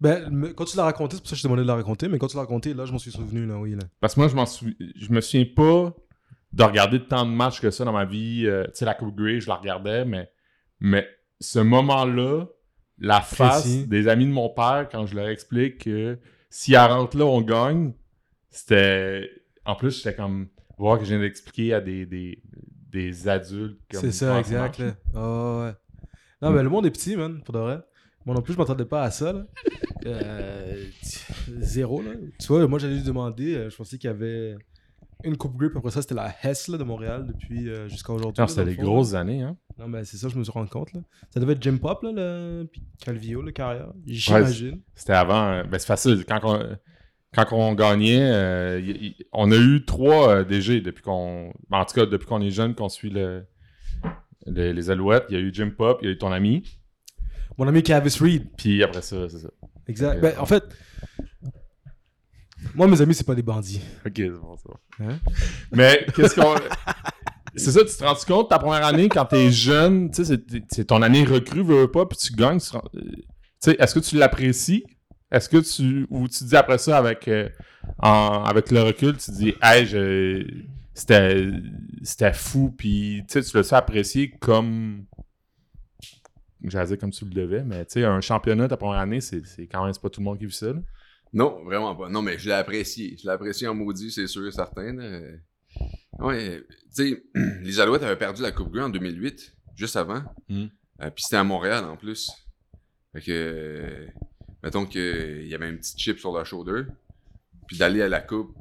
[0.00, 2.08] Ben, quand tu l'as raconté, c'est pour ça que je t'ai demandé de la raconter,
[2.08, 3.82] mais quand tu l'as raconté, là, je m'en suis souvenu, là, oui, là.
[4.00, 4.74] Parce que moi, je m'en souviens.
[4.96, 5.94] Je me souviens pas
[6.54, 8.44] de regarder tant de matchs que ça dans ma vie.
[8.46, 10.30] Euh, tu sais, la Coupe Grey, je la regardais, mais,
[10.80, 11.06] mais
[11.40, 12.46] ce moment-là,
[13.00, 13.86] la face Précis.
[13.86, 16.18] des amis de mon père, quand je leur explique que
[16.50, 17.92] si elle rentre là, on gagne,
[18.50, 19.30] c'était.
[19.64, 20.48] En plus, j'étais comme.
[20.78, 22.40] Voir que je viens d'expliquer à des, des,
[22.90, 23.80] des adultes.
[23.90, 24.94] comme C'est ça, exact, là.
[25.14, 25.74] Oh, ouais.
[26.40, 27.80] Non, mais le monde est petit, man, pour de vrai.
[28.24, 29.46] Moi non plus, je m'attendais pas à ça, là.
[30.06, 30.84] Euh,
[31.60, 32.10] zéro, là.
[32.38, 34.56] Tu vois, moi, j'allais lui demander, euh, je pensais qu'il y avait
[35.24, 38.44] une Coupe puis après ça, c'était la Hess, là, de Montréal, depuis euh, jusqu'à aujourd'hui.
[38.46, 39.56] C'était des grosses années, hein.
[39.78, 41.00] Non, mais c'est ça, je me suis rendu compte, là.
[41.30, 42.68] Ça devait être Jim Pop, là, le...
[42.70, 43.92] puis Calvio, le carrière.
[44.06, 44.80] J'imagine.
[44.94, 45.48] C'était avant.
[45.48, 46.24] euh, ben, c'est facile.
[46.24, 46.76] Quand on,
[47.34, 51.52] quand on gagnait, euh, y- y- on a eu trois euh, DG depuis qu'on.
[51.68, 53.44] ben, en tout cas, depuis qu'on est jeune, qu'on suit le,
[54.46, 55.24] le- les Alouettes.
[55.28, 56.62] Il y a eu Jim Pop, il y a eu ton ami.
[57.58, 58.48] Mon ami Cavis Reed.
[58.56, 59.48] Puis après ça, c'est ça.
[59.86, 60.20] Exact.
[60.20, 60.64] Ben, en fait,
[62.74, 63.80] moi, mes amis, c'est pas des bandits.
[64.06, 65.10] Ok, c'est bon, c'est bon.
[65.10, 65.18] Hein?
[65.72, 66.54] Mais qu'est-ce qu'on.
[67.56, 70.38] C'est ça, tu te rends compte, ta première année, quand t'es jeune, tu sais,
[70.70, 72.60] c'est- ton année recrue, veux, veux pas, puis tu gagnes.
[72.74, 73.22] euh, Tu
[73.58, 74.84] sais, est-ce que tu l'apprécies?
[75.30, 76.06] Est-ce que tu.
[76.10, 77.48] Ou tu dis après ça, avec, euh,
[77.98, 80.46] en- avec le recul, tu dis, hey, je-
[80.94, 81.50] c'était
[82.02, 85.04] c'était fou, puis tu sais, tu l'as apprécié comme.
[86.64, 89.46] J'allais dire comme tu le devais, mais tu sais, un championnat ta première année, c'est
[89.46, 90.72] c'est quand même c'est pas tout le monde qui vit ça.
[90.72, 90.80] là.
[91.32, 92.08] Non, vraiment pas.
[92.08, 93.16] Non, mais je l'ai apprécié.
[93.18, 94.92] Je l'ai apprécié en maudit, c'est sûr et certain.
[94.94, 95.20] là.
[96.18, 96.64] Ouais,
[96.96, 97.22] tu sais,
[97.62, 100.22] les Alouettes avaient perdu la Coupe Grey en 2008, juste avant.
[100.48, 100.64] Mm.
[101.02, 102.28] Euh, Puis c'était à Montréal en plus.
[103.12, 104.08] Fait que,
[104.62, 106.82] mettons qu'il y avait un petit chip sur leur shoulder,
[107.66, 108.54] puis d'aller à la coupe,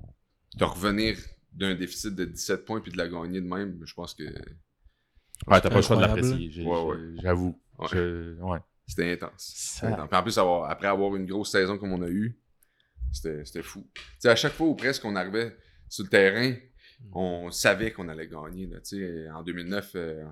[0.55, 1.17] de revenir
[1.53, 5.61] d'un déficit de 17 points puis de la gagner de même, je pense que Ouais,
[5.61, 6.49] t'as pas le choix de l'apprécier.
[6.51, 6.97] j'ai- Ouais, ouais.
[7.21, 7.59] J'avoue.
[7.77, 7.87] Ouais.
[7.91, 8.59] Je- ouais.
[8.87, 9.53] c'était intense.
[9.55, 10.07] Ça- intense.
[10.09, 12.39] Puis en plus, avoir- après avoir une grosse saison comme on a eu,
[13.11, 13.87] c'était c'était fou.
[13.93, 15.55] Tu sais, à chaque fois où presque on arrivait
[15.89, 16.55] sur le terrain,
[17.13, 18.65] on savait qu'on allait gagner.
[18.67, 19.29] Là, tu sais.
[19.29, 20.25] en 2009, euh,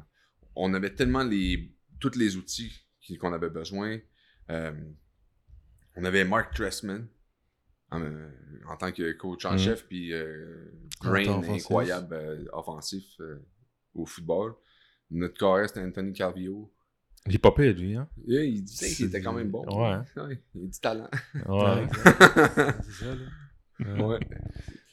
[0.55, 2.71] on avait tellement les, tous les outils
[3.19, 3.99] qu'on avait besoin.
[4.49, 4.73] Euh,
[5.95, 7.07] on avait Mark Tressman
[7.91, 8.29] en, euh,
[8.67, 9.57] en tant que coach en Mhm.
[9.59, 10.71] chef, puis euh,
[11.39, 11.61] offensif.
[11.65, 13.45] incroyable euh, offensif euh,
[13.93, 14.55] au football.
[15.11, 16.71] Notre carré, c'était Anthony Carvillo.
[17.27, 18.07] Il est pas pire, lui, hein?
[18.25, 18.65] Yeah, il
[18.95, 19.63] qu'il était quand même bon.
[19.67, 19.97] Ouais.
[20.17, 21.09] Ouais, il a du talent.
[21.47, 21.87] Ouais.
[22.83, 24.05] C'est ça, là.
[24.07, 24.19] ouais.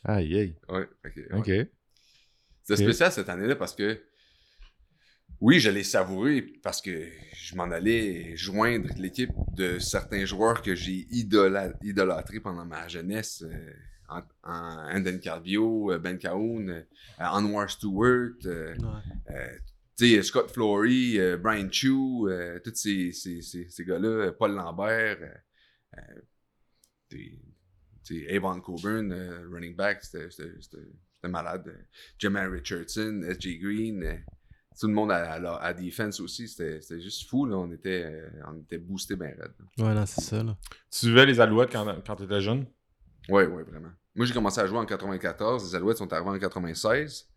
[0.04, 0.56] Aïe, aïe.
[0.68, 0.88] Ouais.
[1.04, 1.12] ouais.
[1.14, 2.88] C'était Ok.
[2.88, 4.00] spécial cette année-là parce que,
[5.42, 10.74] oui, je l'ai savouré parce que je m'en allais joindre l'équipe de certains joueurs que
[10.74, 13.42] j'ai idola- idolâtrés pendant ma jeunesse.
[13.42, 13.72] euh,
[14.08, 16.82] en, en Anden Carvio, euh, Ben Cahoon, euh,
[17.18, 18.74] Anwar Stewart, euh,
[19.98, 20.22] Ouais.
[20.22, 21.92] Scott Flory, Brian Chu,
[22.64, 25.18] tous ces, ces, ces, ces gars-là, Paul Lambert,
[28.30, 29.12] Avon Coburn,
[29.52, 31.86] running back, c'était malade.
[32.18, 33.58] Jamal Richardson, S.J.
[33.58, 34.24] Green,
[34.78, 37.56] tout le monde à, à, à defense aussi, c'était c'était juste fou, là.
[37.56, 39.52] On était, euh, on était boosté bien raide.
[39.78, 40.56] Ouais, non, c'est ça, là.
[40.90, 42.66] Tu suivais les Alouettes quand, quand t'étais jeune?
[43.28, 43.90] Ouais, ouais, vraiment.
[44.14, 47.28] Moi, j'ai commencé à jouer en 94, les Alouettes sont arrivés en 96.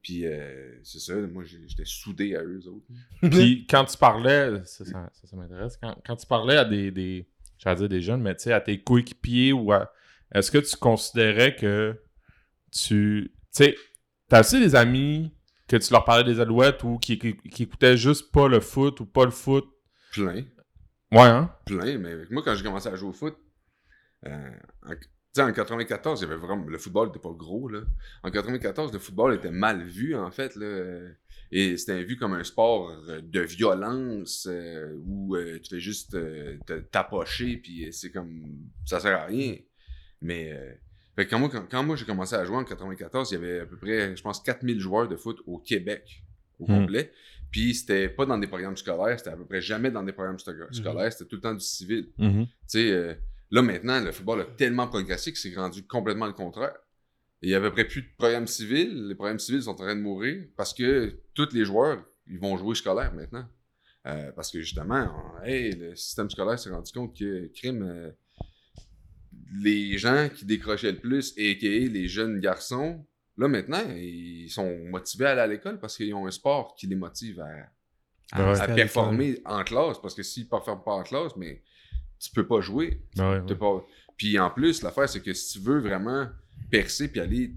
[0.00, 2.86] Puis, euh, c'est ça, moi, j'étais soudé à eux autres.
[3.30, 6.90] Puis quand tu parlais, ça, ça, ça, ça m'intéresse, quand, quand tu parlais à des,
[6.90, 9.92] des j'allais dire des jeunes, mais tu sais, à tes coéquipiers ou à.
[10.32, 12.00] Est-ce que tu considérais que
[12.70, 13.32] tu.
[13.54, 13.76] Tu sais,
[14.28, 15.34] t'as aussi des amis
[15.68, 19.00] que tu leur parlais des alouettes ou qui, qui, qui écoutaient juste pas le foot
[19.00, 19.68] ou pas le foot?
[20.12, 20.44] Plein.
[21.12, 21.54] Ouais, hein?
[21.64, 23.36] plein, mais moi, quand j'ai commencé à jouer au foot,
[24.26, 24.50] euh,
[24.86, 24.92] en,
[25.42, 27.68] en 94, il y avait vraiment, le football n'était pas gros.
[27.68, 27.82] Là.
[28.22, 30.56] En 94, le football était mal vu, en fait.
[30.56, 31.10] Là,
[31.50, 36.12] et c'était vu comme un sport euh, de violence euh, où euh, tu fais juste
[36.12, 38.68] te tapocher, puis c'est comme.
[38.84, 39.56] Ça sert à rien.
[40.20, 40.78] Mais.
[41.22, 43.36] Fait que quand moi, quand, quand moi j'ai commencé à jouer en 94, il y
[43.36, 46.22] avait à peu près, je pense, 4000 joueurs de foot au Québec
[46.58, 46.80] au Hmm.
[46.80, 47.12] complet.
[47.50, 50.36] Puis c'était pas dans des programmes scolaires, c'était à peu près jamais dans des programmes
[50.38, 52.10] sco- scolaires, c'était tout le temps du civil.
[52.18, 52.46] Mhm.
[52.46, 53.14] Tu sais, euh,
[53.50, 56.76] là maintenant, le football a tellement progressé que c'est rendu complètement le contraire.
[57.40, 59.06] Il y a à peu près plus de programmes civils.
[59.08, 62.56] Les programmes civils sont en train de mourir parce que tous les joueurs, ils vont
[62.58, 63.46] jouer scolaire maintenant.
[64.06, 65.08] Euh, parce que justement,
[65.40, 68.10] on- hey, le système scolaire s'est rendu compte que crime, euh,
[69.54, 73.04] les gens qui décrochaient le plus, et les jeunes garçons,
[73.36, 76.86] là maintenant, ils sont motivés à aller à l'école parce qu'ils ont un sport qui
[76.86, 78.44] les motive à, à- Ouais.
[78.44, 79.98] à Rester à performer en classe.
[80.02, 81.62] Parce que s'ils ne performent pas en classe, mais
[82.18, 83.00] tu peux pas jouer.
[83.16, 83.58] Ouais, T'es ouais.
[83.58, 83.84] pas-
[84.16, 86.28] Puis en plus, l'affaire, c'est que si tu veux vraiment
[86.70, 87.54] percer puis aller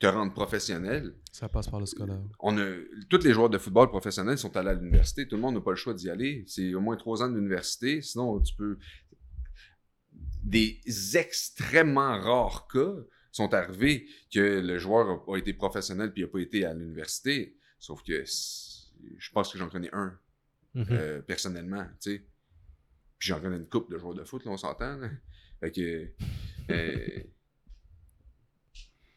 [0.00, 2.18] te rendre professionnel, Ça passe par le scolaire.
[2.40, 2.64] on a
[3.08, 5.26] tous les joueurs de football professionnels sont allés à l'université.
[5.28, 6.44] Tout le monde n'a pas le choix d'y aller.
[6.48, 8.02] C'est au moins trois ans d'université.
[8.02, 8.76] Sinon, tu peux.
[10.42, 10.80] Des
[11.16, 12.94] extrêmement rares cas
[13.30, 17.56] sont arrivés que le joueur a, été professionnel puis n'a pas été à l'université.
[17.78, 20.18] Sauf que je pense que j'en connais un
[20.74, 20.86] Mhm.
[20.90, 22.18] euh, personnellement, tu sais.
[23.18, 24.98] Puis j'en connais une coupe de joueurs de foot, là, on s'entend.
[25.60, 26.08] Fait que.
[26.70, 27.22] euh,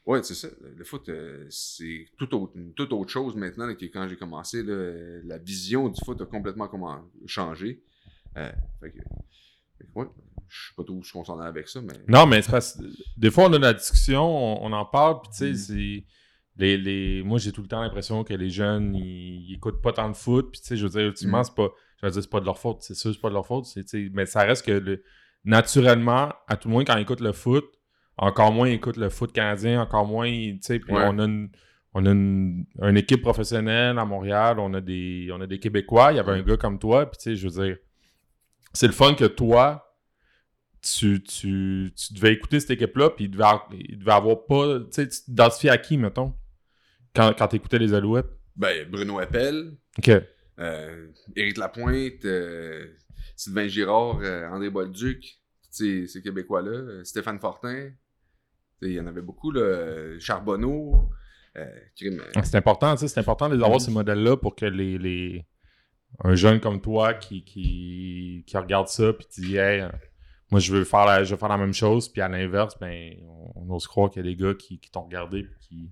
[0.06, 0.50] Ouais, c'est ça.
[0.62, 4.62] Le foot, euh, c'est tout autre, toute autre chose maintenant là, que quand j'ai commencé.
[4.62, 7.82] là, la vision du foot a complètement comment, changé.
[8.36, 9.00] Fait que,
[9.80, 10.06] fait que ouais,
[10.48, 11.94] je sais pas trop où on s'en est avec ça, mais.
[12.08, 12.80] Non, mais c'est parce
[13.18, 15.56] des fois, on a la discussion, on, on en parle, puis tu sais, Mhm.
[15.56, 16.06] c'est.
[16.58, 17.22] Les, les...
[17.24, 20.16] Moi, j'ai tout le temps l'impression que les jeunes, ils, ils écoutent pas tant de
[20.16, 21.44] foot, puis tu sais, je veux dire, ultimement, Mhm.
[21.44, 21.70] c'est pas.
[22.02, 23.66] Je veux dire, c'est pas de leur faute, c'est sûr, c'est pas de leur faute,
[23.66, 25.04] c'est, mais ça reste que le-
[25.44, 27.66] naturellement, à tout le moins, quand ils écoutent le foot,
[28.18, 31.04] encore moins ils écoutent le foot canadien, encore moins, tu sais, puis Ouais.
[31.06, 31.50] on a une.
[31.98, 36.12] On a une, une équipe professionnelle à Montréal, on a des, on a des Québécois,
[36.12, 37.78] il y avait un gars comme toi, puis tu sais, je veux dire,
[38.74, 39.85] c'est le fun que toi,
[40.86, 44.80] tu, tu, tu devais écouter cette équipe-là, puis il devait, avoir- il devait avoir pas.
[44.82, 46.34] Tu sais, tu t'identifiais à qui, mettons,
[47.16, 48.30] quand, quand tu écoutais les Alouettes?
[48.56, 50.12] Ben, Bruno Appel, Ok.
[50.60, 52.86] euh, Éric Lapointe, euh,
[53.36, 55.40] Sylvain Girard, euh, André Bolduc,
[55.72, 57.90] ces, Québécois-là, Stéphane Fortin.
[58.82, 61.10] Tu Il y en avait beaucoup, là, Charbonneau.
[62.44, 65.46] C'est important, tu c'est important de les avoir, ces modèles-là, pour que les, les.
[66.24, 69.84] Un jeune comme toi qui, qui, qui regarde ça, puis qui dit, hey,
[70.52, 73.16] moi, je veux, faire la, je veux faire la même chose, puis à l'inverse, ben,
[73.24, 75.92] on, on ose croire qu'il y a des gars qui, qui t'ont regardé, puis qui.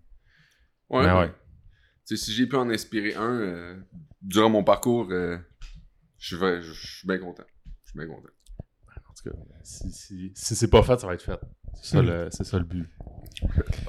[0.89, 1.21] Ouais, Ben ouais.
[1.25, 1.34] ouais.
[2.05, 3.80] Tu sais, si j'ai pu en inspirer un euh,
[4.21, 5.38] durant mon parcours, euh,
[6.17, 7.43] je suis vrai- je suis bien content.
[7.85, 8.27] Je suis bien content.
[9.09, 11.39] En tout cas, si, si, si c'est pas fait, ça va être fait.
[11.75, 12.05] C'est ça, Hmm.
[12.07, 12.89] le, c'est ça le but.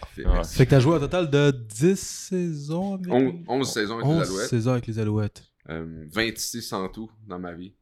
[0.01, 0.23] Parfait.
[0.25, 0.57] Merci.
[0.57, 3.13] Fait que t'as joué un total de 10 saisons avec...
[3.13, 4.49] On- 11 saisons avec les 11 Alouettes.
[4.49, 5.45] saisons avec les Alouettes.
[5.71, 7.75] Euh, 26 en tout dans ma vie.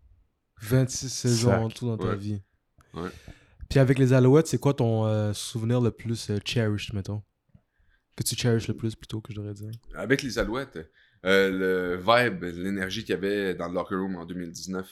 [0.63, 1.61] 26 saisons Sac.
[1.61, 2.17] en tout dans ta Ouais.
[2.17, 2.43] vie.
[2.95, 3.11] Ouais.
[3.69, 7.23] Puis avec les Alouettes, c'est quoi ton euh, souvenir le plus euh, cherished, mettons?
[8.17, 9.71] Que tu cherishes le plus, plutôt, que je devrais dire?
[9.95, 10.79] Avec les Alouettes,
[11.25, 14.87] euh, le vibe, l'énergie qu'il y avait dans le locker room en 2019.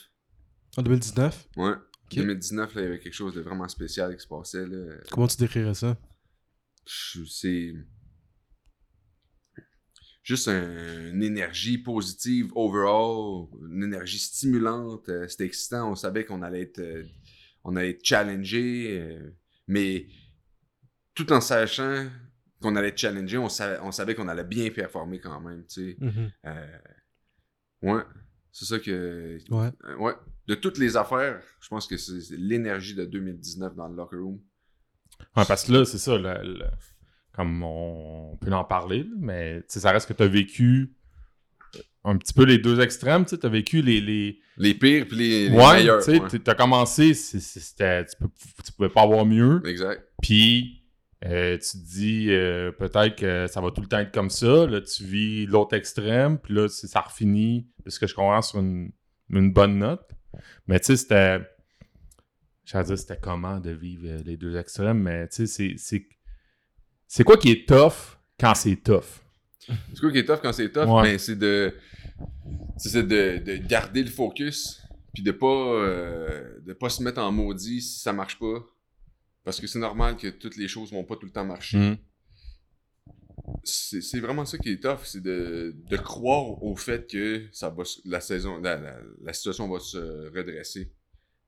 [0.77, 1.73] En 2019 Ouais.
[2.15, 4.65] 2019, là, il y avait quelque chose de vraiment spécial qui se passait.
[4.65, 4.95] Là.
[5.11, 5.95] Comment tu décrirais ça?
[6.85, 7.73] C'est
[10.23, 15.09] juste un- une énergie positive overall, une énergie stimulante.
[15.27, 15.91] C'était excitant.
[15.91, 16.81] On savait qu'on allait être,
[17.63, 19.31] on allait être challengé, euh,
[19.67, 20.07] mais
[21.13, 22.07] tout en sachant
[22.61, 25.65] qu'on allait être challengé, on savait, on savait qu'on allait bien performer quand même.
[25.67, 25.97] Tu sais.
[25.99, 26.31] Mhm.
[26.45, 26.77] Euh,
[27.83, 28.01] ouais,
[28.51, 29.37] c'est ça que.
[29.49, 29.69] Ouais.
[29.85, 30.13] euh, ouais.
[30.47, 34.39] De toutes les affaires, je pense que c'est l'énergie de 2019 dans le locker room.
[35.37, 36.65] Ouais, parce que là, c'est ça, le- le-
[37.31, 40.93] comme on, peut en parler, mais ça reste que tu as vécu
[42.03, 44.01] un petit peu les deux extrêmes, tu as vécu les.
[44.01, 44.39] les...
[44.57, 46.03] Les pires puis les, les Ouais, meilleurs.
[46.03, 46.39] tu ouais.
[46.43, 47.37] t'as commencé, tu,
[48.19, 48.29] peux-
[48.65, 50.03] tu pouvais pas avoir mieux, Exact.
[50.21, 50.83] puis
[51.25, 54.67] euh, tu te dis euh, peut-être que ça va tout le temps être comme ça,
[54.67, 58.59] là, tu vis l'autre extrême, puis là, ça refinit, de ce que je comprends, sur
[58.59, 58.91] une,
[59.29, 60.01] une bonne note.
[60.67, 61.39] Mais tu sais, c'était.
[62.65, 66.05] J'allais dire, c'était comment de vivre euh, les deux extrêmes, mais tu sais, c'est.
[67.07, 69.21] C'est quoi qui est tough quand c'est tough?
[69.67, 70.87] C'est quoi qui est tough quand c'est tough?
[70.89, 71.17] Ouais.
[71.17, 71.75] C'est de,
[72.77, 74.81] c'est de, de garder le focus,
[75.13, 78.65] puis de pas, euh, de pas se mettre en maudit si ça marche pas.
[79.43, 81.77] Parce que c'est normal que toutes les choses vont pas tout le temps marcher.
[81.77, 81.97] Mhm.
[83.63, 87.69] C'est c'est vraiment ça qui est tough, c'est de, de croire au fait que ça
[87.69, 90.91] va, la saison, la, la, la situation va se redresser.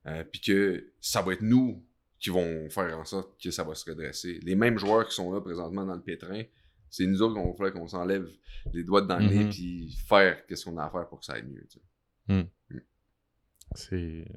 [0.06, 1.86] Euh, puis que ça va être nous
[2.20, 4.40] qui vont faire en sorte que ça va se redresser.
[4.44, 6.44] Les mêmes joueurs qui sont là présentement dans le pétrin,
[6.96, 8.28] c'est nous autres qu'on falloir qu'on s'enlève
[8.72, 9.50] les doigts dans le nez Mhm.
[9.50, 11.66] puis faire qu'est-ce qu'on a à faire pour que ça aille mieux.
[11.70, 11.80] tu
[12.30, 12.48] sais.
[13.76, 14.26] C'est.
[14.28, 14.34] Tu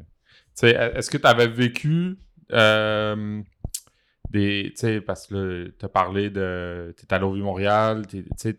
[0.54, 2.16] sais, est-ce que tu avais vécu
[2.52, 3.42] euh,
[4.30, 4.70] des.
[4.70, 6.94] Tu sais, parce que tu as parlé de.
[6.98, 8.56] Tu es allé au Vieux-Montréal, tu sais,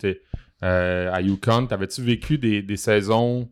[0.64, 1.68] euh, à Yukon.
[1.68, 3.52] T'avais-tu vécu des, des saisons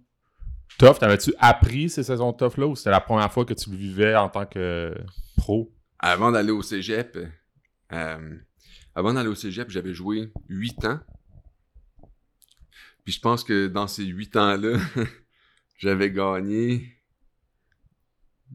[0.78, 1.00] tough?
[1.00, 4.30] T'avais-tu appris ces saisons tough-là ou c'était la première fois que tu le vivais en
[4.30, 4.94] tant que
[5.38, 5.74] pro?
[6.00, 7.18] Avant d'aller au cégep,
[7.92, 8.38] euh,
[8.96, 11.00] avant d'aller au cégep, j'avais joué 8 ans.
[13.04, 14.80] Puis je pense que dans ces 8 ans-là,
[15.78, 16.96] j'avais gagné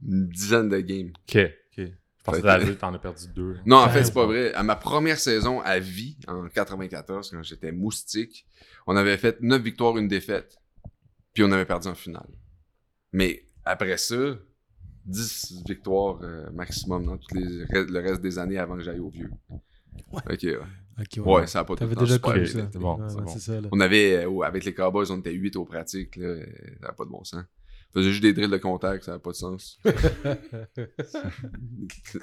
[0.03, 1.13] une dizaine de games.
[1.29, 1.87] Ok, ok.
[1.87, 3.59] Je pensais que t'en as perdu deux.
[3.65, 4.53] Non, en fait, c'est pas vrai.
[4.55, 8.47] À ma première saison à vie, en 94, quand j'étais moustique,
[8.87, 10.59] on avait fait 9 victoires, une défaite.
[11.33, 12.29] Puis on avait perdu en finale.
[13.13, 14.37] Mais après ça,
[15.07, 19.09] 10 victoires euh, maximum dans toutes les, le reste des années avant que j'aille au
[19.09, 19.31] vieux.
[20.13, 20.59] Ok, ouais.
[21.25, 22.63] Ouais, ça a pas T'avais déjà connu ça.
[22.75, 23.29] bon, Ouais, c'est ouais, bon.
[23.33, 23.69] c'est ça, là.
[23.73, 26.37] On avait, euh, avec les Cowboys, on était 8 aux pratiques, là.
[26.81, 27.45] Ça n'a pas de bon sens.
[27.93, 29.81] On faisait juste des drills de contact, ça n'a pas de sens.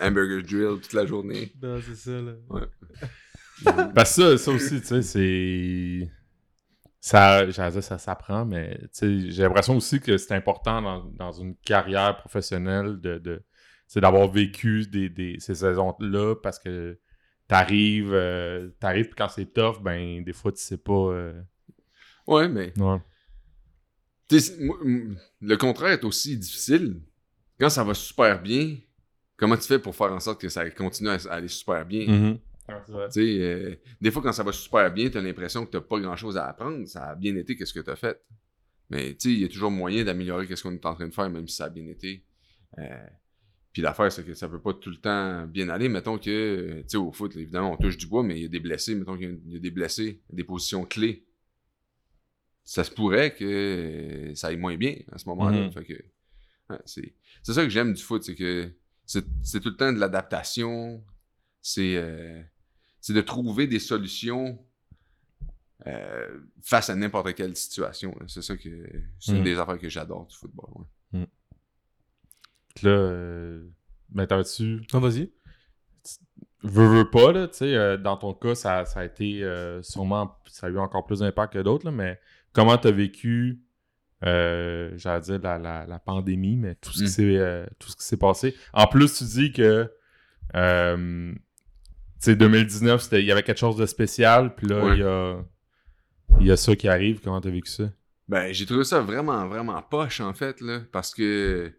[0.01, 1.51] Hamburger drill toute la journée.
[1.61, 2.33] Non, c'est ça, là.
[3.95, 6.11] Parce que ça, ça aussi, tu sais, c'est.
[6.99, 11.03] Ça, j'allais dire, ça s'apprend, mais tu sais, j'ai l'impression aussi que c'est important dans,
[11.05, 13.41] dans une carrière professionnelle de, de
[13.87, 16.99] c'est d'avoir vécu des, des- ces saisons-là parce que
[17.47, 20.91] t'arrives, euh, t'arrives, puis quand c'est tough, ben, des fois, tu sais pas.
[20.93, 21.41] euh,
[22.27, 22.99] Ouais, mais Ouais.
[24.29, 24.37] Tu
[25.41, 26.99] le contraire est aussi difficile.
[27.59, 28.75] Quand ça va super bien,
[29.37, 32.05] comment tu fais pour faire en sorte que ça continue à aller super bien?
[32.07, 32.39] Mhm.
[32.67, 35.99] Tu sais, euh, des fois, quand ça va super bien, t'as l'impression que t'as pas
[36.01, 36.85] grand-chose à apprendre.
[36.85, 38.21] Ça a bien été, qu'est-ce que t'as fait.
[38.89, 41.13] Mais tu sais, il y a toujours moyen d'améliorer qu'est-ce qu'on est en train de
[41.13, 42.25] faire, même si ça a bien été.
[42.77, 43.07] Euh,
[43.77, 45.87] puis l'affaire, c'est que ça peut pas tout le temps bien aller.
[45.87, 48.45] Mettons que, euh, tu sais, au foot, évidemment, on touche du bois, mais il y
[48.45, 48.95] a des blessés.
[48.95, 51.27] Mettons qu'il y a- il y a des blessés, des positions clés.
[52.63, 55.67] Ça se pourrait que euh, ça aille moins bien à ce moment-là.
[55.67, 55.73] Mhm.
[56.71, 57.13] Ouais, c'est
[57.43, 58.71] c'est ça que j'aime du foot, c'est que
[59.05, 61.03] c'est tout le temps de l'adaptation.
[61.61, 62.41] C'est euh,
[63.09, 64.57] de trouver des solutions
[65.85, 68.17] euh, face à n'importe quelle situation.
[68.27, 68.69] C'est ça que
[69.19, 69.43] c'est une Mhm.
[69.43, 70.85] des affaires que j'adore du football.
[71.13, 71.27] ouais.
[72.83, 73.67] Là, euh,
[74.09, 74.81] ben, t'avais-tu.
[74.93, 75.31] Non, vas-y.
[76.63, 79.81] veux, veux pas, là, tu sais, euh, dans ton cas, ça, ça a été euh,
[79.83, 82.19] sûrement, ça a eu encore plus d'impact que d'autres, là, mais
[82.53, 83.59] comment t'as vécu,
[84.25, 87.07] euh, j'allais dire la, la, la pandémie, mais tout ce qui Mm.
[87.07, 88.55] s'est euh, tout ce qui s'est passé?
[88.73, 89.91] En plus, tu dis que,
[90.55, 91.39] euh, tu
[92.19, 94.93] sais, 2019, c'était- il y avait quelque chose de spécial, puis là, Ouais.
[94.97, 95.39] il y a,
[96.39, 97.21] il y a ça qui arrive.
[97.23, 97.89] Comment t'as vécu ça?
[98.27, 101.71] Ben, j'ai trouvé ça vraiment, vraiment poche, en fait, là, parce que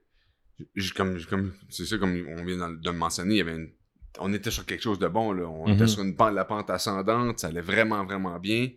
[0.97, 3.71] comme, comme c'est ça, comme on vient de le mentionner, il y avait une-
[4.21, 5.45] on était sur quelque chose de bon, là.
[5.49, 5.75] On Mhm.
[5.75, 8.69] était sur une pente, la pente ascendante, ça allait vraiment, vraiment bien.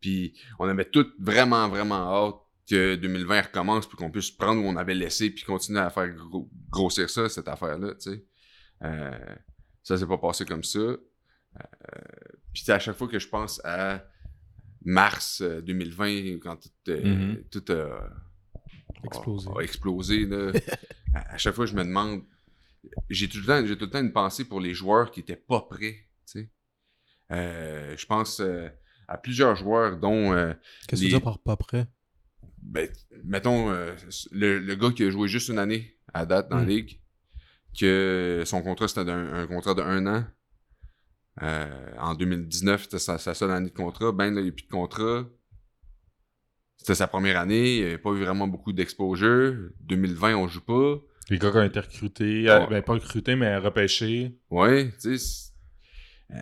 [0.00, 2.34] Puis on avait tout vraiment, vraiment hâte
[2.68, 6.08] que 2020 recommence puis qu'on puisse prendre où on avait laissé puis continuer à faire
[6.14, 8.24] gros- grossir ça, cette affaire-là, tu sais.
[8.82, 9.34] Euh,
[9.82, 10.78] ça s'est pas passé comme ça.
[10.78, 10.98] Euh,
[12.52, 14.04] puis à chaque fois que je pense à
[14.84, 17.44] mars euh, 2020, quand tout, euh, Mhm.
[17.50, 18.10] tout a,
[19.04, 19.48] Explosé.
[19.54, 20.52] a- a explosé, là,
[21.14, 22.22] à, à chaque fois, je me demande.
[23.10, 25.36] J'ai tout, le temps, j'ai tout le temps une pensée pour les joueurs qui étaient
[25.36, 26.06] pas prêts.
[27.32, 28.68] Euh, je pense euh,
[29.08, 30.54] à plusieurs joueurs, dont, euh,
[30.86, 31.88] Qu'est-ce que tu veux dire par pas prêt?
[32.62, 32.88] ben,
[33.24, 33.70] mettons,
[34.32, 36.68] le, le gars qui a joué juste une année à date dans la Mm.
[36.68, 37.00] ligue,
[37.78, 40.24] que son contrat c'était un, contrat de un an.
[41.98, 44.12] En 2019, c'était sa, sa seule année de contrat.
[44.12, 45.28] Ben, là, il n'y a plus de contrat.
[46.86, 47.78] C'était sa première année.
[47.78, 49.70] Il n'y avait pas eu vraiment beaucoup d'exposure.
[49.80, 51.00] 2020, on joue pas.
[51.28, 52.66] Les gars qui ont été recrutés, euh, Ouais.
[52.70, 54.36] ben pas recrutés, mais repêchés.
[54.50, 55.50] Ouais, tu sais.
[56.30, 56.36] euh,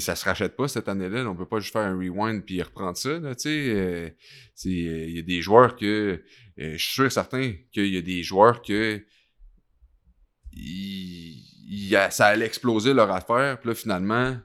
[0.00, 1.22] ça se rachète pas cette année-là.
[1.22, 1.30] là.
[1.30, 3.20] On peut pas juste faire un rewind puis reprendre ça.
[3.20, 3.68] Là, tu sais.
[3.68, 4.10] Euh,
[4.56, 6.20] c'est- Il y a des joueurs que.
[6.58, 9.00] euh, je suis sûr et certain qu'il y a des joueurs que.
[10.52, 13.60] y a- ça allait exploser leur affaire.
[13.60, 14.36] Puis là, finalement.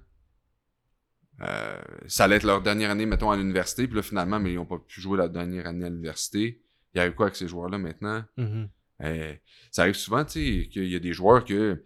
[1.41, 3.87] Euh, ça allait être leur dernière année, mettons, à l'université.
[3.87, 6.61] Puis là, finalement, mais ils n'ont pas pu jouer la dernière année à l'université.
[6.93, 8.23] Il y a eu quoi avec ces joueurs-là maintenant?
[8.37, 8.69] Mhm.
[9.03, 9.33] Euh,
[9.71, 11.85] ça arrive souvent, tu sais, qu'il y a des joueurs que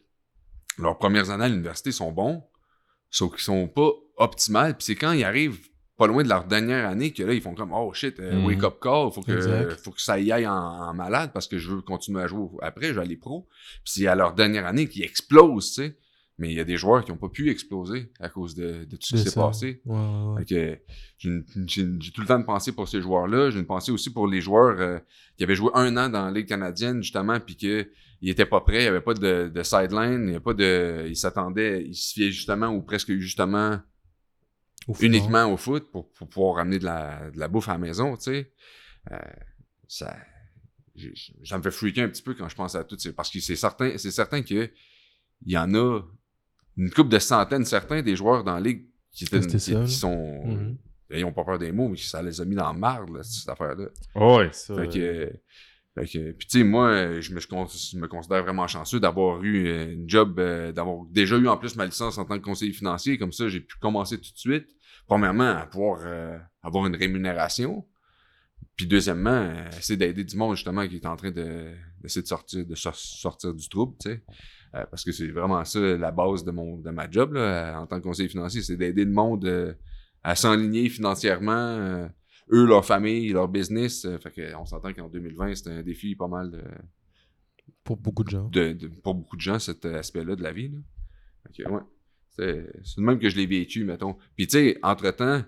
[0.80, 2.44] leurs premières années à l'université sont bons,
[3.12, 4.76] sauf qu'ils sont pas optimales.
[4.76, 5.60] Puis c'est quand ils arrivent
[5.96, 8.46] pas loin de leur dernière année que là, ils font comme Oh shit, euh, Mhm.
[8.46, 9.80] wake up call, faut que, Exact.
[9.84, 12.48] faut que ça y aille en, en malade parce que je veux continuer à jouer
[12.64, 13.48] après, je vais aller pro.
[13.84, 15.98] Puis c'est à leur dernière année qu'ils explosent, tu sais.
[16.44, 18.98] Mais il y a des joueurs qui ont pas pu exploser à cause de, de
[18.98, 19.82] tout ce qui s'est passé.
[19.86, 20.44] Ouais, ouais,
[21.18, 23.50] j'ai tout le temps de pensée pour ces joueurs-là.
[23.50, 25.00] J'ai une pensée aussi pour les joueurs euh,
[25.38, 27.88] qui avaient joué un an dans la Ligue canadienne, justement, puis qu'ils
[28.22, 31.06] n'étaient pas prêts, il n'y avait pas de, de sideline, il a pas de.
[31.08, 33.80] Ils s'attendaient, ils se fiaient justement ou presque justement
[34.90, 37.78] Au uniquement au foot pour, pour pouvoir ramener de la, de la bouffe à la
[37.78, 38.52] maison, tu sais.
[39.14, 39.18] Euh,
[39.88, 40.14] ça,
[41.58, 43.14] me fait freaker un petit peu quand je pense à tout ça.
[43.14, 44.70] Parce que c'est certain, c'est certain que
[45.46, 46.02] il y en a
[46.78, 49.40] une couple de centaines, certains des joueurs dans la ligue qui, étaient,
[49.86, 50.42] qui, sont.
[50.46, 50.78] Mhm.
[51.12, 53.22] Ils ont pas peur des mots, mais ça les a mis dans la marde, là,
[53.22, 53.86] cette affaire-là.
[54.16, 54.74] Ouais, ça.
[54.76, 55.30] Fait que, euh,
[55.96, 57.48] fait que, puis tu sais, moi, je me, je
[58.08, 62.18] considère vraiment chanceux d'avoir eu une job, euh, d'avoir déjà eu en plus ma licence
[62.18, 63.20] en tant que conseiller financier.
[63.20, 64.68] Comme ça, j'ai pu commencer tout de suite.
[65.06, 67.86] Premièrement, à pouvoir euh, avoir une rémunération.
[68.76, 72.28] Puis deuxièmement, euh, essayer d'aider du monde justement qui est en train de d'essayer de
[72.28, 74.24] sortir, de sor- sortir du trouble, tu sais.
[74.76, 77.86] Euh, parce que c'est vraiment ça la base de mon de ma job là, en
[77.86, 79.74] tant que conseiller financier, c'est d'aider le monde euh,
[80.24, 81.52] à s'enligner financièrement.
[81.52, 82.08] euh,
[82.52, 84.04] eux, leur famille, leur business.
[84.06, 86.62] euh, fait que, on s'entend qu'en 2020, c'était un défi pas mal de,
[87.84, 88.50] Pour beaucoup de gens.
[88.50, 90.70] de- de- pour beaucoup de gens, cet aspect-là de la vie.
[90.70, 90.78] Là.
[91.56, 91.82] Fait que, ouais.
[92.36, 94.18] C'est c'est de même que je l'ai vécu, mettons.
[94.36, 95.44] Puis, tu sais, entre-temps,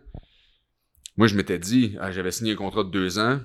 [1.17, 3.39] moi, je m'étais dit, ah, j'avais signé un contrat de deux ans.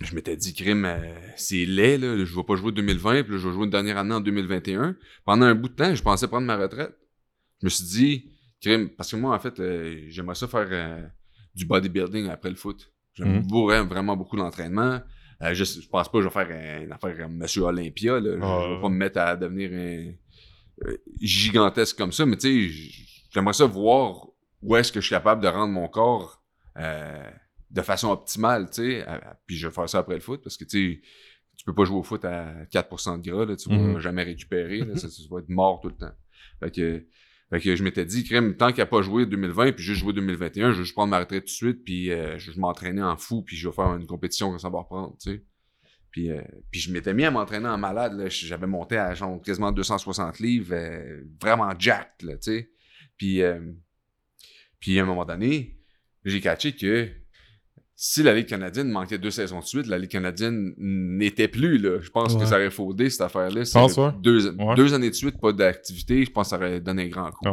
[0.00, 2.24] Je m'étais dit, crime, euh, c'est laid, là.
[2.24, 4.96] Je vais pas jouer 2020, puis là, je vais jouer une dernière année en 2021.
[5.24, 6.96] Pendant un bout de temps, je pensais prendre ma retraite.
[7.60, 11.06] Je me suis dit, crime, parce que moi, en fait, euh, j'aimerais ça faire euh,
[11.54, 12.90] du bodybuilding après le foot.
[13.14, 13.46] J'aime Mhm.
[13.48, 15.00] vraiment, vraiment beaucoup l'entraînement.
[15.40, 18.18] Je, je pense pas que je vais faire un- une affaire comme Monsieur Olympia.
[18.20, 18.36] Là.
[18.36, 20.12] Je, Ah, je vais pas me mettre à devenir un-
[21.20, 22.92] gigantesque comme ça, mais tu sais,
[23.32, 24.26] j'aimerais ça voir
[24.62, 26.42] où est-ce que je suis capable de rendre mon corps
[26.78, 27.30] euh,
[27.72, 29.06] de façon optimale, tu sais.
[29.46, 31.00] Puis je vais faire ça après le foot parce que tu sais,
[31.56, 33.98] tu peux pas jouer au foot à 4% de gras, là, tu vas Mhm.
[33.98, 36.12] jamais récupérer, là, ça, tu vas être mort tout le temps.
[36.60, 37.06] Fait que,
[37.50, 40.12] fait que je m'étais dit, crème, tant qu'il a pas joué 2020 puis juste joué
[40.12, 43.02] 2021, je vais juste prendre ma retraite tout de suite puis euh, je vais m'entraîner
[43.02, 45.44] en fou puis je vais faire une compétition quand ça va reprendre, tu sais.
[46.10, 48.26] Puis, euh, puis je m'étais mis à m'entraîner en malade.
[48.28, 52.70] J'avais monté à genre quasiment 260 livres, euh, vraiment jacked, là, tu sais.
[53.16, 53.72] Puis, euh,
[54.78, 55.78] puis à un moment donné,
[56.24, 57.08] j'ai catché que
[58.04, 62.00] si la Ligue canadienne manquait deux saisons de suite, la Ligue canadienne n'était plus, là.
[62.00, 63.64] Je pense que ça aurait faudé, cette affaire-là.
[63.96, 64.10] Ouais?
[64.20, 64.74] deux, Ouais.
[64.74, 67.44] deux années de suite, pas d'activité, je pense que ça aurait donné un grand coup.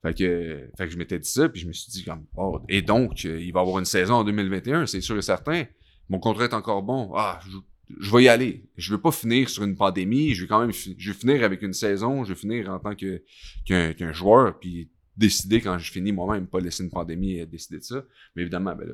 [0.00, 2.60] Fait que, fait que je m'étais dit ça, puis je me suis dit, comme, oh,
[2.70, 5.64] et donc, euh, il va y avoir une saison en 2021, c'est sûr et certain.
[6.08, 7.12] Mon contrat est encore bon.
[7.14, 7.58] Ah, je,
[8.00, 8.64] je vais y aller.
[8.78, 10.32] Je veux pas finir sur une pandémie.
[10.34, 12.24] Je vais quand même je vais finir avec une saison.
[12.24, 13.22] Je vais finir en tant que,
[13.66, 14.88] qu'un, qu'un joueur, puis
[15.18, 18.04] décider quand je finis moi-même, pas laisser une pandémie euh, décider de ça.
[18.34, 18.88] Mais évidemment, ben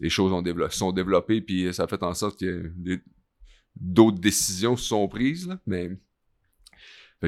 [0.00, 2.72] les choses ont développé, sont développées, puis ça a fait en sorte que
[3.76, 5.60] d'autres décisions sont prises, là.
[5.66, 5.90] Mais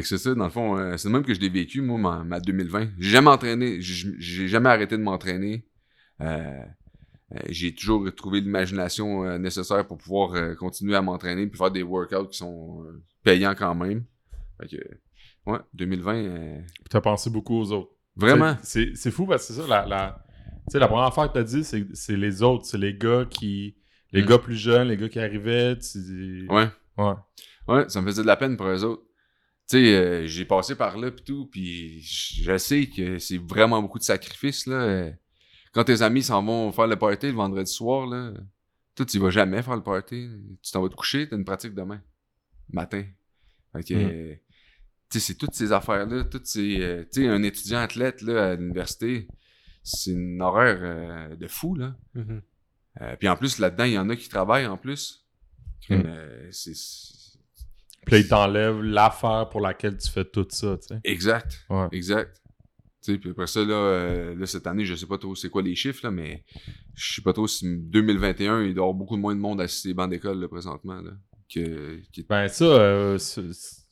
[0.02, 2.24] c'est ça, dans le fond, euh, c'est le même que je l'ai vécu, moi, ma,
[2.24, 2.90] ma 2020.
[2.98, 5.66] J'ai jamais entraîné, j'ai jamais arrêté de m'entraîner.
[6.20, 6.64] Euh,
[7.34, 11.70] euh, j'ai toujours trouvé l'imagination euh, nécessaire pour pouvoir euh, continuer à m'entraîner puis faire
[11.70, 14.04] des workouts qui sont euh, payants quand même.
[14.60, 17.92] Fait que, ouais, 2020, euh, Puis t'as pensé beaucoup aux autres.
[18.18, 18.56] Vraiment?
[18.62, 20.24] C'est fou parce que c'est ça, la, la,
[20.66, 23.76] tu sais, la première affaire que t'as dit, c'est les autres, c'est les gars qui.
[24.12, 24.26] Les Mm.
[24.26, 25.76] gars plus jeunes, les gars qui arrivaient.
[25.78, 26.46] Tu...
[26.48, 26.68] Ouais.
[26.96, 27.12] Ouais.
[27.68, 29.02] Ouais, ça me faisait de la peine pour eux autres.
[29.68, 33.82] Tu sais, euh, j'ai passé par là pis tout, puis je sais que c'est vraiment
[33.82, 34.76] beaucoup de sacrifices, là.
[34.76, 35.12] Euh,
[35.74, 38.32] Quand tes amis s'en vont faire le party le vendredi soir, là,
[38.94, 40.30] toi, tu vas jamais faire le party.
[40.62, 42.00] Tu t'en vas te coucher, t'as une pratique demain.
[42.72, 43.04] Matin.
[43.74, 44.38] Fait que, Mm.
[45.10, 46.80] Tu sais, c'est toutes ces affaires-là, toutes ces...
[46.80, 49.28] euh, tu sais, un étudiant athlète, là, à l'université,
[49.82, 51.97] c'est une horaire euh, de fou, là.
[52.14, 52.43] Mhm.
[53.01, 55.24] Euh, puis en plus, là-dedans, il y en a qui travaillent, en plus.
[55.89, 56.02] Mm.
[56.51, 56.72] C'est...
[58.05, 61.01] Puis là, ils t'enlèvent l'affaire pour laquelle tu fais tout ça, tu sais.
[61.05, 61.64] Exact.
[61.70, 61.86] Ouais.
[61.93, 62.40] Exact.
[63.02, 65.51] Tu sais, puis après ça, là, euh, là, cette année, je sais pas trop c'est
[65.51, 66.44] quoi les chiffres, là, mais
[66.94, 69.89] je sais pas trop si 2021, il doit y avoir beaucoup moins de monde sur
[69.89, 71.12] les bancs d'école, là, présentement, là,
[71.52, 73.18] que, Ben ça, euh,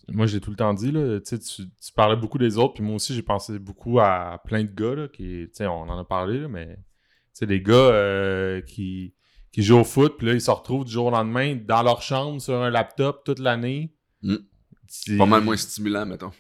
[0.09, 2.97] moi j'ai tout le temps dit, là, tu, tu parlais beaucoup des autres, puis moi
[2.97, 6.49] aussi j'ai pensé beaucoup à plein de gars, là, qui, on en a parlé, là,
[6.49, 6.83] mais tu
[7.33, 9.15] sais, des gars euh, qui,
[9.53, 12.03] qui jouent au foot, puis là ils se retrouvent du jour au lendemain dans leur
[12.03, 13.93] chambre sur un laptop toute l'année.
[14.23, 14.37] Mm.
[14.89, 16.31] C'est- pas mal moins stimulant, mettons.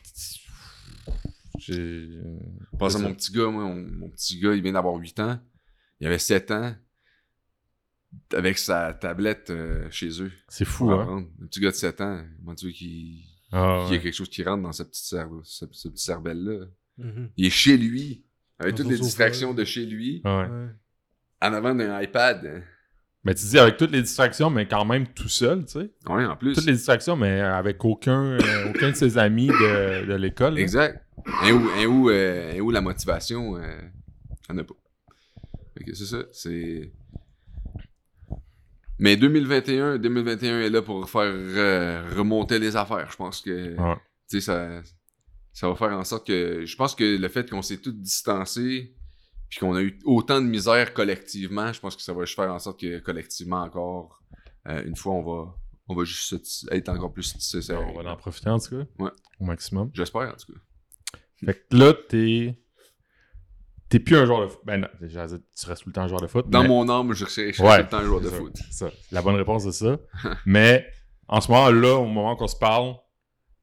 [1.58, 4.94] J'ai- Je pense à mon petit gars, moi, mon, mon petit gars, il vient d'avoir
[4.94, 5.40] 8 ans.
[6.00, 6.74] Il avait 7 ans.
[8.32, 10.32] Avec sa tablette euh, chez eux.
[10.48, 11.26] C'est fou, hein?
[11.42, 12.72] Un petit gars de 7 ans, comment tu veux
[13.58, 16.04] Ah, qu'il y ait quelque chose qui rentre dans sa petite cerveau, ce, ce petit
[16.04, 16.66] cervelle-là.
[16.98, 17.30] Mhm.
[17.36, 18.24] Il est chez lui,
[18.58, 20.30] avec Dans toutes les distractions de chez lui, Ouais.
[20.32, 20.68] Ouais.
[21.42, 22.62] en avant d'un iPad.
[23.24, 25.90] Mais tu dis avec toutes les distractions, mais quand même tout seul, tu sais.
[26.08, 26.54] Ouais, en plus.
[26.54, 28.38] Toutes les distractions, mais avec aucun, euh,
[28.70, 30.58] aucun de ses amis de, de l'école.
[30.58, 31.04] Exact.
[31.42, 31.52] Un
[31.86, 33.80] où, euh, où la motivation, euh,
[34.48, 34.74] y'en a pas.
[35.76, 36.92] Fait que c'est ça, c'est...
[38.98, 43.10] Mais 2021, 2021 est là pour faire euh, remonter les affaires.
[43.10, 44.40] Je pense que, Ouais.
[44.40, 44.82] ça,
[45.52, 46.64] ça va faire en sorte que...
[46.64, 48.94] Je pense que le fait qu'on s'est tous distancés,
[49.48, 52.52] puis qu'on a eu autant de misère collectivement, je pense que ça va juste faire
[52.52, 54.22] en sorte que collectivement encore,
[54.68, 55.54] euh, une fois, on va,
[55.88, 56.34] on va juste
[56.72, 57.60] être encore plus tissé.
[57.74, 58.84] On va en profiter en tout cas.
[58.98, 59.10] Ouais.
[59.40, 59.90] Au maximum.
[59.94, 60.58] J'espère, en tout cas.
[61.44, 62.58] Fait que là, t'es.
[63.88, 64.60] T'es plus un joueur de foot.
[64.64, 65.06] Ben non, tu
[65.66, 66.48] restes tout le temps un joueur de foot.
[66.48, 68.56] Dans mais- mon âme, je serais, Ouais, tout le temps un joueur de ça, foot.
[68.70, 68.90] ça.
[69.12, 69.98] La bonne réponse, c'est ça.
[70.46, 70.86] mais
[71.28, 72.94] en ce moment, là, au moment qu'on se parle,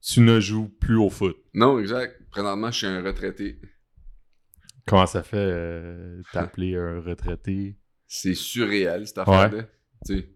[0.02, 1.36] tu ne joues plus au foot.
[1.54, 2.16] Non, exact.
[2.32, 3.60] Présentement, je suis un retraité.
[4.86, 7.78] Comment ça fait euh, t'appeler un retraité?
[8.08, 9.64] C'est surréel, cette affaire-là.
[10.06, 10.30] Tu sais.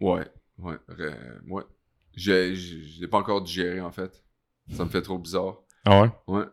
[0.00, 0.26] Ouais,
[0.58, 1.62] ouais, re- ouais.
[2.16, 4.24] Je, je, je l'ai pas encore digéré, en fait.
[4.72, 5.58] Ça me fait trop bizarre.
[5.84, 6.10] Ah ouais?
[6.26, 6.44] Ouais.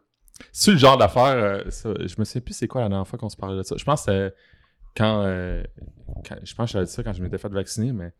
[0.51, 1.23] C'est le genre d'affaire.
[1.23, 1.64] euh,
[2.05, 3.76] je me souviens plus c'est quoi la dernière fois qu'on se parlait de ça.
[3.77, 4.34] Je pense que
[4.95, 5.64] quand, euh,
[6.27, 8.11] quand- Je pense que j'avais dit ça quand je m'étais fait vacciner, mais.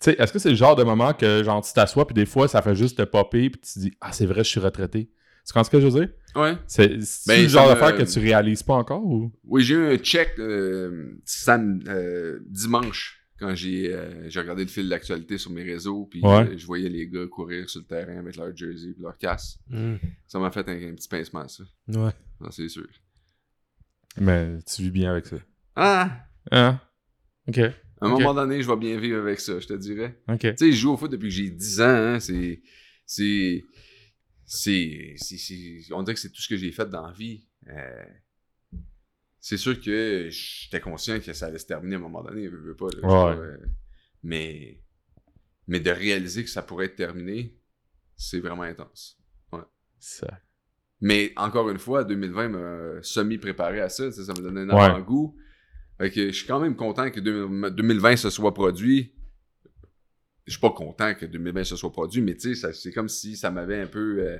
[0.00, 2.24] Tu sais, est-ce que c'est le genre de moment que genre tu t'assois puis des
[2.24, 4.60] fois ça fait juste te popper puis tu te dis Ah c'est vrai je suis
[4.60, 5.10] retraité.
[5.46, 6.08] Tu comprends ce que je veux dire?
[6.36, 6.56] Ouais.
[6.66, 6.88] C'est
[7.26, 9.30] Ben, le genre me- d'affaire que tu réalises pas encore ou?
[9.44, 11.18] Oui, j'ai eu un check euh,
[11.88, 16.46] euh, dimanche quand j'ai euh, j'ai regardé le fil d'actualité sur mes réseaux, puis Ouais.
[16.48, 19.58] euh, je voyais les gars courir sur le terrain avec leur jersey et leur casse.
[19.68, 19.98] Mhm.
[20.28, 21.64] Ça m'a fait un, un petit pincement, ça.
[21.88, 22.12] Ouais.
[22.50, 22.86] C'est sûr.
[24.18, 25.36] Mais tu vis bien avec ça.
[25.76, 26.26] Ah!
[26.50, 26.80] Hein?
[27.48, 27.58] Ok.
[27.58, 27.72] À
[28.06, 30.18] un moment donné, je vais bien vivre avec ça, je te dirais.
[30.28, 30.40] Ok.
[30.40, 31.84] Tu sais, je joue au foot depuis que j'ai 10 ans,
[32.14, 32.62] hein, c'est...
[33.06, 33.62] C'est...
[34.46, 35.14] C'est...
[35.16, 37.46] c'est- c'est- On dirait que c'est tout ce que j'ai fait dans la vie.
[37.68, 38.04] Euh,
[39.40, 42.56] C'est sûr que j'étais conscient que ça allait se terminer à un moment donné, je
[42.56, 42.88] veux pas.
[43.02, 43.36] là, Ouais.
[43.38, 43.56] euh,
[44.22, 44.82] mais...
[45.66, 47.56] Mais de réaliser que ça pourrait être terminé,
[48.16, 49.18] c'est vraiment intense.
[50.02, 50.26] Ça.
[51.02, 54.80] Mais encore une fois, 2020 m'a semi-préparé à ça, ça m'a donné un Ouais.
[54.82, 55.36] avant-goût.
[55.98, 59.14] Fait que je suis quand même content que 2000 2020 se soit produit.
[60.46, 63.36] Je suis pas content que 2020 se soit produit, mais tu sais, c'est comme si
[63.36, 64.18] ça m'avait un peu...
[64.26, 64.38] euh,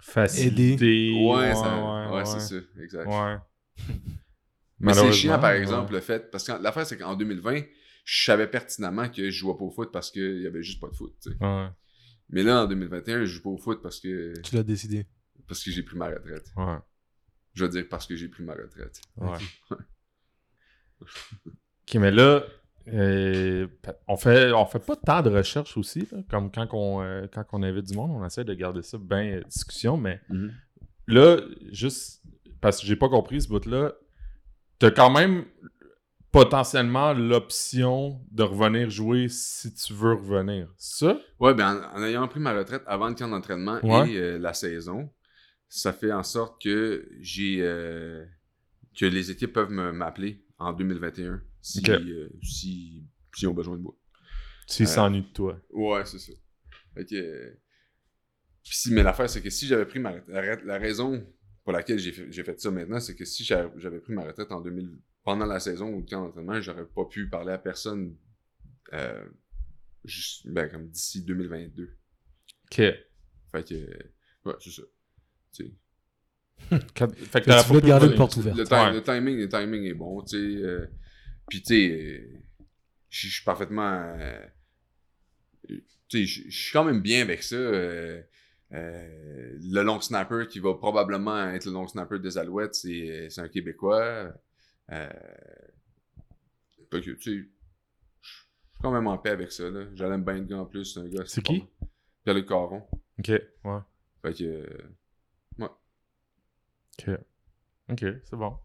[0.00, 1.12] Facilité.
[1.26, 3.08] Ouais, ça- ouais, c'est ça, exact.
[4.80, 5.60] Mais c'est chiant, par ouais.
[5.60, 6.30] exemple, le fait...
[6.30, 7.62] Parce que l'affaire, c'est qu'en 2020,
[8.04, 10.88] je savais pertinemment que je jouais pas au foot parce qu'il y avait juste pas
[10.88, 11.14] de foot.
[11.40, 11.68] Ouais.
[12.30, 15.06] Mais là, en 2021, je joue pas au foot parce que, Tu l'as décidé.
[15.46, 16.52] parce que j'ai pris ma retraite.
[16.56, 16.78] Ouais.
[17.54, 19.00] Je veux dire parce que j'ai pris ma retraite.
[19.16, 19.38] Ouais.
[21.00, 22.44] ok, mais là,
[22.88, 23.66] euh,
[24.08, 27.44] on fait on fait pas tant de recherches aussi, là, comme quand on, euh, quand
[27.52, 30.20] on invite du monde, on essaie de garder ça bien euh, discussion, mais
[31.06, 31.38] là,
[31.70, 32.22] juste
[32.64, 33.92] parce que j'ai pas compris ce bout-là,
[34.78, 35.44] t'as quand même
[36.32, 40.68] potentiellement l'option de revenir jouer si tu veux revenir.
[40.78, 41.20] Ça?
[41.38, 44.10] Ouais, ben en, en ayant pris ma retraite avant le camp d'entraînement Ouais.
[44.10, 45.10] et euh, la saison,
[45.68, 48.24] ça fait en sorte que j'ai euh,
[48.98, 51.90] que les équipes peuvent m'appeler en 2021 si, Ok.
[51.90, 53.04] euh, si,
[53.34, 53.94] s'ils ont besoin de moi.
[54.66, 55.58] S'ils Euh, s'ennuient de toi.
[55.70, 56.32] Ouais, c'est ça.
[56.94, 57.58] Fait que,
[58.62, 61.24] si, mais l'affaire, c'est que si j'avais pris ma retraite, la, ra- la raison
[61.64, 64.24] pour laquelle j'ai fait, j'ai fait ça maintenant, c'est que si j'a- j'avais pris ma
[64.24, 67.58] retraite en 2000, pendant la saison ou le camp d'entraînement, j'aurais pas pu parler à
[67.58, 68.16] personne
[68.92, 69.24] euh,
[70.04, 71.96] juste, ben, comme d'ici 2022.
[72.64, 72.76] Ok.
[72.76, 73.74] Fait que,
[74.44, 74.82] ouais, c'est ça.
[75.52, 75.72] Tu sais,
[76.96, 78.56] Quand- Fait que tu pu garder une porte ouverte.
[78.58, 78.92] Le, Ouais.
[78.92, 80.62] le timing, le timing est bon, tu sais.
[80.62, 80.86] euh,
[81.48, 82.38] Puis, tu sais, euh,
[83.10, 84.14] je suis parfaitement.
[84.18, 84.46] euh,
[85.68, 87.56] tu sais, je je suis quand même bien avec ça.
[87.56, 88.22] euh,
[88.74, 93.40] euh, le long snapper qui va probablement être le long snapper des Alouettes, c'est c'est
[93.40, 94.32] un Québécois.
[94.92, 95.08] Euh,
[96.90, 97.48] fait que, tu sais,
[98.20, 98.42] je suis
[98.82, 99.70] quand même en paix avec ça.
[99.70, 99.86] là.
[99.94, 100.84] J'aime bien le gars en plus.
[100.84, 101.22] C'est un gars.
[101.26, 101.60] C'est qui?
[101.60, 101.86] pas-
[102.24, 102.82] Pierre-Luc Caron.
[103.18, 103.78] Ok, ouais.
[104.22, 104.44] Fait que.
[104.44, 104.66] euh,
[106.98, 107.10] Ok.
[107.90, 108.56] Ok, c'est bon.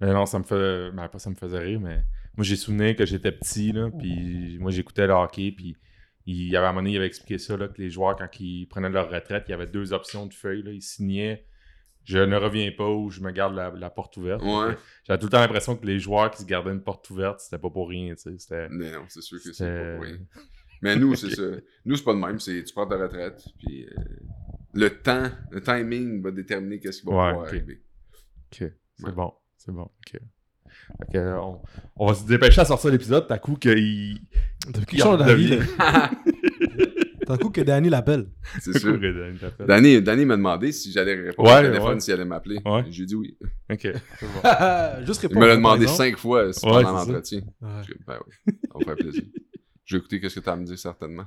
[0.00, 0.90] Mais non, ça me fait.
[0.92, 2.04] Ben, pas ça me faisait rire, mais
[2.36, 5.76] moi j'ai souvenir que j'étais petit, là, puis moi j'écoutais le hockey, puis
[6.30, 8.16] il y avait à un moment donné, il avait expliqué ça, là, que les joueurs,
[8.16, 10.72] quand ils prenaient leur retraite, il y avait deux options de feuilles, là.
[10.72, 11.44] Ils signaient
[12.04, 14.42] je ne reviens pas ou je me garde la, la porte ouverte.
[14.42, 14.74] Ouais.
[15.06, 17.58] J'avais tout le temps l'impression que les joueurs qui se gardaient une porte ouverte, c'était
[17.58, 18.14] pas pour rien.
[18.16, 18.66] C'était.
[18.70, 20.18] Mais non, c'est sûr que c'est pas pour rien.
[20.80, 21.42] Mais nous, c'est ça.
[21.84, 22.40] Nous, c'est pas de même.
[22.40, 23.90] C'est tu prends ta retraite, puis euh,
[24.72, 27.82] le temps, le timing va déterminer qu'est-ce qui va Ouais, pouvoir arriver.
[28.52, 29.12] Ok, c'est Ouais.
[29.12, 30.20] bon, c'est bon, ok.
[30.98, 31.60] Fait que, on,
[31.96, 34.18] on va se dépêcher à sortir l'épisode, t'as coup qu'il.
[34.72, 36.10] T'as il redevient- là?
[37.26, 38.30] T'as coup que Danny l'appelle.
[38.58, 38.98] C'est sûr.
[38.98, 39.66] Danny t'appelle.
[39.66, 42.00] Danny, Danny m'a demandé si j'allais répondre Ouais, au téléphone, ouais.
[42.00, 42.58] s'il allait m'appeler.
[42.64, 42.84] Ouais.
[42.88, 43.36] J'ai dit oui.
[43.70, 43.82] Ok,
[44.22, 45.04] bon.
[45.04, 45.40] Juste Il répondre.
[45.42, 47.42] me l'a demandé cinq fois Ouais, pendant l'entretien.
[47.60, 47.82] Ben
[48.46, 49.22] oui, ça me fait plaisir.
[49.84, 51.26] Je vais écouter qu'est-ce que tu as à me dire, certainement.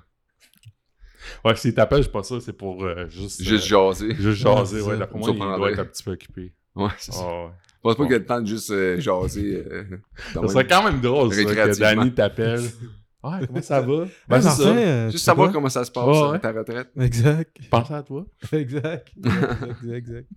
[1.46, 3.44] Ouais, s'il t'appelle, je suis pas sûr, c'est pour euh, juste.
[3.44, 4.16] Juste euh, jaser.
[4.16, 4.98] Juste jaser, ouais.
[4.98, 6.52] D'après moi, il doit être un petit peu occupé.
[6.76, 7.24] Ouais, c'est ça.
[7.84, 9.64] Je pense pas qu'il y a le temps de juste euh, jaser.
[9.72, 9.84] euh,
[10.34, 11.80] Ça serait quand même drôle, ça, que.
[11.80, 12.62] Danny t'appelle.
[13.24, 14.06] Ouais, comment ça va?
[14.28, 14.70] Ben, c'est ça.
[14.70, 15.54] euh, Juste savoir quoi?
[15.54, 16.40] comment ça se passe, euh, ouais.
[16.40, 16.88] ta retraite.
[17.00, 17.56] Exact.
[17.70, 18.26] Pense à toi.
[18.52, 19.10] Exact.
[19.24, 20.28] Exact, exact.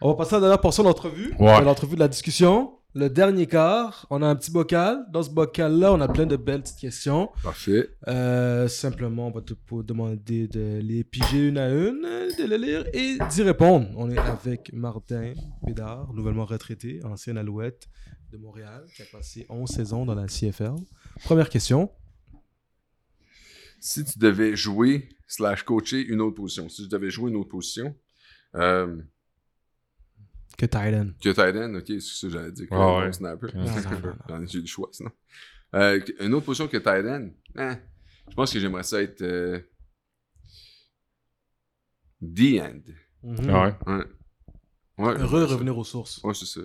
[0.00, 1.34] On va passer à la dernière portion de l'entrevue.
[1.38, 1.60] Ouais.
[1.60, 2.70] De l'entrevue de la discussion.
[2.94, 5.06] Le dernier quart, on a un petit bocal.
[5.10, 7.30] Dans ce bocal-là, on a plein de belles petites questions.
[7.42, 7.88] Parfait.
[8.06, 12.84] Euh, simplement, on va te demander de les piger une à une, de les lire
[12.92, 13.88] et d'y répondre.
[13.96, 15.32] On est avec Martin
[15.62, 17.88] Bédard, nouvellement retraité, ancien Alouette
[18.30, 20.74] de Montréal, qui a passé 11 saisons dans la CFL.
[21.24, 21.90] Première question.
[23.80, 27.48] Si tu devais jouer slash coacher une autre position, si tu devais jouer une autre
[27.48, 27.96] position,
[28.54, 28.98] euh,
[30.58, 31.08] Que Titan.
[31.22, 33.12] que tight end, ok, c'est ça que j'allais dire, que Ah long ouais.
[33.12, 33.46] snapper.
[34.28, 35.10] J'en ai eu le choix, sinon.
[35.74, 37.78] Euh, une autre position que tight end, hein,
[38.28, 39.58] je pense que j'aimerais ça être euh,
[42.20, 42.82] the end.
[43.48, 43.76] Ah
[44.98, 45.14] ouais.
[45.18, 46.20] Heureux revenir aux sources.
[46.22, 46.60] Ouais, c'est ça.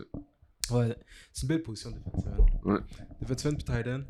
[0.70, 0.96] Ouais,
[1.32, 2.32] c'est une belle position defensive.
[2.66, 2.80] Ouais.
[3.22, 4.02] Defensive puis Titan.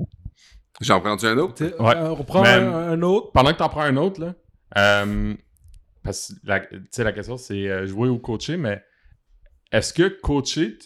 [0.81, 1.63] J'en prends-tu un autre?
[1.63, 1.95] Ouais.
[1.95, 3.31] euh, on prend un, un autre.
[3.31, 4.35] Pendant que t'en prends un autre, là,
[4.77, 5.35] euh,
[6.03, 8.83] parce que la, tu sais, la question c'est jouer ou coacher, mais
[9.71, 10.77] est-ce que coacher,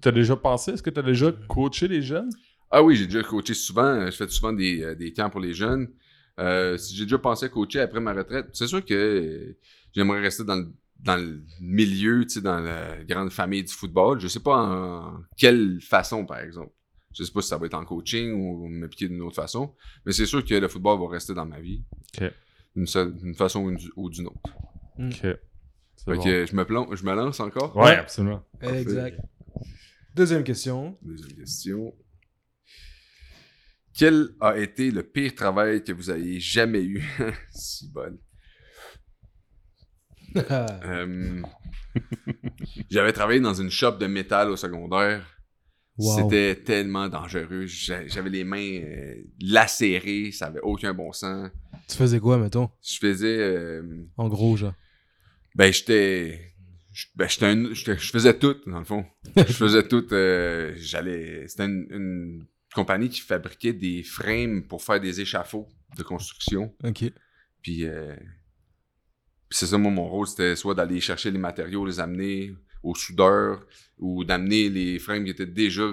[0.00, 2.30] t'as déjà pensé, est-ce que t'as déjà coaché les jeunes?
[2.70, 4.06] Ah oui, j'ai déjà coaché souvent.
[4.06, 5.88] Je fais souvent des, euh, des camps pour les jeunes.
[6.38, 9.56] Euh, j'ai déjà pensé à coacher après ma retraite, c'est sûr que euh,
[9.94, 10.68] j'aimerais rester dans le,
[11.00, 14.20] dans le milieu, dans la grande famille du football.
[14.20, 16.72] Je sais pas en quelle façon, par exemple.
[17.14, 19.74] Je sais pas si ça va être en coaching ou m'appliquer d'une autre façon.
[20.04, 21.82] Mais c'est sûr que le football va rester dans ma vie.
[22.20, 22.30] Ok.
[22.74, 24.50] D'une façon ou d'une- ou d'une autre.
[26.04, 26.22] Fait bon.
[26.22, 27.76] que je me plonge, je me lance encore?
[27.76, 28.42] Ouais, absolument.
[28.60, 29.18] Exact.
[30.14, 30.96] Deuxième question.
[31.02, 31.94] Deuxième question.
[33.98, 37.02] Quel a été le pire travail que vous ayez jamais eu?
[37.54, 38.18] si bonne.
[40.50, 41.42] Euh,
[42.90, 45.26] J'avais travaillé dans une shop de métal au secondaire.
[45.98, 46.16] Wow.
[46.30, 47.64] C'était tellement dangereux.
[47.66, 51.48] J'a- J'avais les mains euh, lacérées, ça avait aucun bon sens.
[51.88, 52.68] tu faisais quoi, mettons?
[52.82, 53.38] Je faisais.
[53.38, 54.74] euh, En gros, genre.
[55.56, 56.52] Ben, j'étais.
[56.92, 59.04] je- Ben, un- je faisais tout, dans le fond.
[59.36, 60.06] Je faisais tout.
[60.12, 61.46] euh, J'allais.
[61.48, 66.74] C'était une, une compagnie qui fabriquait des frames pour faire des échafauds de construction.
[66.84, 67.04] Ok.
[67.62, 68.14] Puis, euh,
[69.48, 72.52] puis c'est ça, moi, mon rôle, c'était soit d'aller chercher les matériaux, les amener
[72.82, 73.66] au soudeur,
[73.98, 75.88] ou d'amener les frames qui étaient déjà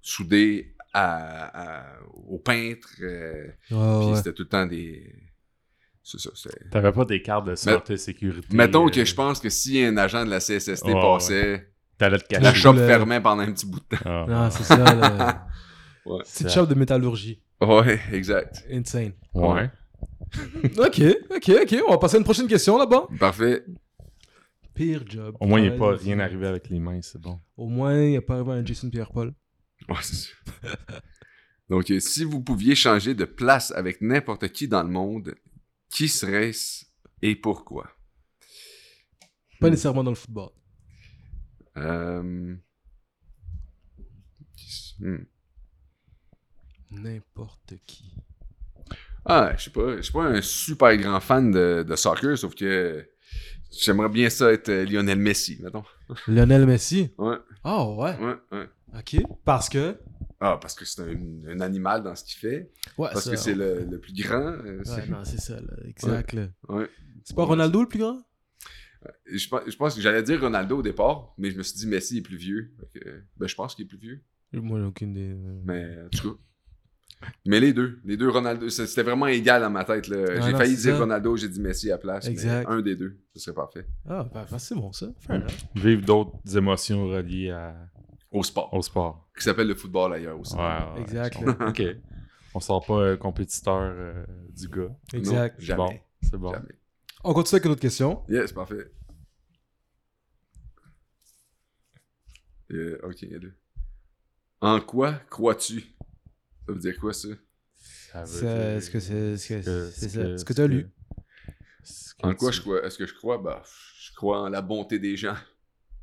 [0.00, 2.88] soudés à, à- au peintre.
[3.02, 4.16] euh, puis ouais.
[4.16, 5.12] c'était tout le temps des...
[6.10, 6.50] C'est ça.
[6.70, 8.48] T'avais pas des cartes de santé sécurité.
[8.56, 11.68] Mettons euh, que je pense que si un agent de la CSST passait,
[11.98, 12.42] T'allais te cacher.
[12.44, 14.02] la shop fermait pendant un petit bout de temps.
[14.06, 14.76] Ah, Non, c'est ça.
[14.94, 15.46] là.
[16.06, 16.22] Ouais.
[16.22, 17.42] Petite shop de métallurgie.
[17.60, 18.64] Ouais, exact.
[18.72, 19.12] Insane.
[19.34, 19.70] Ouais.
[20.78, 21.02] Ok,
[21.36, 21.76] ok, ok.
[21.86, 23.08] On va passer à une prochaine question là-bas.
[23.20, 23.62] Parfait.
[24.74, 25.36] pire job.
[25.40, 27.38] Au moins, il n'est pas rien arrivé avec les mains, c'est bon.
[27.58, 29.34] Au moins, il n'y a pas arrivé un Jason Pierre-Paul.
[29.90, 30.36] Ouais, c'est sûr.
[31.68, 35.34] Donc, euh, si vous pouviez changer de place avec n'importe qui dans le monde,
[35.90, 36.84] qui serait-ce
[37.22, 37.90] et pourquoi?
[39.60, 40.50] Pas nécessairement dans le football.
[41.76, 42.56] Euh...
[45.00, 45.16] hmm.
[46.90, 48.14] N'importe qui.
[49.24, 49.96] Ah, je sais pas.
[49.96, 53.06] Je suis pas un super grand fan de, de soccer, sauf que
[53.70, 55.84] j'aimerais bien ça être euh, Lionel Messi, mettons.
[56.26, 57.10] Lionel Messi?
[57.18, 58.16] Ouais, Ah ouais.
[58.18, 58.68] ouais, ouais.
[58.96, 59.16] Ok.
[59.44, 59.98] Parce que.
[60.40, 61.16] Ah, parce que c'est un,
[61.48, 62.70] un animal dans ce qu'il fait.
[62.96, 64.40] Ouais, Parce ça, que c'est le, le plus grand.
[64.52, 65.72] euh, c'est- Ouais, non, c'est ça, là.
[65.84, 66.36] Exact.
[66.68, 66.88] Ouais.
[67.24, 68.22] C'est pas Ronaldo le plus grand?
[69.26, 71.86] Je, pense- je pense que j'allais dire Ronaldo au départ, mais je me suis dit
[71.86, 72.72] Messi est plus vieux.
[72.94, 74.22] Que, ben, je pense qu'il est plus vieux.
[74.52, 75.34] Moi, j'ai aucune idée.
[75.64, 76.38] Mais en tout cas.
[77.44, 80.06] Mais les deux, les deux Ronaldo, c'était vraiment égal dans ma tête.
[80.06, 80.24] là.
[80.36, 80.98] Ah j'ai non, failli dire ça.
[81.00, 82.24] Ronaldo, j'ai dit Messi à la place.
[82.26, 82.68] mais Exact.
[82.68, 83.86] un des deux, ce serait parfait.
[84.08, 85.06] Ah, ben, ben, c'est bon, ça.
[85.28, 85.46] Enough.
[85.74, 87.88] Vivre d'autres émotions reliées à-
[88.30, 88.72] Au sport.
[88.74, 89.28] au sport.
[89.36, 90.54] Qui s'appelle le football ailleurs aussi.
[90.54, 90.60] Ouais,
[90.94, 91.68] ouais, Exact, comprends.
[91.68, 91.82] ok.
[92.54, 94.90] On sort pas euh, compétiteur euh, du gars.
[95.14, 95.60] Exact.
[95.60, 95.76] jamais.
[95.78, 96.52] Bon, c'est bon.
[96.52, 96.68] Jamais.
[97.24, 98.24] On continue avec une autre question.
[98.28, 98.90] Yes, parfait.
[102.70, 103.54] Euh, ok, il y a deux.
[104.60, 105.80] En quoi crois-tu?
[106.66, 107.28] Ça veut dire quoi ça?
[108.12, 110.38] Ça veut C'est- dire- Est-ce que c'est ce que que- c'est ce que- ça?
[110.38, 110.86] Ce que tu as lu?
[112.22, 112.84] En quoi tu- je crois?
[112.84, 113.38] Est-ce que je crois?
[113.38, 113.62] Bah,
[114.00, 115.36] je crois en la bonté des gens.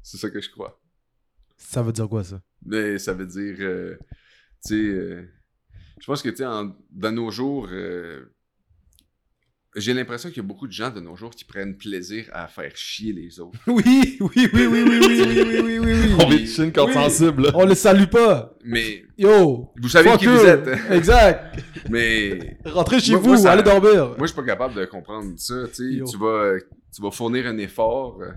[0.02, 0.81] C'est ça que je crois.
[1.57, 2.41] Ça veut dire quoi, ça?
[2.65, 3.95] Mais ça veut dire, euh,
[4.65, 5.23] tu sais, euh,
[5.99, 8.26] je pense que, tu sais, dans nos jours, euh,
[9.77, 12.48] j'ai l'impression qu'il y a beaucoup de gens de nos jours qui prennent plaisir à
[12.48, 13.60] faire chier les autres.
[13.68, 16.14] Oui, oui, oui, oui, oui, oui, oui, oui, oui, oui, oui.
[16.19, 16.94] On toucher une corde Oui.
[16.95, 17.44] sensible.
[17.44, 17.52] là.
[17.56, 18.56] On le salue pas.
[18.64, 19.73] Mais Yo!
[19.82, 20.68] vous savez qui vous êtes.
[20.91, 21.60] Exact.
[21.90, 24.07] Mais Rentrez chez Moi- vous, moi, ça- allez dormir.
[24.10, 25.68] moi, je suis pas capable de comprendre ça.
[25.73, 26.53] Tu sais, tu vas,
[26.94, 28.32] tu vas fournir un effort euh,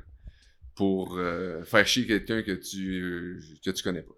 [0.79, 4.15] pour euh, faire chier quelqu'un que tu euh, que tu connais pas.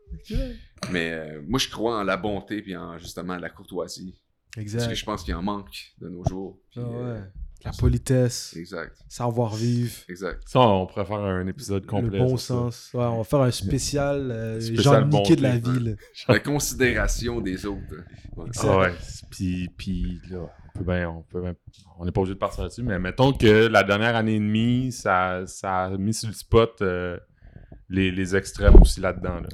[0.93, 4.21] Mais euh, moi, je crois en la bonté puis en justement la courtoisie.
[4.55, 6.61] Parce que je pense qu'il en manque de nos jours.
[6.71, 7.21] Puis, Ah ouais.
[7.65, 10.43] La politesse, exact, savoir-vivre, exact.
[10.47, 12.19] Ça, on pourrait faire un épisode complet.
[12.19, 12.91] le bon sens.
[12.95, 15.97] Ouais, on va faire un spécial, euh, Spécial Jean Niquet de la ville.
[16.29, 17.81] La considération des autres.
[18.37, 18.47] Ouais.
[18.61, 18.95] Ah ouais.
[19.31, 20.39] Puis, puis là,
[20.75, 21.55] on peut bien, on peut bien-
[21.99, 24.91] on n'est pas obligé de partir là-dessus, mais mettons que la dernière année et demie,
[24.93, 27.19] ça, ça a mis sur le spot euh,
[27.91, 29.41] les, les extrêmes aussi là-dedans.
[29.41, 29.49] Là.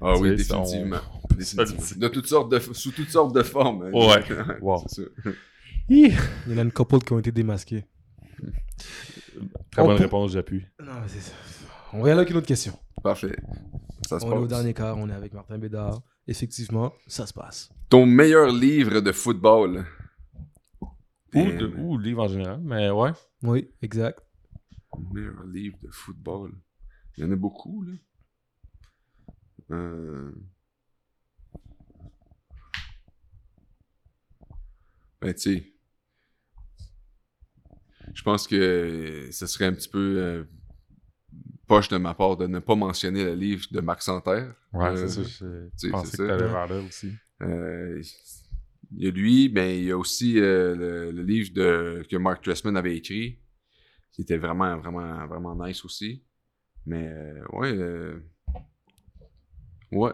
[0.00, 0.96] Ah oui, sais, on- définitivement.
[1.36, 2.00] Définitivement.
[2.00, 3.82] De toutes sortes de, sous toutes sortes de formes.
[3.84, 3.90] hein.
[3.92, 4.24] Ouais.
[4.62, 4.84] Wow.
[4.88, 5.08] C'est ça.
[5.92, 6.12] Il
[6.46, 7.84] y en a une couple qui ont été démasqués.
[9.70, 10.64] Très On bonne peut- réponse, j'appuie.
[10.82, 11.32] Non, mais c'est ça.
[11.92, 12.78] On va y aller avec une autre question.
[13.02, 13.36] Parfait.
[14.08, 14.48] Ça se On est au passe.
[14.50, 16.00] dernier quart, on est avec Martin Bédard.
[16.26, 17.70] Effectivement, ça se passe.
[17.88, 19.84] Ton meilleur livre de football.
[20.80, 20.88] Ou,
[21.32, 21.58] Damn.
[21.58, 23.10] de, ou livre en général, mais ouais.
[23.42, 24.20] Oui, exact.
[25.12, 26.52] Meilleur livre de football.
[27.16, 27.92] Il y en a beaucoup, là.
[29.72, 30.32] Euh...
[35.20, 35.72] Ben, tu sais.
[38.14, 40.44] Je pense que ce serait un petit peu euh,
[41.66, 44.54] poche de ma part de ne pas mentionner le livre de Marc Santerre.
[44.72, 45.22] Ouais, Euh, c'est ça.
[45.22, 46.36] Je sais, je pensais que ça.
[46.36, 47.12] t'allais vers là aussi.
[47.42, 48.02] Euh,
[48.92, 52.16] il y a lui, ben il y a aussi euh, le, le livre de, que
[52.16, 53.38] Mark Tressman avait écrit,
[54.12, 56.24] qui était vraiment, vraiment, vraiment nice aussi.
[56.86, 58.18] Mais euh, ouais, euh,
[59.92, 60.12] ouais,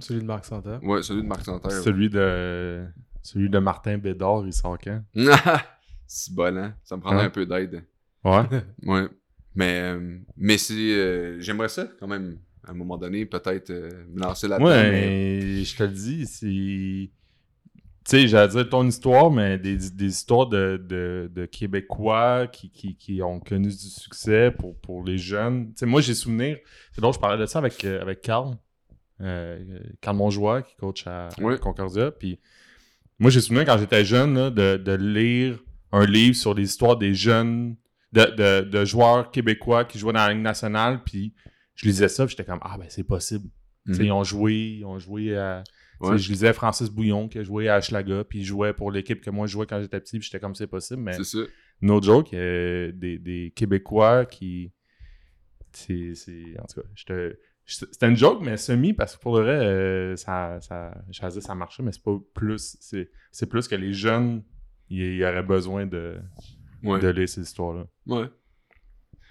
[0.00, 0.82] Celui de Marc Santerre.
[0.84, 1.72] ouais, celui de Marc Santerre.
[1.72, 2.84] Celui de
[3.22, 5.02] celui de Martin Bédard, il sort quand?
[6.14, 6.74] c'est bon, hein?
[6.84, 7.26] Ça me prendrait Hein?
[7.26, 7.84] un peu d'aide.
[8.24, 8.42] Ouais.
[8.86, 9.06] Ouais.
[9.54, 13.90] Mais, euh, mais c'est, euh, j'aimerais ça quand même, à un moment donné, peut-être euh,
[14.10, 14.66] me lancer là-dedans.
[14.68, 17.10] Ouais, mais- je te le dis, c'est.
[18.04, 22.68] Tu sais, j'allais dire ton histoire, mais des, des histoires de, de, de Québécois qui,
[22.70, 25.68] qui, qui ont connu du succès pour, pour les jeunes.
[25.68, 26.56] Tu sais, moi, j'ai souvenir.
[26.92, 28.56] C'est drôle, je parlais de ça avec, avec Carl.
[29.20, 31.58] Euh, Carl Monjoie, qui coach à Ouais.
[31.58, 32.10] Concordia.
[32.10, 32.40] Puis
[33.20, 35.62] moi, j'ai souvenir quand j'étais jeune là, de, de lire
[35.92, 37.76] un livre sur les histoires des jeunes,
[38.12, 41.02] de, de, de joueurs québécois qui jouaient dans la Ligue nationale.
[41.04, 41.34] Puis
[41.74, 43.48] je lisais ça, puis j'étais comme, ah ben c'est possible.
[43.86, 44.02] Mhm.
[44.02, 45.62] Ils ont joué, ils ont joué à.
[46.00, 46.18] Ouais.
[46.18, 49.30] Je lisais Francis Bouillon qui a joué à Schlaga, puis il jouait pour l'équipe que
[49.30, 51.00] moi je jouais quand j'étais petit, puis j'étais comme c'est possible.
[51.02, 51.38] Mais C'est ça.
[51.80, 54.72] no joke, euh, des, des Québécois qui.
[55.72, 56.12] C'est.
[56.58, 57.14] En tout cas,
[57.64, 61.42] c'était une joke, mais semi, parce que pour le vrai, euh, ça, ça, je dire
[61.42, 62.76] ça marchait, mais c'est pas plus.
[63.30, 64.42] C'est plus que les jeunes,
[64.96, 66.16] ils ils auraient besoin de,
[66.82, 66.98] Ouais.
[67.00, 67.86] de lire ces histoires-là.
[68.06, 68.28] Ouais.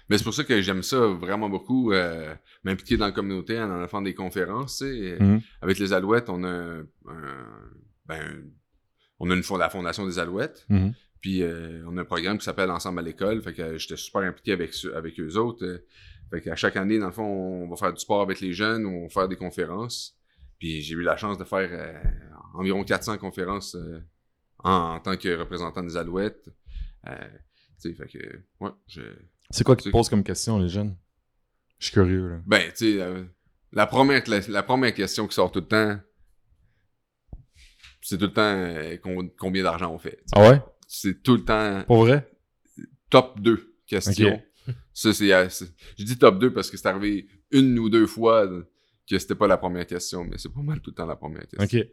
[0.08, 2.34] Mais c'est pour ça que j'aime ça vraiment beaucoup, euh,
[2.64, 4.82] m'impliquer dans la communauté en en faisant des conférences.
[4.82, 5.40] Mhm.
[5.60, 6.86] Avec les Alouettes, on a, un-
[8.06, 8.44] ben,
[9.18, 10.66] on a une, la Fondation des Alouettes.
[10.68, 10.92] Mhm.
[11.20, 13.40] Puis euh, on a un programme qui s'appelle Ensemble à l'école.
[13.42, 15.82] Fait que j'étais super impliqué avec, ceux- avec eux autres.
[16.30, 17.24] fait qu'à chaque année, dans le fond,
[17.64, 20.16] on va faire du sport avec les jeunes, on va faire des conférences.
[20.58, 22.00] Puis j'ai eu la chance de faire euh,
[22.54, 24.00] environ 400 conférences euh,
[24.64, 26.48] en, en tant que représentant des Alouettes.
[27.08, 27.14] Euh,
[27.80, 29.02] tu sais, fait que, ouais, je...
[29.50, 30.96] C'est quoi C'est- te posent comme question, les jeunes?
[31.78, 32.40] Je suis curieux, là.
[32.46, 33.24] Ben, tu sais, euh,
[33.72, 35.98] la, première, la première question qui sort tout le temps,
[38.00, 40.22] c'est tout le temps euh, con- combien d'argent on fait.
[40.32, 40.60] Ah ouais?
[40.86, 42.28] C'est tout le temps Pour vrai?
[43.10, 44.34] top 2 questions.
[44.34, 44.74] Ok.
[44.94, 45.26] Ça, c'est,
[45.98, 48.46] Je dis top 2 parce que c'est arrivé une ou deux fois
[49.08, 51.46] que c'était pas la première question, mais c'est pas mal tout le temps la première
[51.48, 51.78] question.
[51.80, 51.86] Ok.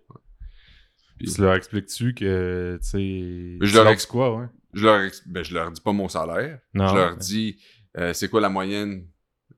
[1.19, 3.57] Puis- Tu leur expliques-tu que, tu sais...
[3.61, 4.47] Je leur leur ex- dis quoi, ouais?
[4.73, 6.59] Je, leur, ex- ben, je leur dis pas mon salaire.
[6.73, 6.87] Non.
[6.87, 7.61] Je leur dis
[7.97, 9.05] euh, c'est quoi la moyenne,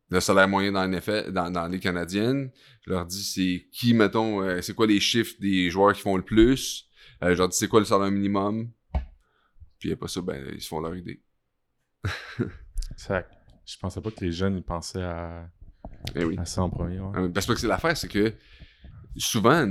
[0.10, 2.52] le salaire moyen dans NFL, dans, dans les Canadiennes.
[2.86, 6.18] Je leur dis c'est qui, mettons, euh, c'est quoi les chiffres des joueurs qui font
[6.18, 6.88] le plus?
[7.24, 8.72] Euh, je leur dis c'est quoi le salaire minimum?
[9.80, 11.22] Puis après ça, ben, ils se font leur idée.
[12.96, 13.28] Ça-
[13.66, 15.48] Je pensais pas que les jeunes, ils pensaient à,
[16.16, 16.36] Eh oui.
[16.40, 17.18] à ça en premier, ouais.
[17.20, 18.34] Euh, Parce que c'est l'affaire, c'est que
[19.18, 19.68] souvent,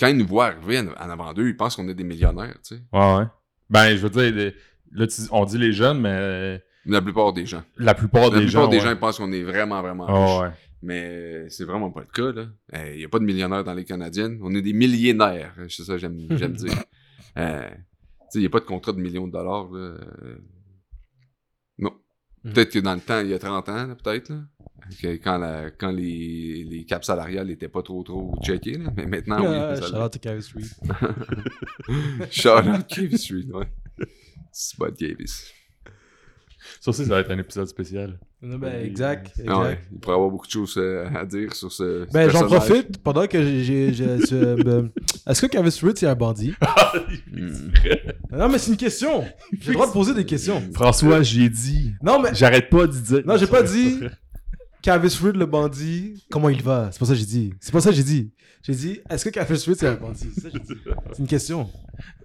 [0.00, 2.76] quand ils nous voient arriver en, avant d'eux, ils pensent qu'on est des millionnaires, tu
[2.76, 2.82] sais.
[2.92, 3.24] Ouais, ouais.
[3.70, 4.54] Ben, je veux dire, les-
[4.92, 7.62] là, on dit les jeunes, mais La plupart des gens.
[7.78, 8.68] la plupart La des plupart gens.
[8.68, 8.82] des ouais.
[8.82, 10.40] gens ils pensent qu'on est vraiment, vraiment Ah riches.
[10.42, 10.56] ouais.
[10.84, 12.46] Mais c'est vraiment pas le cas, là.
[12.92, 14.40] Il n'y a pas de millionnaires dans les Canadiennes.
[14.42, 15.54] On est des millénaires.
[15.68, 16.72] C'est ça que j'aime, j'aime dire.
[17.38, 17.76] Euh, tu
[18.28, 19.78] sais, il n'y a pas de contrat de millions de dollars, là.
[19.78, 20.36] Euh,
[21.78, 21.92] Non.
[22.44, 22.52] Mhm.
[22.52, 24.36] Peut-être que dans le temps, il y a 30 ans, peut-être, là.
[25.00, 28.90] Que quand, la, quand les, les caps salariales n'étaient pas trop, trop checkés, là.
[28.96, 30.10] Mais maintenant, Ah, oui.
[30.10, 30.64] to Carey Street.
[32.30, 33.66] Shout out Davis Street, ouais.
[34.52, 35.52] Spot Davis.
[36.80, 38.18] Ça aussi, ça va être un épisode spécial.
[38.40, 39.48] Non, ben, exact, exact.
[39.48, 42.06] Ah ouais, il pourrait avoir beaucoup de choses euh, à dire sur ce.
[42.08, 43.90] ce Ben, j'en profite pendant que j'ai.
[44.64, 44.90] ben,
[45.28, 46.54] Est-ce que Carey Street, c'est un bandit?
[47.32, 47.70] Hmm.
[48.30, 49.24] Non, mais c'est une question.
[49.60, 50.62] J'ai le droit de poser des questions.
[50.74, 51.92] François, j'ai dit.
[52.02, 53.22] Non, mais J'arrête pas d'y dire.
[53.24, 54.00] Non, j'ai pas dit-
[54.82, 56.90] Cavis Reed, le bandit, comment il va?
[56.92, 57.54] C'est pas ça que j'ai dit.
[57.60, 58.32] C'est pas ça que j'ai dit.
[58.64, 60.28] J'ai dit, est-ce que Cavis Reed, c'est un bandit?
[60.34, 60.80] C'est ça que j'ai dit.
[61.12, 61.70] C'est une question.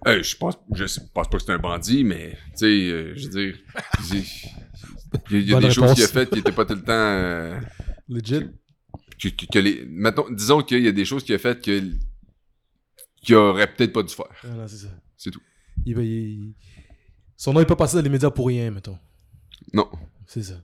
[0.06, 3.28] Euh, je pense, je pense pas que c'est un bandit, mais tu sais, euh, je
[3.28, 3.56] veux dire,
[4.10, 6.64] il y a, il y a Bonne des choses qu'il a faites qui étaient pas
[6.66, 6.92] tout le temps.
[6.92, 7.60] euh,
[8.08, 8.48] Legit.
[9.20, 11.82] que, que- que les, mettons, disons qu'il y a des choses qu'il a faites que
[13.22, 14.26] qu'il aurait peut-être pas dû faire.
[14.44, 14.88] Ah, non, c'est ça.
[15.16, 15.42] C'est tout.
[15.84, 16.54] Il va, il-
[17.36, 18.98] Son nom est pas passé dans les médias pour rien, mettons.
[19.72, 19.88] Non.
[20.26, 20.54] C'est ça.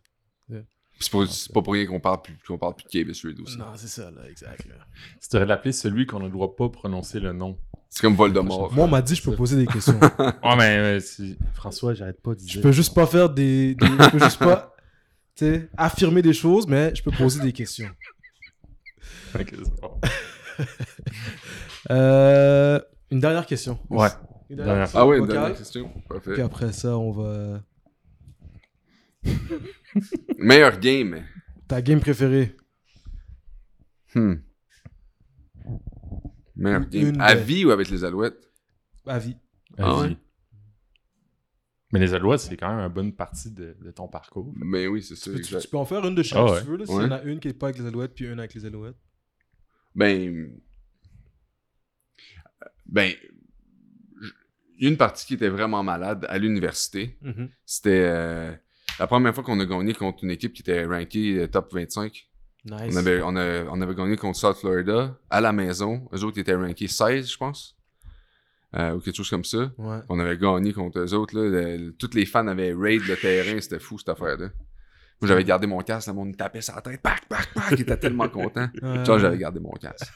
[1.00, 3.40] C'est pas, c'est pas pour rien qu'on parle plus, qu'on parle plus de Cavis Reed
[3.40, 3.58] aussi.
[3.58, 4.64] Non, c'est ça, là, exact.
[4.66, 4.74] là.
[5.20, 7.58] Tu devrais l'appeler celui qu'on ne doit pas prononcer le nom.
[7.90, 8.72] C'est comme Voldemort.
[8.72, 9.98] Moi, on m'a dit, je peux poser des questions.
[10.00, 12.62] Ouais, mais c'est- François, j'arrête pas de Je dire.
[12.62, 13.74] peux juste pas faire des.
[13.74, 14.74] des- je peux juste pas.
[15.36, 17.88] Tu sais, affirmer des choses, mais je peux poser des questions.
[19.82, 20.00] Bon.
[21.90, 22.80] Euh,
[23.10, 23.78] une dernière question.
[23.90, 24.08] Ouais.
[24.48, 24.88] Une Dernière.
[24.94, 25.90] Ah ouais, une dernière question.
[26.08, 26.32] Parfait.
[26.34, 27.60] Puis après ça, on va.
[30.38, 31.24] Meilleur game.
[31.68, 32.56] Ta game préférée
[34.14, 34.34] Hmm.
[36.56, 37.08] Meilleur game.
[37.08, 38.50] Une À de- vie ou avec les Alouettes?
[39.06, 39.36] À vie.
[39.78, 40.16] Ah Vas-y.
[41.92, 44.52] Mais les Alouettes, c'est quand même une bonne partie de, de ton parcours.
[44.56, 45.30] Mais oui, c'est ça.
[45.32, 45.68] Tu, exact.
[45.70, 46.60] peux en faire une de chaque Ah si ouais.
[46.62, 46.76] tu veux.
[46.78, 46.86] là.
[46.86, 48.64] S'il y en a une qui est pas avec les alouettes, puis une avec les
[48.64, 48.96] alouettes.
[49.94, 50.50] Ben.
[52.86, 53.10] Ben.
[54.20, 54.32] j-
[54.80, 57.16] une partie qui était vraiment malade à l'université.
[57.22, 57.48] Mhm.
[57.64, 58.54] C'était euh,
[58.98, 62.28] la première fois qu'on a gagné contre une équipe qui était rankée euh, top 25.
[62.66, 62.80] Nice.
[62.92, 66.08] On, avait, on, a- on avait gagné contre South Florida à la maison.
[66.14, 67.76] Eux autres étaient rankés 16, je pense.
[68.76, 69.70] Euh, ou quelque chose comme ça.
[69.78, 69.98] Ouais.
[70.08, 71.38] On avait gagné contre eux autres.
[71.38, 71.76] Là.
[71.76, 73.60] Le- tous les fans avaient raid le terrain.
[73.60, 74.48] C'était fou cette affaire-là.
[75.20, 76.08] Moi, j'avais gardé mon casque.
[76.08, 77.00] Le monde me tapait sur la tête.
[77.00, 77.70] Pac, pac, pac.
[77.72, 78.68] Il était tellement content.
[78.82, 79.04] Ouais.
[79.04, 80.10] Genre, j'avais gardé mon casque.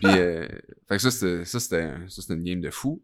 [0.00, 0.48] Puis, euh,
[0.88, 1.44] fait que ça, c'était,
[2.08, 3.02] ça, une game de fou.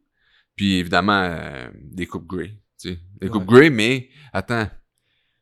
[0.56, 2.58] Puis, évidemment, euh, des coupes Grey.
[2.80, 3.32] Tu sais, des Ouais.
[3.32, 4.68] coupes Grey, mais attends,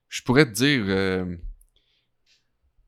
[0.08, 1.36] je pourrais te dire euh,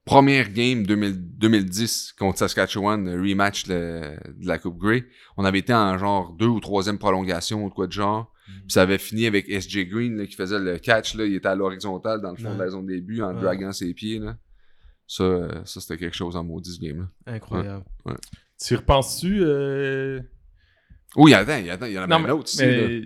[0.04, 4.00] première game 2000 2010 contre Saskatchewan, le rematch de,
[4.38, 5.04] de la Coupe Grey.
[5.36, 8.32] On avait été en genre deux ou troisième prolongation ou quoi de genre.
[8.46, 11.14] Puis ça avait fini avec SJ Green là, qui faisait le catch.
[11.14, 12.54] Là, il était à l'horizontale dans le fond Ouais.
[12.56, 13.40] de la zone des buts en Ouais.
[13.40, 14.18] draguant ses pieds.
[14.18, 14.36] Là.
[15.06, 17.08] Ça, ça c'était quelque chose en maudit ce game-là.
[17.26, 17.84] Incroyable.
[18.60, 20.20] Tu y repenses-tu euh...
[21.16, 23.02] Oui, attends, il y, attends, il y en Non, un autre mais...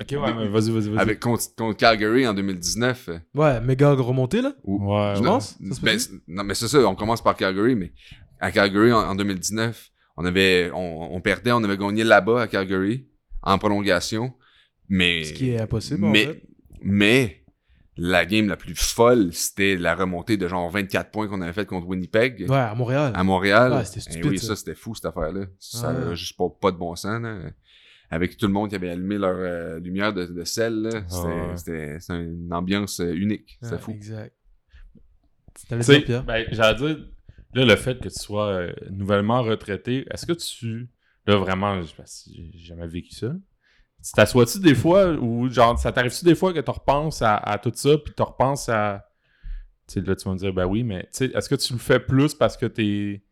[0.00, 0.98] Ok, ouais, mais vas-y, vas-y, vas-y.
[0.98, 3.08] Avec, contre, contre Calgary en 2019.
[3.10, 4.54] euh, Ouais, méga remonté là?
[4.64, 5.26] où- Ouais, Je ouais.
[5.26, 5.56] pense.
[5.82, 7.92] Ben, non, mais c'est ça, on commence par Calgary, mais
[8.40, 12.46] à Calgary en, en 2019, on avait on, on perdait, on avait gagné là-bas à
[12.48, 13.06] Calgary
[13.42, 14.32] en prolongation.
[14.88, 16.04] Mais, Ce qui est impossible.
[16.04, 16.42] en mais, fait.
[16.82, 17.44] mais
[17.96, 21.68] la game la plus folle, c'était la remontée de genre 24 points qu'on avait faite
[21.68, 23.12] contre Winnipeg Ouais, à Montréal.
[23.14, 23.72] à Montréal.
[23.72, 24.46] Ouais, c'était Eh stupide, oui, ça.
[24.48, 25.44] ça, c'était fou cette affaire-là.
[25.58, 26.12] Ça Ouais.
[26.12, 27.20] a juste pas, pas de bon sens.
[27.22, 27.38] Là.
[28.10, 30.82] Avec tout le monde qui avait allumé leur euh, lumière de, de sel.
[30.82, 31.02] là.
[31.08, 31.56] C'était ouais.
[31.56, 33.58] c'était- c'était une ambiance euh, unique.
[33.62, 33.90] C'était Ouais, fou.
[33.92, 34.34] Exact.
[35.68, 36.24] Tu sais, dire, Pierre?
[36.24, 36.98] ben, j'allais dire,
[37.54, 40.88] là, le fait que tu sois euh, nouvellement retraité, est-ce que tu.
[41.26, 43.32] Là, vraiment, je parce que j'ai jamais vécu ça.
[44.02, 47.58] Tu t'assois-tu des fois, ou genre, ça t'arrive-tu des fois que tu repenses à, à
[47.58, 49.06] tout ça, puis tu repenses à.
[49.86, 51.72] Tu sais, là, tu vas me dire, ben oui, mais tu sais, est-ce que tu
[51.74, 53.22] le fais plus parce que t'es.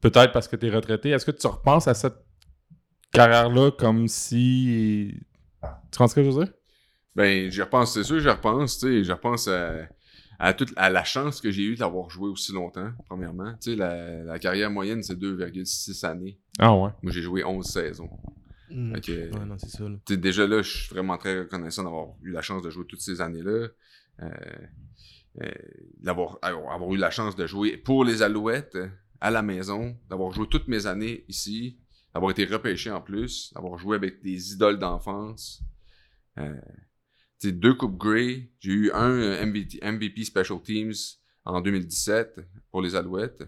[0.00, 1.10] Peut-être parce que t'es retraité?
[1.10, 2.23] Est-ce que tu repenses à cette
[3.14, 5.14] carrière-là comme si.
[5.62, 6.52] Tu comprends ce que je veux dire?
[7.16, 9.88] Ben, j'y repense, c'est sûr, j'y repense, tu sais, je repense à,
[10.38, 13.52] à, toute, à la chance que j'ai eue d'avoir joué aussi longtemps, premièrement.
[13.60, 16.38] Tu sais, la, la carrière moyenne, c'est 2,6 années.
[16.58, 16.90] Ah ouais.
[17.02, 18.10] Moi, j'ai joué 11 saisons.
[18.68, 19.84] Que, Ouais, non, c'est ça.
[19.84, 19.96] là.
[20.04, 22.84] tu sais, déjà là, je suis vraiment très reconnaissant d'avoir eu la chance de jouer
[22.88, 23.68] toutes ces années-là.
[24.22, 24.28] Euh,
[25.42, 25.50] euh,
[26.00, 28.78] d'avoir avoir avoir eu la chance de jouer pour les Alouettes
[29.20, 31.78] à la maison, d'avoir joué toutes mes années ici,
[32.14, 35.60] d'avoir été repêché en plus, d'avoir joué avec des idoles d'enfance.
[36.38, 36.60] Euh,
[37.44, 38.50] deux Coupes Grey.
[38.60, 40.94] J'ai eu un euh, MVP, Special Teams
[41.44, 43.44] en 2017 pour les Alouettes.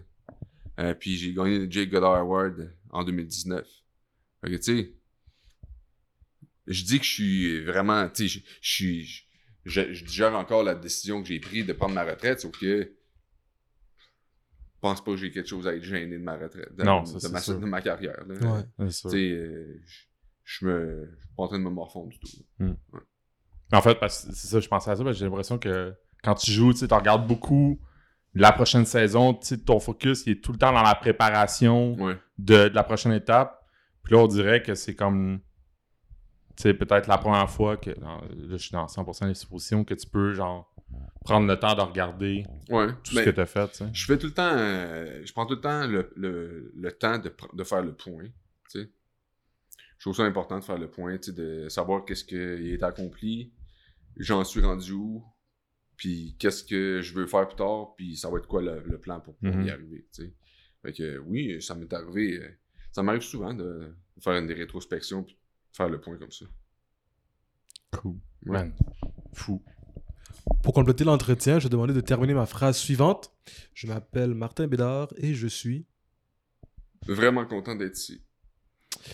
[0.79, 3.67] Euh, puis j'ai gagné le Jake Goddard Award en 2019.
[4.41, 4.93] Fait que, tu sais,
[6.67, 9.23] je dis que je suis vraiment, tu je, je
[9.65, 12.96] je, je, digère encore la décision que j'ai prise de prendre ma retraite, sauf que
[14.89, 17.29] pense pas que j'ai quelque chose à être gêné de ma retraite, de, Non, ça,
[17.29, 17.59] ma, sûr.
[17.59, 18.23] de ma carrière.
[18.27, 18.35] là.
[18.35, 18.63] Ouais.
[19.13, 19.73] Euh,
[20.43, 22.73] je, me, suis pas en train de me morfondre du tout.
[23.73, 25.93] En fait, parce que c'est ça, je pensais à ça, parce que j'ai l'impression que
[26.23, 27.79] quand tu joues, tu regardes beaucoup
[28.33, 31.95] la prochaine saison, tu sais, ton focus il est tout le temps dans la préparation
[31.95, 32.17] Ouais.
[32.37, 33.65] de, de la prochaine étape.
[34.03, 35.39] Puis là, on dirait que c'est comme,
[36.55, 39.93] tu sais, peut-être la première fois que, là, je suis dans 100% des suppositions, que
[39.95, 40.73] tu peux, genre,
[41.25, 42.87] prendre le temps de regarder Ouais.
[43.03, 43.83] tout Ben, ce que tu as fait.
[43.93, 47.17] Je fais tout le temps, euh, je prends tout le temps le, le, le temps
[47.19, 48.25] de, de faire le point.
[48.73, 53.51] Je trouve ça important de faire le point, de savoir qu'est-ce qui est accompli,
[54.15, 55.25] j'en suis rendu où,
[55.95, 58.99] puis qu'est-ce que je veux faire plus tard, puis ça va être quoi le, le
[58.99, 60.33] plan pour, pour y arriver, tu sais.
[60.83, 62.47] Fait que oui, ça m'est arrivé, euh,
[62.91, 65.33] ça m'arrive souvent de, faire une rétrospection puis
[65.71, 66.45] de faire le point comme ça.
[67.93, 68.17] Cool.
[68.45, 68.59] Ouais.
[68.59, 68.73] Man,
[69.33, 69.63] fou.
[70.63, 73.31] Pour compléter l'entretien, je vais demander de terminer ma phrase suivante.
[73.73, 75.85] Je m'appelle Martin Bédard et je suis
[77.07, 78.21] Vraiment content d'être ici.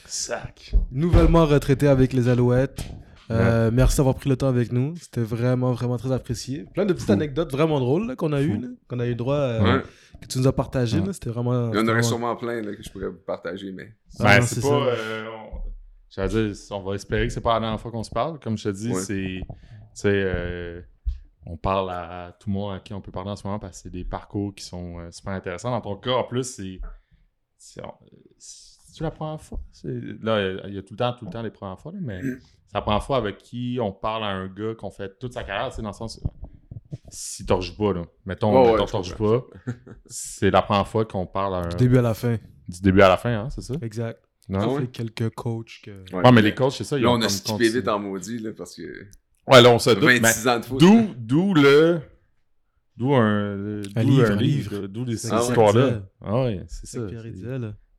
[0.06, 0.74] Sac.
[0.92, 2.84] nouvellement retraité avec les Alouettes.
[3.32, 4.96] Euh, Merci d'avoir pris le temps avec nous.
[4.98, 6.66] C'était vraiment, vraiment très apprécié.
[6.74, 7.14] Plein de petites Fou.
[7.14, 9.84] anecdotes vraiment drôles là, qu'on a eues, qu'on a eu droit, euh, Ouais.
[10.22, 11.00] que tu nous as partagé.
[11.00, 11.08] Ouais.
[11.08, 11.14] là.
[11.14, 11.54] C'était vraiment.
[11.54, 14.40] Il y en aurait vraiment- sûrement plein là, que je pourrais vous partager, mais Ah,
[14.40, 14.88] Ben, c'est c'est pas.
[14.88, 15.60] euh, on-
[16.10, 18.40] J'allais dire, on va espérer que c'est pas la dernière fois qu'on se parle.
[18.40, 19.42] Comme je te dis, Ouais.
[19.94, 20.84] c'est.
[21.45, 23.78] On parle à, tout le monde à qui on peut parler en ce moment parce
[23.78, 25.72] que c'est des parcours qui sont euh, super intéressants.
[25.72, 26.80] Dans ton cas, en plus, c'est.
[27.57, 27.82] C'est
[28.38, 29.60] c'est la première fois?
[29.72, 29.88] C'est-
[30.22, 32.22] Là, il y a tout le temps, tout le temps les premières fois, là, mais
[32.68, 35.44] c'est la première fois avec qui on parle à un gars qu'on fait toute sa
[35.44, 36.20] carrière, tu sais, dans le sens.
[37.10, 38.03] Si tu rejoues pas, là.
[38.26, 39.45] Mettons, ouais, mettons pas.
[40.06, 42.38] C'est la première fois qu'on parle à un- Du début à la fin.
[42.68, 43.74] du début à la fin, hein, c'est ça?
[43.82, 44.20] Exact.
[44.49, 44.60] Non?
[44.61, 44.82] Ah ouais?
[44.82, 46.03] Fait quelques coachs que.
[46.14, 46.98] Ouais, mais les coachs, c'est ça.
[46.98, 49.07] ils Là, ont on a skippé vite en maudit, là, parce que
[49.48, 50.03] Ouais, là, on se doute.
[50.03, 50.80] 26 mais ans de foot.
[50.80, 51.99] D'où, d'où le.
[52.95, 53.56] D'où un.
[53.82, 54.88] D'où Un livre, un livre.
[54.88, 56.03] D'où les, Ah ça histoires-là.
[56.22, 56.99] Ah ouais, c'est ça.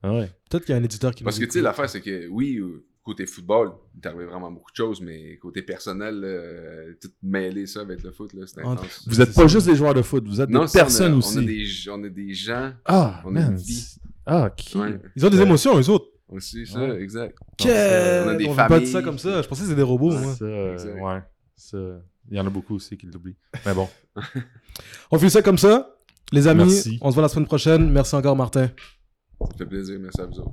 [0.03, 0.31] Ah ouais.
[0.51, 2.57] Peut-être qu'il y a un éditeur qui Parce que, tu sais, l'affaire, c'est que, oui,
[2.59, 7.09] euh, côté football, il t'est arrivé vraiment beaucoup de choses, mais côté personnel, euh, tout
[7.23, 9.03] mêler ça avec le foot, là, c'est Entre- intense.
[9.07, 9.55] Vous êtes C'est pas ça.
[9.55, 11.39] juste des joueurs de foot, vous êtes Non, des on a- personnes on aussi.
[11.39, 13.51] A des, on a des gens Ah, on a man.
[13.53, 13.75] une vie.
[13.75, 14.45] c'est- Ah,
[14.75, 15.43] ouais, Ils ont des Ouais.
[15.43, 16.07] émotions, eux autres.
[16.29, 17.01] aussi, ça, Ouais.
[17.03, 17.37] exact.
[17.59, 18.87] Quel- on a des on vit pas de familles.
[18.89, 19.41] ça comme ça.
[19.43, 20.21] Je pensais que c'était des robots, Ouais.
[20.21, 20.35] moi.
[20.35, 21.01] Ça, euh, Exact.
[21.01, 21.23] ouais.
[21.65, 21.79] Ça,
[22.31, 23.37] il y en a beaucoup aussi qui l'oublient.
[23.65, 23.89] Mais bon.
[25.11, 25.97] On fait ça comme ça.
[26.31, 26.99] Les amis, Merci.
[27.01, 27.91] on se voit la semaine prochaine.
[27.91, 28.69] Merci encore, Martin.
[29.41, 30.53] Ça fait plaisir, merci à vous autres.